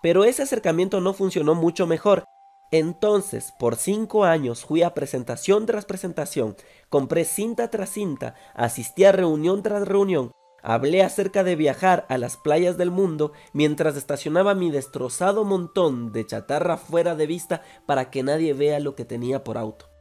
Pero 0.01 0.23
ese 0.23 0.43
acercamiento 0.43 1.01
no 1.01 1.13
funcionó 1.13 1.55
mucho 1.55 1.87
mejor 1.87 2.23
entonces, 2.71 3.53
por 3.57 3.77
cinco 3.77 4.25
años 4.25 4.65
fui 4.65 4.83
a 4.83 4.93
presentación 4.93 5.65
tras 5.65 5.85
presentación, 5.85 6.57
compré 6.89 7.23
cinta 7.23 7.69
tras 7.69 7.89
cinta, 7.89 8.35
asistí 8.55 9.05
a 9.05 9.13
reunión 9.13 9.63
tras 9.63 9.87
reunión, 9.87 10.31
hablé 10.61 11.01
acerca 11.01 11.45
de 11.45 11.55
viajar 11.55 12.05
a 12.09 12.17
las 12.17 12.35
playas 12.35 12.77
del 12.77 12.91
mundo 12.91 13.31
mientras 13.53 13.95
estacionaba 13.95 14.53
mi 14.53 14.69
destrozado 14.69 15.45
montón 15.45 16.11
de 16.11 16.25
chatarra 16.25 16.75
fuera 16.75 17.15
de 17.15 17.27
vista 17.27 17.61
para 17.85 18.09
que 18.09 18.21
nadie 18.21 18.53
vea 18.53 18.81
lo 18.81 18.95
que 18.95 19.05
tenía 19.05 19.45
por 19.45 19.57
auto. 19.57 19.96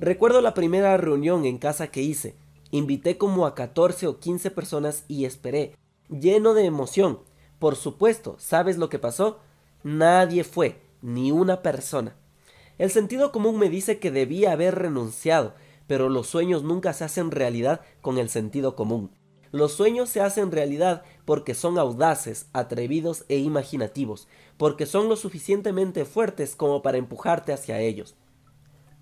Recuerdo 0.00 0.40
la 0.40 0.54
primera 0.54 0.96
reunión 0.96 1.44
en 1.44 1.58
casa 1.58 1.88
que 1.88 2.02
hice. 2.02 2.34
Invité 2.70 3.18
como 3.18 3.46
a 3.46 3.54
14 3.54 4.06
o 4.06 4.18
15 4.18 4.50
personas 4.50 5.04
y 5.06 5.24
esperé, 5.24 5.76
lleno 6.08 6.54
de 6.54 6.64
emoción. 6.64 7.20
Por 7.58 7.76
supuesto, 7.76 8.36
¿sabes 8.38 8.78
lo 8.78 8.88
que 8.88 8.98
pasó? 8.98 9.40
Nadie 9.84 10.44
fue 10.44 10.80
ni 11.02 11.30
una 11.30 11.62
persona. 11.62 12.16
El 12.78 12.90
sentido 12.90 13.30
común 13.30 13.58
me 13.58 13.68
dice 13.68 13.98
que 13.98 14.10
debía 14.10 14.52
haber 14.52 14.76
renunciado, 14.76 15.54
pero 15.86 16.08
los 16.08 16.26
sueños 16.26 16.62
nunca 16.62 16.92
se 16.92 17.04
hacen 17.04 17.30
realidad 17.30 17.82
con 18.00 18.18
el 18.18 18.28
sentido 18.28 18.74
común. 18.74 19.10
Los 19.50 19.74
sueños 19.74 20.08
se 20.08 20.22
hacen 20.22 20.50
realidad 20.50 21.02
porque 21.26 21.54
son 21.54 21.78
audaces, 21.78 22.48
atrevidos 22.54 23.26
e 23.28 23.36
imaginativos, 23.36 24.26
porque 24.56 24.86
son 24.86 25.10
lo 25.10 25.16
suficientemente 25.16 26.06
fuertes 26.06 26.56
como 26.56 26.80
para 26.80 26.96
empujarte 26.96 27.52
hacia 27.52 27.78
ellos. 27.80 28.16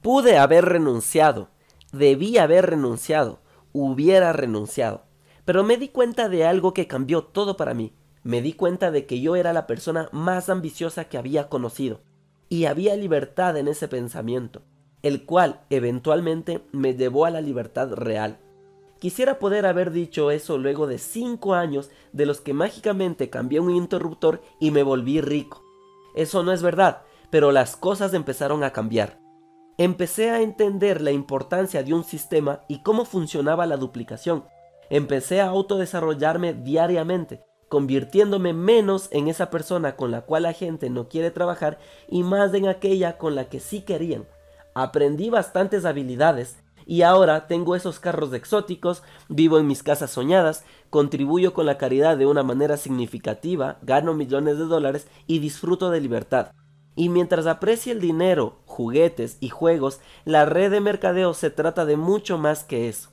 Pude 0.03 0.39
haber 0.39 0.65
renunciado, 0.65 1.51
debí 1.93 2.39
haber 2.39 2.71
renunciado, 2.71 3.41
hubiera 3.75 4.33
renunciado, 4.33 5.05
pero 5.45 5.63
me 5.63 5.77
di 5.77 5.89
cuenta 5.89 6.31
de 6.31 6.47
algo 6.47 6.73
que 6.73 6.87
cambió 6.87 7.25
todo 7.25 7.59
para 7.59 7.75
mí. 7.75 7.93
Me 8.23 8.41
di 8.41 8.55
cuenta 8.55 8.91
de 8.91 9.05
que 9.05 9.21
yo 9.21 9.37
era 9.37 9.53
la 9.53 9.67
persona 9.67 10.09
más 10.11 10.49
ambiciosa 10.49 11.05
que 11.05 11.19
había 11.19 11.51
conocido, 11.51 12.01
y 12.49 12.65
había 12.65 12.97
libertad 12.97 13.59
en 13.59 13.69
ese 13.69 13.89
pensamiento, 13.89 14.63
el 15.03 15.27
cual 15.27 15.61
eventualmente 15.69 16.65
me 16.73 16.95
llevó 16.95 17.27
a 17.27 17.31
la 17.31 17.43
libertad 17.43 17.93
real. 17.93 18.39
Quisiera 19.01 19.39
poder 19.39 19.67
haber 19.67 19.91
dicho 19.91 20.31
eso 20.31 20.57
luego 20.57 20.87
de 20.87 20.97
cinco 20.97 21.53
años 21.53 21.91
de 22.13 22.25
los 22.25 22.41
que 22.41 22.55
mágicamente 22.55 23.29
cambié 23.29 23.61
un 23.61 23.71
interruptor 23.71 24.41
y 24.59 24.71
me 24.71 24.83
volví 24.83 25.21
rico. 25.21 25.63
Eso 26.15 26.43
no 26.43 26.53
es 26.53 26.63
verdad, 26.63 27.03
pero 27.31 27.53
las 27.53 27.77
cosas 27.77 28.15
empezaron 28.15 28.65
a 28.65 28.73
cambiar. 28.73 29.20
Empecé 29.81 30.29
a 30.29 30.43
entender 30.43 31.01
la 31.01 31.11
importancia 31.11 31.83
de 31.83 31.95
un 31.95 32.05
sistema 32.05 32.61
y 32.69 32.83
cómo 32.83 33.07
funcionaba 33.07 33.65
la 33.65 33.79
duplicación. 33.79 34.45
Empecé 34.91 35.41
a 35.41 35.47
autodesarrollarme 35.47 36.53
diariamente, 36.53 37.43
convirtiéndome 37.71 38.53
menos 38.53 39.09
en 39.11 39.29
esa 39.29 39.49
persona 39.49 39.97
con 39.97 40.11
la 40.11 40.21
cual 40.21 40.43
la 40.43 40.53
gente 40.53 40.91
no 40.91 41.09
quiere 41.09 41.31
trabajar 41.31 41.79
y 42.11 42.23
más 42.25 42.53
en 42.53 42.69
aquella 42.69 43.17
con 43.17 43.35
la 43.35 43.47
que 43.47 43.59
sí 43.59 43.81
querían. 43.81 44.27
Aprendí 44.75 45.31
bastantes 45.31 45.87
habilidades 45.87 46.59
y 46.85 47.01
ahora 47.01 47.47
tengo 47.47 47.75
esos 47.75 48.01
carros 48.01 48.35
exóticos, 48.35 49.03
vivo 49.31 49.59
en 49.59 49.67
mis 49.67 49.83
casas 49.83 50.11
soñadas, 50.11 50.63
contribuyo 50.91 51.55
con 51.55 51.65
la 51.65 51.79
caridad 51.79 52.19
de 52.19 52.27
una 52.27 52.43
manera 52.43 52.77
significativa, 52.77 53.79
gano 53.81 54.13
millones 54.13 54.59
de 54.59 54.67
dólares 54.67 55.09
y 55.27 55.39
disfruto 55.39 55.89
de 55.89 56.03
libertad. 56.03 56.51
Y 56.97 57.09
mientras 57.09 57.47
aprecie 57.47 57.93
el 57.93 58.01
dinero, 58.01 58.59
juguetes 58.67 59.39
y 59.41 59.49
juegos, 59.49 60.01
la 60.25 60.45
red 60.45 60.71
de 60.71 60.81
mercadeo 60.81 61.35
se 61.35 61.51
trata 61.51 61.85
de 61.85 61.97
mucho 61.97 62.37
más 62.37 62.65
que 62.65 62.89
eso. 62.89 63.11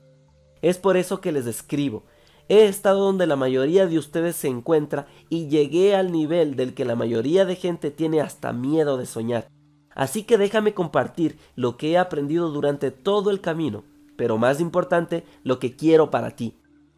Es 0.62 0.78
por 0.78 0.96
eso 0.96 1.20
que 1.20 1.32
les 1.32 1.46
escribo. 1.46 2.04
He 2.48 2.64
estado 2.66 3.04
donde 3.04 3.26
la 3.26 3.36
mayoría 3.36 3.86
de 3.86 3.98
ustedes 3.98 4.36
se 4.36 4.48
encuentra 4.48 5.06
y 5.28 5.48
llegué 5.48 5.94
al 5.94 6.12
nivel 6.12 6.56
del 6.56 6.74
que 6.74 6.84
la 6.84 6.96
mayoría 6.96 7.44
de 7.44 7.56
gente 7.56 7.90
tiene 7.90 8.20
hasta 8.20 8.52
miedo 8.52 8.96
de 8.96 9.06
soñar. 9.06 9.48
Así 9.94 10.22
que 10.22 10.38
déjame 10.38 10.74
compartir 10.74 11.38
lo 11.56 11.76
que 11.76 11.90
he 11.90 11.98
aprendido 11.98 12.50
durante 12.50 12.90
todo 12.90 13.30
el 13.30 13.40
camino, 13.40 13.84
pero 14.16 14.38
más 14.38 14.60
importante, 14.60 15.24
lo 15.42 15.58
que 15.58 15.76
quiero 15.76 16.10
para 16.10 16.30
ti. 16.36 16.54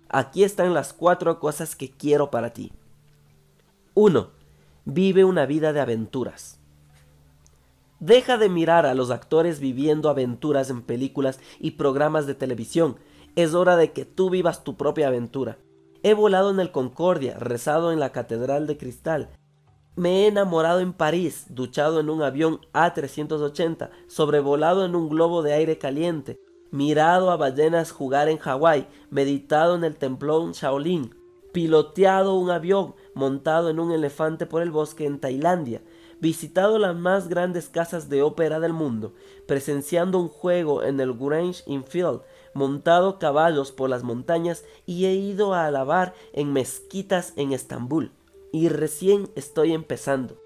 Aquí 0.08 0.44
están 0.44 0.74
las 0.74 0.92
cuatro 0.92 1.40
cosas 1.40 1.74
que 1.74 1.90
quiero 1.90 2.30
para 2.30 2.52
ti. 2.52 2.72
1. 3.94 4.30
Vive 4.84 5.24
una 5.24 5.46
vida 5.46 5.72
de 5.72 5.80
aventuras. 5.80 6.59
Deja 8.00 8.38
de 8.38 8.48
mirar 8.48 8.86
a 8.86 8.94
los 8.94 9.10
actores 9.10 9.60
viviendo 9.60 10.08
aventuras 10.08 10.70
en 10.70 10.82
películas 10.82 11.38
y 11.58 11.72
programas 11.72 12.26
de 12.26 12.34
televisión. 12.34 12.96
Es 13.36 13.54
hora 13.54 13.76
de 13.76 13.92
que 13.92 14.04
tú 14.04 14.30
vivas 14.30 14.64
tu 14.64 14.76
propia 14.76 15.08
aventura. 15.08 15.58
He 16.02 16.14
volado 16.14 16.50
en 16.50 16.60
el 16.60 16.72
Concordia, 16.72 17.38
rezado 17.38 17.92
en 17.92 18.00
la 18.00 18.10
Catedral 18.10 18.66
de 18.66 18.78
Cristal, 18.78 19.28
me 20.00 20.22
he 20.22 20.28
enamorado 20.28 20.80
en 20.80 20.92
París, 20.92 21.46
duchado 21.50 22.00
en 22.00 22.08
un 22.08 22.22
avión 22.22 22.60
A380, 22.72 23.90
sobrevolado 24.06 24.84
en 24.84 24.94
un 24.94 25.08
globo 25.08 25.42
de 25.42 25.52
aire 25.52 25.78
caliente, 25.78 26.38
mirado 26.70 27.30
a 27.30 27.36
ballenas 27.36 27.90
jugar 27.90 28.28
en 28.28 28.38
Hawái, 28.38 28.86
meditado 29.10 29.74
en 29.74 29.84
el 29.84 29.96
templón 29.96 30.52
Shaolin, 30.52 31.14
piloteado 31.52 32.36
un 32.36 32.50
avión, 32.50 32.94
montado 33.14 33.68
en 33.68 33.80
un 33.80 33.90
elefante 33.90 34.46
por 34.46 34.62
el 34.62 34.70
bosque 34.70 35.04
en 35.04 35.18
Tailandia, 35.18 35.82
visitado 36.20 36.78
las 36.78 36.94
más 36.94 37.28
grandes 37.28 37.68
casas 37.68 38.08
de 38.08 38.22
ópera 38.22 38.60
del 38.60 38.72
mundo, 38.72 39.14
presenciando 39.46 40.18
un 40.18 40.28
juego 40.28 40.82
en 40.82 41.00
el 41.00 41.14
Grange 41.14 41.62
Infield, 41.66 42.20
montado 42.54 43.18
caballos 43.18 43.72
por 43.72 43.90
las 43.90 44.02
montañas 44.02 44.64
y 44.86 45.06
he 45.06 45.14
ido 45.14 45.54
a 45.54 45.66
alabar 45.66 46.14
en 46.32 46.52
mezquitas 46.52 47.32
en 47.36 47.52
Estambul 47.52 48.12
y 48.52 48.68
recién 48.68 49.30
estoy 49.34 49.72
empezando. 49.72 50.36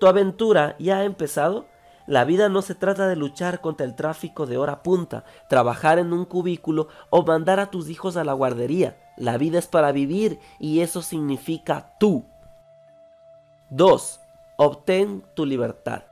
¿Tu 0.00 0.06
aventura 0.06 0.76
ya 0.78 0.98
ha 0.98 1.04
empezado? 1.04 1.66
La 2.06 2.24
vida 2.24 2.48
no 2.48 2.62
se 2.62 2.74
trata 2.74 3.06
de 3.06 3.16
luchar 3.16 3.60
contra 3.60 3.84
el 3.84 3.94
tráfico 3.94 4.46
de 4.46 4.56
hora 4.56 4.82
punta, 4.82 5.24
trabajar 5.50 5.98
en 5.98 6.12
un 6.12 6.24
cubículo 6.24 6.88
o 7.10 7.22
mandar 7.22 7.60
a 7.60 7.70
tus 7.70 7.90
hijos 7.90 8.16
a 8.16 8.24
la 8.24 8.32
guardería. 8.32 8.98
La 9.18 9.36
vida 9.36 9.58
es 9.58 9.66
para 9.66 9.92
vivir 9.92 10.38
y 10.58 10.80
eso 10.80 11.02
significa 11.02 11.96
tú. 11.98 12.24
2. 13.70 14.20
Obtén 14.60 15.22
tu 15.36 15.46
libertad. 15.46 16.06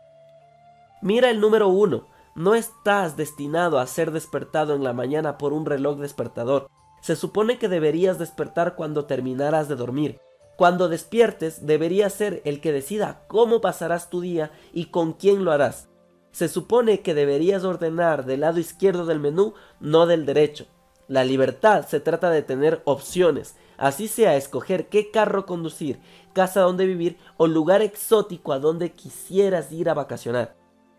Mira 1.02 1.30
el 1.30 1.40
número 1.40 1.66
1. 1.66 2.06
No 2.36 2.54
estás 2.54 3.16
destinado 3.16 3.80
a 3.80 3.86
ser 3.88 4.12
despertado 4.12 4.76
en 4.76 4.84
la 4.84 4.92
mañana 4.92 5.36
por 5.36 5.52
un 5.52 5.66
reloj 5.66 5.98
despertador. 5.98 6.68
Se 7.02 7.16
supone 7.16 7.58
que 7.58 7.68
deberías 7.68 8.20
despertar 8.20 8.76
cuando 8.76 9.06
terminaras 9.06 9.66
de 9.68 9.74
dormir. 9.74 10.20
Cuando 10.56 10.88
despiertes, 10.88 11.66
deberías 11.66 12.12
ser 12.12 12.40
el 12.44 12.60
que 12.60 12.70
decida 12.70 13.24
cómo 13.26 13.60
pasarás 13.60 14.10
tu 14.10 14.20
día 14.20 14.52
y 14.72 14.92
con 14.92 15.14
quién 15.14 15.44
lo 15.44 15.50
harás. 15.50 15.88
Se 16.30 16.46
supone 16.46 17.00
que 17.00 17.14
deberías 17.14 17.64
ordenar 17.64 18.26
del 18.26 18.42
lado 18.42 18.60
izquierdo 18.60 19.06
del 19.06 19.18
menú, 19.18 19.54
no 19.80 20.06
del 20.06 20.24
derecho. 20.24 20.66
La 21.08 21.24
libertad 21.24 21.84
se 21.88 21.98
trata 21.98 22.30
de 22.30 22.42
tener 22.42 22.80
opciones, 22.84 23.56
así 23.76 24.08
sea 24.08 24.36
escoger 24.36 24.88
qué 24.88 25.10
carro 25.10 25.46
conducir, 25.46 26.00
casa 26.32 26.60
donde 26.60 26.86
vivir 26.86 27.18
o 27.36 27.46
lugar 27.46 27.82
exótico 27.82 28.52
a 28.52 28.58
donde 28.58 28.92
quisieras 28.92 29.72
ir 29.72 29.88
a 29.88 29.94
vacacionar. 29.94 30.54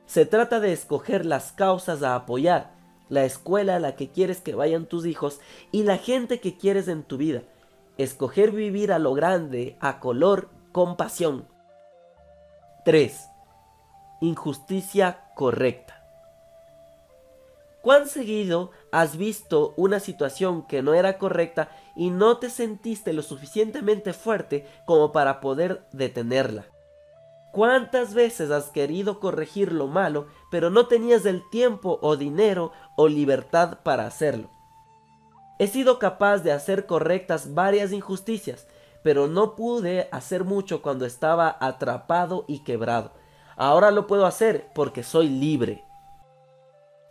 Se 0.05 0.25
trata 0.25 0.59
de 0.59 0.73
escoger 0.73 1.25
las 1.25 1.51
causas 1.51 2.03
a 2.03 2.15
apoyar, 2.15 2.75
la 3.09 3.25
escuela 3.25 3.75
a 3.75 3.79
la 3.79 3.95
que 3.95 4.09
quieres 4.09 4.41
que 4.41 4.55
vayan 4.55 4.85
tus 4.85 5.05
hijos 5.05 5.39
y 5.71 5.83
la 5.83 5.97
gente 5.97 6.39
que 6.39 6.57
quieres 6.57 6.87
en 6.87 7.03
tu 7.03 7.17
vida 7.17 7.43
escoger 7.97 8.51
vivir 8.51 8.91
a 8.91 8.99
lo 8.99 9.13
grande, 9.13 9.75
a 9.79 9.99
color, 9.99 10.49
con 10.71 10.97
pasión. 10.97 11.47
3. 12.85 13.29
Injusticia 14.21 15.25
correcta. 15.35 15.95
¿Cuán 17.81 18.07
seguido 18.07 18.71
has 18.91 19.17
visto 19.17 19.73
una 19.77 19.99
situación 19.99 20.67
que 20.67 20.81
no 20.81 20.93
era 20.93 21.17
correcta 21.17 21.69
y 21.97 22.11
no 22.11 22.37
te 22.37 22.49
sentiste 22.49 23.11
lo 23.11 23.23
suficientemente 23.23 24.13
fuerte 24.13 24.67
como 24.85 25.11
para 25.11 25.41
poder 25.41 25.87
detenerla? 25.91 26.65
¿Cuántas 27.51 28.13
veces 28.13 28.51
has 28.51 28.69
querido 28.69 29.19
corregir 29.19 29.71
lo 29.71 29.87
malo, 29.87 30.27
pero 30.51 30.69
no 30.69 30.85
tenías 30.87 31.25
el 31.25 31.41
tiempo 31.49 31.97
o 32.03 32.15
dinero 32.15 32.71
o 32.95 33.07
libertad 33.07 33.79
para 33.83 34.05
hacerlo? 34.05 34.51
He 35.57 35.65
sido 35.65 35.97
capaz 35.97 36.39
de 36.39 36.51
hacer 36.51 36.85
correctas 36.85 37.55
varias 37.55 37.91
injusticias, 37.91 38.67
pero 39.01 39.27
no 39.27 39.55
pude 39.55 40.07
hacer 40.11 40.43
mucho 40.43 40.83
cuando 40.83 41.05
estaba 41.05 41.57
atrapado 41.59 42.45
y 42.47 42.59
quebrado. 42.59 43.11
Ahora 43.55 43.89
lo 43.89 44.05
puedo 44.05 44.27
hacer 44.27 44.69
porque 44.75 45.01
soy 45.01 45.29
libre. 45.29 45.83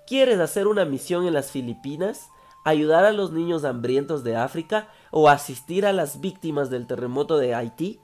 ¿Quieres 0.06 0.38
hacer 0.38 0.68
una 0.68 0.84
misión 0.84 1.26
en 1.26 1.34
las 1.34 1.50
Filipinas? 1.50 2.28
¿Ayudar 2.66 3.04
a 3.04 3.12
los 3.12 3.30
niños 3.30 3.64
hambrientos 3.64 4.24
de 4.24 4.36
África? 4.36 4.88
¿O 5.12 5.28
asistir 5.28 5.86
a 5.86 5.92
las 5.92 6.20
víctimas 6.20 6.68
del 6.68 6.88
terremoto 6.88 7.38
de 7.38 7.54
Haití? 7.54 8.00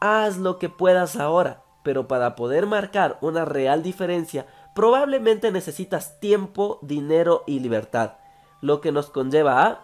Haz 0.00 0.38
lo 0.38 0.58
que 0.58 0.68
puedas 0.68 1.16
ahora, 1.16 1.62
pero 1.84 2.08
para 2.08 2.34
poder 2.34 2.66
marcar 2.66 3.16
una 3.20 3.44
real 3.44 3.84
diferencia 3.84 4.46
probablemente 4.74 5.52
necesitas 5.52 6.18
tiempo, 6.18 6.80
dinero 6.82 7.44
y 7.46 7.60
libertad 7.60 8.14
lo 8.60 8.80
que 8.80 8.90
nos 8.90 9.10
conlleva 9.10 9.64
a 9.64 9.80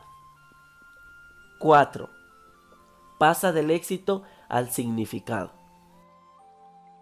4. 1.61 2.11
Pasa 3.19 3.53
del 3.53 3.71
éxito 3.71 4.25
al 4.49 4.71
significado. 4.71 5.53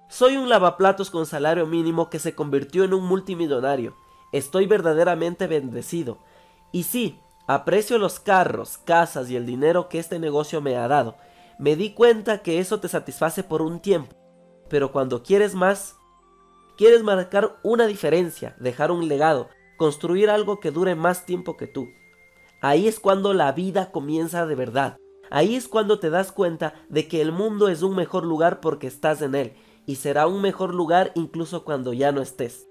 Soy 0.09 0.37
un 0.37 0.51
lavaplatos 0.51 1.11
con 1.11 1.25
salario 1.25 1.67
mínimo 1.67 2.11
que 2.11 2.19
se 2.19 2.35
convirtió 2.35 2.85
en 2.85 2.93
un 2.93 3.07
multimillonario. 3.07 3.97
Estoy 4.33 4.67
verdaderamente 4.67 5.47
bendecido. 5.47 6.19
Y 6.73 6.85
sí, 6.85 7.21
aprecio 7.47 7.99
los 7.99 8.21
carros, 8.21 8.79
casas 8.79 9.31
y 9.31 9.37
el 9.37 9.47
dinero 9.47 9.89
que 9.89 9.99
este 9.99 10.19
negocio 10.19 10.61
me 10.61 10.77
ha 10.77 10.89
dado. 10.89 11.17
Me 11.59 11.77
di 11.77 11.93
cuenta 11.93 12.43
que 12.43 12.59
eso 12.59 12.81
te 12.81 12.89
satisface 12.89 13.43
por 13.43 13.63
un 13.63 13.81
tiempo. 13.81 14.17
Pero 14.69 14.93
cuando 14.93 15.23
quieres 15.23 15.55
más, 15.55 15.97
quieres 16.79 17.03
marcar 17.03 17.59
una 17.63 17.87
diferencia, 17.87 18.57
dejar 18.61 18.91
un 18.91 19.09
legado, 19.09 19.49
construir 19.77 20.31
algo 20.31 20.61
que 20.61 20.71
dure 20.71 20.95
más 20.95 21.27
tiempo 21.27 21.57
que 21.57 21.67
tú. 21.67 21.89
Ahí 22.63 22.87
es 22.87 23.01
cuando 23.01 23.35
la 23.35 23.53
vida 23.53 23.91
comienza 23.91 24.47
de 24.47 24.55
verdad. 24.55 24.97
Ahí 25.31 25.55
es 25.55 25.69
cuando 25.69 25.99
te 25.99 26.11
das 26.11 26.33
cuenta 26.33 26.75
de 26.89 27.09
que 27.09 27.21
el 27.21 27.33
mundo 27.33 27.69
es 27.69 27.83
un 27.83 27.97
mejor 27.97 28.25
lugar 28.25 28.61
porque 28.61 28.87
estás 28.87 29.23
en 29.23 29.35
él 29.35 29.55
y 29.87 29.97
será 29.97 30.27
un 30.27 30.41
mejor 30.41 30.75
lugar 30.75 31.13
incluso 31.15 31.65
cuando 31.65 31.93
ya 31.93 32.13
no 32.13 32.21
estés. 32.21 32.70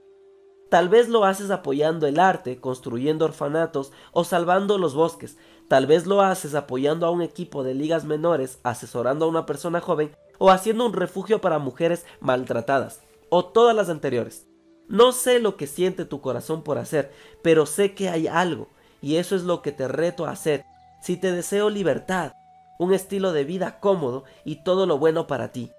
Tal 0.70 0.88
vez 0.88 1.10
lo 1.10 1.26
haces 1.26 1.50
apoyando 1.50 2.06
el 2.06 2.20
arte, 2.20 2.60
construyendo 2.60 3.26
orfanatos 3.26 3.92
o 4.12 4.24
salvando 4.24 4.78
los 4.78 4.94
bosques. 4.94 5.38
Tal 5.68 5.88
vez 5.88 6.06
lo 6.06 6.22
haces 6.22 6.54
apoyando 6.54 7.08
a 7.08 7.10
un 7.10 7.24
equipo 7.24 7.64
de 7.64 7.74
ligas 7.74 8.06
menores, 8.06 8.60
asesorando 8.64 9.26
a 9.26 9.30
una 9.30 9.46
persona 9.48 9.82
joven 9.82 10.16
o 10.38 10.52
haciendo 10.52 10.86
un 10.86 10.94
refugio 10.94 11.42
para 11.42 11.58
mujeres 11.58 12.06
maltratadas. 12.20 13.02
O 13.30 13.46
todas 13.46 13.76
las 13.76 13.90
anteriores. 13.90 14.48
No 14.88 15.12
sé 15.12 15.40
lo 15.40 15.56
que 15.56 15.68
siente 15.68 16.06
tu 16.06 16.22
corazón 16.22 16.64
por 16.64 16.78
hacer, 16.78 17.12
pero 17.44 17.66
sé 17.66 17.94
que 17.94 18.10
hay 18.10 18.28
algo, 18.28 18.70
y 19.02 19.18
eso 19.18 19.36
es 19.36 19.44
lo 19.44 19.62
que 19.62 19.72
te 19.72 19.88
reto 19.88 20.26
a 20.26 20.32
hacer. 20.32 20.66
Si 21.02 21.16
te 21.16 21.32
deseo 21.32 21.70
libertad, 21.70 22.34
un 22.80 22.94
estilo 22.94 23.32
de 23.32 23.44
vida 23.44 23.80
cómodo 23.80 24.24
y 24.46 24.64
todo 24.64 24.88
lo 24.88 24.98
bueno 24.98 25.28
para 25.28 25.52
ti. 25.52 25.72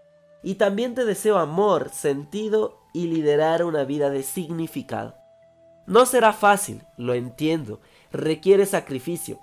Y 0.45 0.55
también 0.55 0.95
te 0.95 1.05
deseo 1.05 1.39
amor, 1.39 1.91
sentido 1.91 2.80
y 2.93 3.07
liderar 3.07 3.65
una 3.65 3.85
vida 3.85 4.11
de 4.11 4.23
significado. 4.23 5.17
No 5.87 6.07
será 6.07 6.33
fácil, 6.33 6.85
lo 6.97 7.15
entiendo, 7.15 7.81
requiere 8.13 8.67
sacrificio, 8.67 9.41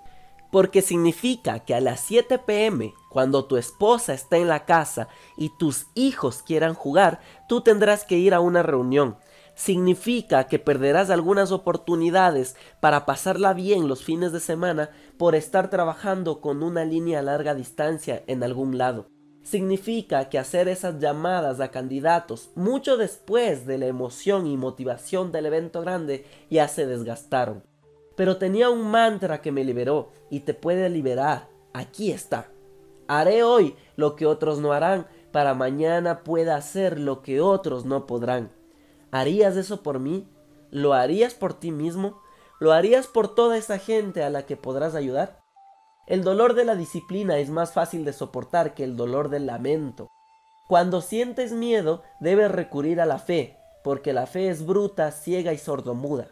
porque 0.50 0.80
significa 0.80 1.60
que 1.60 1.74
a 1.74 1.80
las 1.80 2.00
7 2.00 2.38
pm, 2.38 2.94
cuando 3.10 3.44
tu 3.44 3.56
esposa 3.56 4.14
está 4.14 4.38
en 4.38 4.48
la 4.48 4.64
casa 4.64 5.08
y 5.36 5.50
tus 5.58 5.86
hijos 5.94 6.42
quieran 6.42 6.74
jugar, 6.74 7.20
tú 7.48 7.60
tendrás 7.60 8.04
que 8.04 8.16
ir 8.16 8.32
a 8.32 8.40
una 8.40 8.62
reunión. 8.62 9.18
Significa 9.54 10.44
que 10.44 10.58
perderás 10.58 11.10
algunas 11.10 11.50
oportunidades 11.50 12.56
para 12.80 13.04
pasarla 13.04 13.52
bien 13.52 13.88
los 13.88 14.04
fines 14.04 14.32
de 14.32 14.40
semana 14.40 14.90
por 15.18 15.34
estar 15.34 15.68
trabajando 15.68 16.40
con 16.40 16.62
una 16.62 16.84
línea 16.84 17.18
a 17.18 17.22
larga 17.22 17.54
distancia 17.54 18.22
en 18.26 18.42
algún 18.42 18.78
lado 18.78 19.10
significa 19.48 20.28
que 20.28 20.38
hacer 20.38 20.68
esas 20.68 20.98
llamadas 20.98 21.60
a 21.60 21.70
candidatos 21.70 22.50
mucho 22.54 22.96
después 22.96 23.66
de 23.66 23.78
la 23.78 23.86
emoción 23.86 24.46
y 24.46 24.56
motivación 24.56 25.32
del 25.32 25.46
evento 25.46 25.80
grande 25.80 26.26
ya 26.50 26.68
se 26.68 26.86
desgastaron. 26.86 27.62
Pero 28.14 28.36
tenía 28.36 28.68
un 28.68 28.90
mantra 28.90 29.40
que 29.40 29.52
me 29.52 29.64
liberó 29.64 30.10
y 30.30 30.40
te 30.40 30.52
puede 30.54 30.88
liberar. 30.90 31.48
Aquí 31.72 32.10
está. 32.10 32.50
Haré 33.06 33.42
hoy 33.42 33.74
lo 33.96 34.16
que 34.16 34.26
otros 34.26 34.58
no 34.58 34.72
harán 34.72 35.06
para 35.32 35.54
mañana 35.54 36.24
pueda 36.24 36.56
hacer 36.56 36.98
lo 36.98 37.22
que 37.22 37.40
otros 37.40 37.84
no 37.84 38.06
podrán. 38.06 38.50
¿Harías 39.10 39.56
eso 39.56 39.82
por 39.82 39.98
mí? 39.98 40.28
¿Lo 40.70 40.92
harías 40.92 41.32
por 41.32 41.54
ti 41.54 41.70
mismo? 41.70 42.20
¿Lo 42.60 42.72
harías 42.72 43.06
por 43.06 43.34
toda 43.34 43.56
esa 43.56 43.78
gente 43.78 44.22
a 44.22 44.30
la 44.30 44.44
que 44.44 44.56
podrás 44.56 44.94
ayudar? 44.94 45.37
El 46.08 46.24
dolor 46.24 46.54
de 46.54 46.64
la 46.64 46.74
disciplina 46.74 47.36
es 47.36 47.50
más 47.50 47.74
fácil 47.74 48.06
de 48.06 48.14
soportar 48.14 48.72
que 48.72 48.82
el 48.82 48.96
dolor 48.96 49.28
del 49.28 49.44
lamento. 49.44 50.08
Cuando 50.66 51.02
sientes 51.02 51.52
miedo, 51.52 52.02
debes 52.18 52.50
recurrir 52.50 53.02
a 53.02 53.04
la 53.04 53.18
fe, 53.18 53.58
porque 53.84 54.14
la 54.14 54.26
fe 54.26 54.48
es 54.48 54.64
bruta, 54.64 55.12
ciega 55.12 55.52
y 55.52 55.58
sordomuda. 55.58 56.28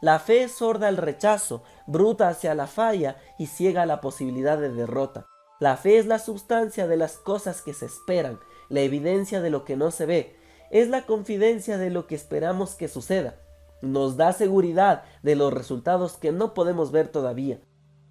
La 0.00 0.18
fe 0.18 0.42
es 0.42 0.50
sorda 0.50 0.88
al 0.88 0.96
rechazo, 0.96 1.62
bruta 1.86 2.28
hacia 2.28 2.56
la 2.56 2.66
falla 2.66 3.16
y 3.38 3.46
ciega 3.46 3.82
a 3.82 3.86
la 3.86 4.00
posibilidad 4.00 4.58
de 4.58 4.70
derrota. 4.70 5.24
La 5.60 5.76
fe 5.76 5.98
es 5.98 6.06
la 6.06 6.18
sustancia 6.18 6.88
de 6.88 6.96
las 6.96 7.16
cosas 7.16 7.62
que 7.62 7.74
se 7.74 7.86
esperan, 7.86 8.40
la 8.70 8.80
evidencia 8.80 9.40
de 9.40 9.50
lo 9.50 9.64
que 9.64 9.76
no 9.76 9.92
se 9.92 10.04
ve, 10.04 10.36
es 10.72 10.88
la 10.88 11.06
confidencia 11.06 11.78
de 11.78 11.90
lo 11.90 12.08
que 12.08 12.16
esperamos 12.16 12.74
que 12.74 12.88
suceda. 12.88 13.36
Nos 13.82 14.16
da 14.16 14.32
seguridad 14.32 15.04
de 15.22 15.36
los 15.36 15.52
resultados 15.52 16.16
que 16.16 16.32
no 16.32 16.54
podemos 16.54 16.90
ver 16.90 17.06
todavía. 17.06 17.60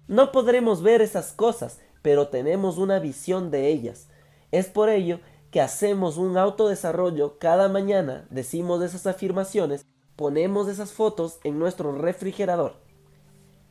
No 0.08 0.32
podremos 0.32 0.82
ver 0.82 1.00
esas 1.00 1.32
cosas, 1.32 1.78
pero 2.02 2.28
tenemos 2.28 2.78
una 2.78 2.98
visión 2.98 3.50
de 3.50 3.68
ellas. 3.68 4.08
Es 4.50 4.66
por 4.66 4.88
ello 4.88 5.20
que 5.50 5.60
hacemos 5.60 6.16
un 6.16 6.36
autodesarrollo 6.36 7.38
cada 7.38 7.68
mañana, 7.68 8.26
decimos 8.30 8.82
esas 8.82 9.06
afirmaciones, 9.06 9.86
ponemos 10.16 10.68
esas 10.68 10.92
fotos 10.92 11.38
en 11.44 11.58
nuestro 11.58 11.92
refrigerador. 11.92 12.76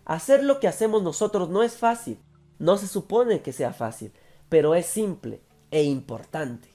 Hacer 0.06 0.44
lo 0.44 0.60
que 0.60 0.68
hacemos 0.68 1.03
nosotros 1.03 1.49
no 1.49 1.64
es 1.64 1.78
fácil, 1.78 2.20
no 2.60 2.78
se 2.78 2.88
supone 2.88 3.41
que 3.41 3.53
sea 3.53 3.74
fácil, 3.74 4.14
pero 4.48 4.76
es 4.76 4.86
simple 4.86 5.41
e 5.72 5.84
importante. 5.84 6.70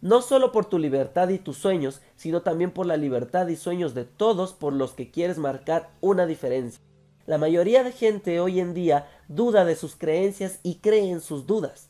No 0.00 0.22
solo 0.22 0.52
por 0.52 0.64
tu 0.66 0.78
libertad 0.78 1.28
y 1.28 1.38
tus 1.38 1.58
sueños, 1.58 2.00
sino 2.16 2.42
también 2.42 2.72
por 2.72 2.86
la 2.86 2.96
libertad 2.96 3.48
y 3.48 3.56
sueños 3.56 3.94
de 3.94 4.04
todos 4.04 4.52
por 4.52 4.72
los 4.72 4.92
que 4.92 5.10
quieres 5.10 5.38
marcar 5.38 5.90
una 6.00 6.26
diferencia. 6.26 6.82
La 7.26 7.38
mayoría 7.38 7.84
de 7.84 7.92
gente 7.92 8.40
hoy 8.40 8.58
en 8.58 8.74
día 8.74 9.08
duda 9.28 9.64
de 9.64 9.76
sus 9.76 9.94
creencias 9.94 10.58
y 10.62 10.76
cree 10.76 11.10
en 11.10 11.20
sus 11.20 11.46
dudas. 11.46 11.88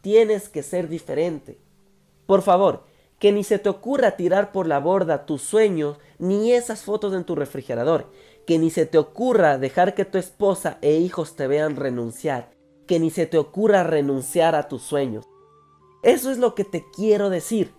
Tienes 0.00 0.48
que 0.48 0.62
ser 0.62 0.88
diferente. 0.88 1.58
Por 2.26 2.40
favor, 2.40 2.84
que 3.18 3.32
ni 3.32 3.44
se 3.44 3.58
te 3.58 3.68
ocurra 3.68 4.16
tirar 4.16 4.52
por 4.52 4.66
la 4.66 4.80
borda 4.80 5.26
tus 5.26 5.42
sueños 5.42 5.98
ni 6.18 6.52
esas 6.52 6.82
fotos 6.82 7.12
en 7.12 7.24
tu 7.24 7.34
refrigerador. 7.34 8.10
Que 8.46 8.58
ni 8.58 8.70
se 8.70 8.86
te 8.86 8.96
ocurra 8.96 9.58
dejar 9.58 9.94
que 9.94 10.06
tu 10.06 10.16
esposa 10.16 10.78
e 10.80 10.96
hijos 10.96 11.36
te 11.36 11.46
vean 11.46 11.76
renunciar. 11.76 12.50
Que 12.86 12.98
ni 12.98 13.10
se 13.10 13.26
te 13.26 13.36
ocurra 13.36 13.82
renunciar 13.82 14.54
a 14.54 14.68
tus 14.68 14.82
sueños. 14.82 15.26
Eso 16.02 16.30
es 16.30 16.38
lo 16.38 16.54
que 16.54 16.64
te 16.64 16.86
quiero 16.90 17.28
decir. 17.28 17.74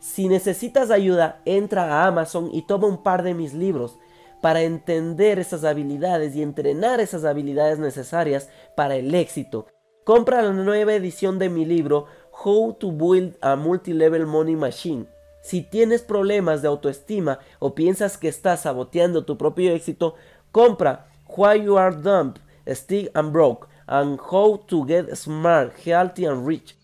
Si 0.00 0.28
necesitas 0.28 0.90
ayuda, 0.90 1.42
entra 1.44 1.84
a 1.84 2.06
Amazon 2.06 2.48
y 2.52 2.62
toma 2.62 2.86
un 2.86 3.02
par 3.02 3.22
de 3.22 3.34
mis 3.34 3.52
libros 3.52 3.98
para 4.40 4.62
entender 4.62 5.38
esas 5.38 5.64
habilidades 5.64 6.34
y 6.36 6.42
entrenar 6.42 7.00
esas 7.00 7.24
habilidades 7.24 7.78
necesarias 7.78 8.48
para 8.76 8.96
el 8.96 9.14
éxito. 9.14 9.66
Compra 10.04 10.42
la 10.42 10.52
nueva 10.52 10.94
edición 10.94 11.38
de 11.38 11.48
mi 11.48 11.64
libro 11.64 12.06
How 12.44 12.74
to 12.74 12.92
Build 12.92 13.36
a 13.40 13.56
Multilevel 13.56 14.26
Money 14.26 14.56
Machine. 14.56 15.06
Si 15.42 15.62
tienes 15.62 16.02
problemas 16.02 16.62
de 16.62 16.68
autoestima 16.68 17.40
o 17.58 17.74
piensas 17.74 18.18
que 18.18 18.28
estás 18.28 18.62
saboteando 18.62 19.24
tu 19.24 19.36
propio 19.36 19.72
éxito, 19.72 20.14
compra 20.52 21.08
Why 21.26 21.62
You 21.64 21.78
Are 21.78 21.94
Dumb, 21.94 22.34
Stick 22.66 23.10
and 23.14 23.32
Broke 23.32 23.66
and 23.86 24.18
How 24.30 24.58
to 24.66 24.84
Get 24.86 25.14
Smart, 25.14 25.72
Healthy 25.84 26.26
and 26.26 26.46
Rich. 26.46 26.76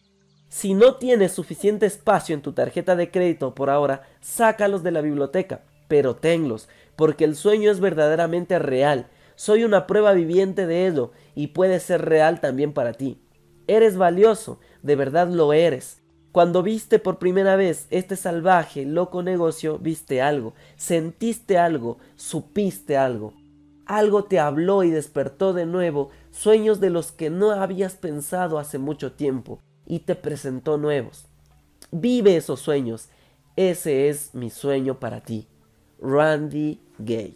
Si 0.48 0.72
no 0.72 0.96
tienes 0.96 1.32
suficiente 1.32 1.86
espacio 1.86 2.34
en 2.34 2.42
tu 2.42 2.52
tarjeta 2.52 2.94
de 2.94 3.10
crédito 3.10 3.54
por 3.54 3.70
ahora, 3.70 4.02
sácalos 4.20 4.82
de 4.82 4.92
la 4.92 5.00
biblioteca, 5.00 5.62
pero 5.88 6.16
tenlos 6.16 6.68
porque 6.96 7.24
el 7.24 7.36
sueño 7.36 7.70
es 7.70 7.80
verdaderamente 7.80 8.58
real. 8.58 9.08
Soy 9.36 9.64
una 9.64 9.86
prueba 9.86 10.12
viviente 10.12 10.66
de 10.66 10.86
ello 10.86 11.12
y 11.34 11.48
puede 11.48 11.80
ser 11.80 12.04
real 12.04 12.40
también 12.40 12.72
para 12.72 12.92
ti. 12.92 13.18
Eres 13.66 13.96
valioso, 13.96 14.60
de 14.82 14.96
verdad 14.96 15.28
lo 15.28 15.52
eres. 15.52 16.02
Cuando 16.32 16.62
viste 16.62 16.98
por 16.98 17.18
primera 17.18 17.56
vez 17.56 17.86
este 17.90 18.16
salvaje, 18.16 18.84
loco 18.84 19.22
negocio, 19.22 19.78
viste 19.78 20.20
algo, 20.20 20.54
sentiste 20.76 21.58
algo, 21.58 21.98
supiste 22.16 22.96
algo. 22.96 23.34
Algo 23.86 24.24
te 24.24 24.40
habló 24.40 24.82
y 24.82 24.90
despertó 24.90 25.52
de 25.52 25.66
nuevo 25.66 26.10
sueños 26.30 26.80
de 26.80 26.90
los 26.90 27.12
que 27.12 27.30
no 27.30 27.52
habías 27.52 27.94
pensado 27.94 28.58
hace 28.58 28.78
mucho 28.78 29.12
tiempo 29.12 29.60
y 29.86 30.00
te 30.00 30.14
presentó 30.14 30.78
nuevos. 30.78 31.26
Vive 31.90 32.36
esos 32.36 32.60
sueños. 32.60 33.08
Ese 33.56 34.08
es 34.08 34.34
mi 34.34 34.50
sueño 34.50 34.98
para 34.98 35.20
ti. 35.20 35.46
Randy 36.00 36.80
gay. 37.02 37.34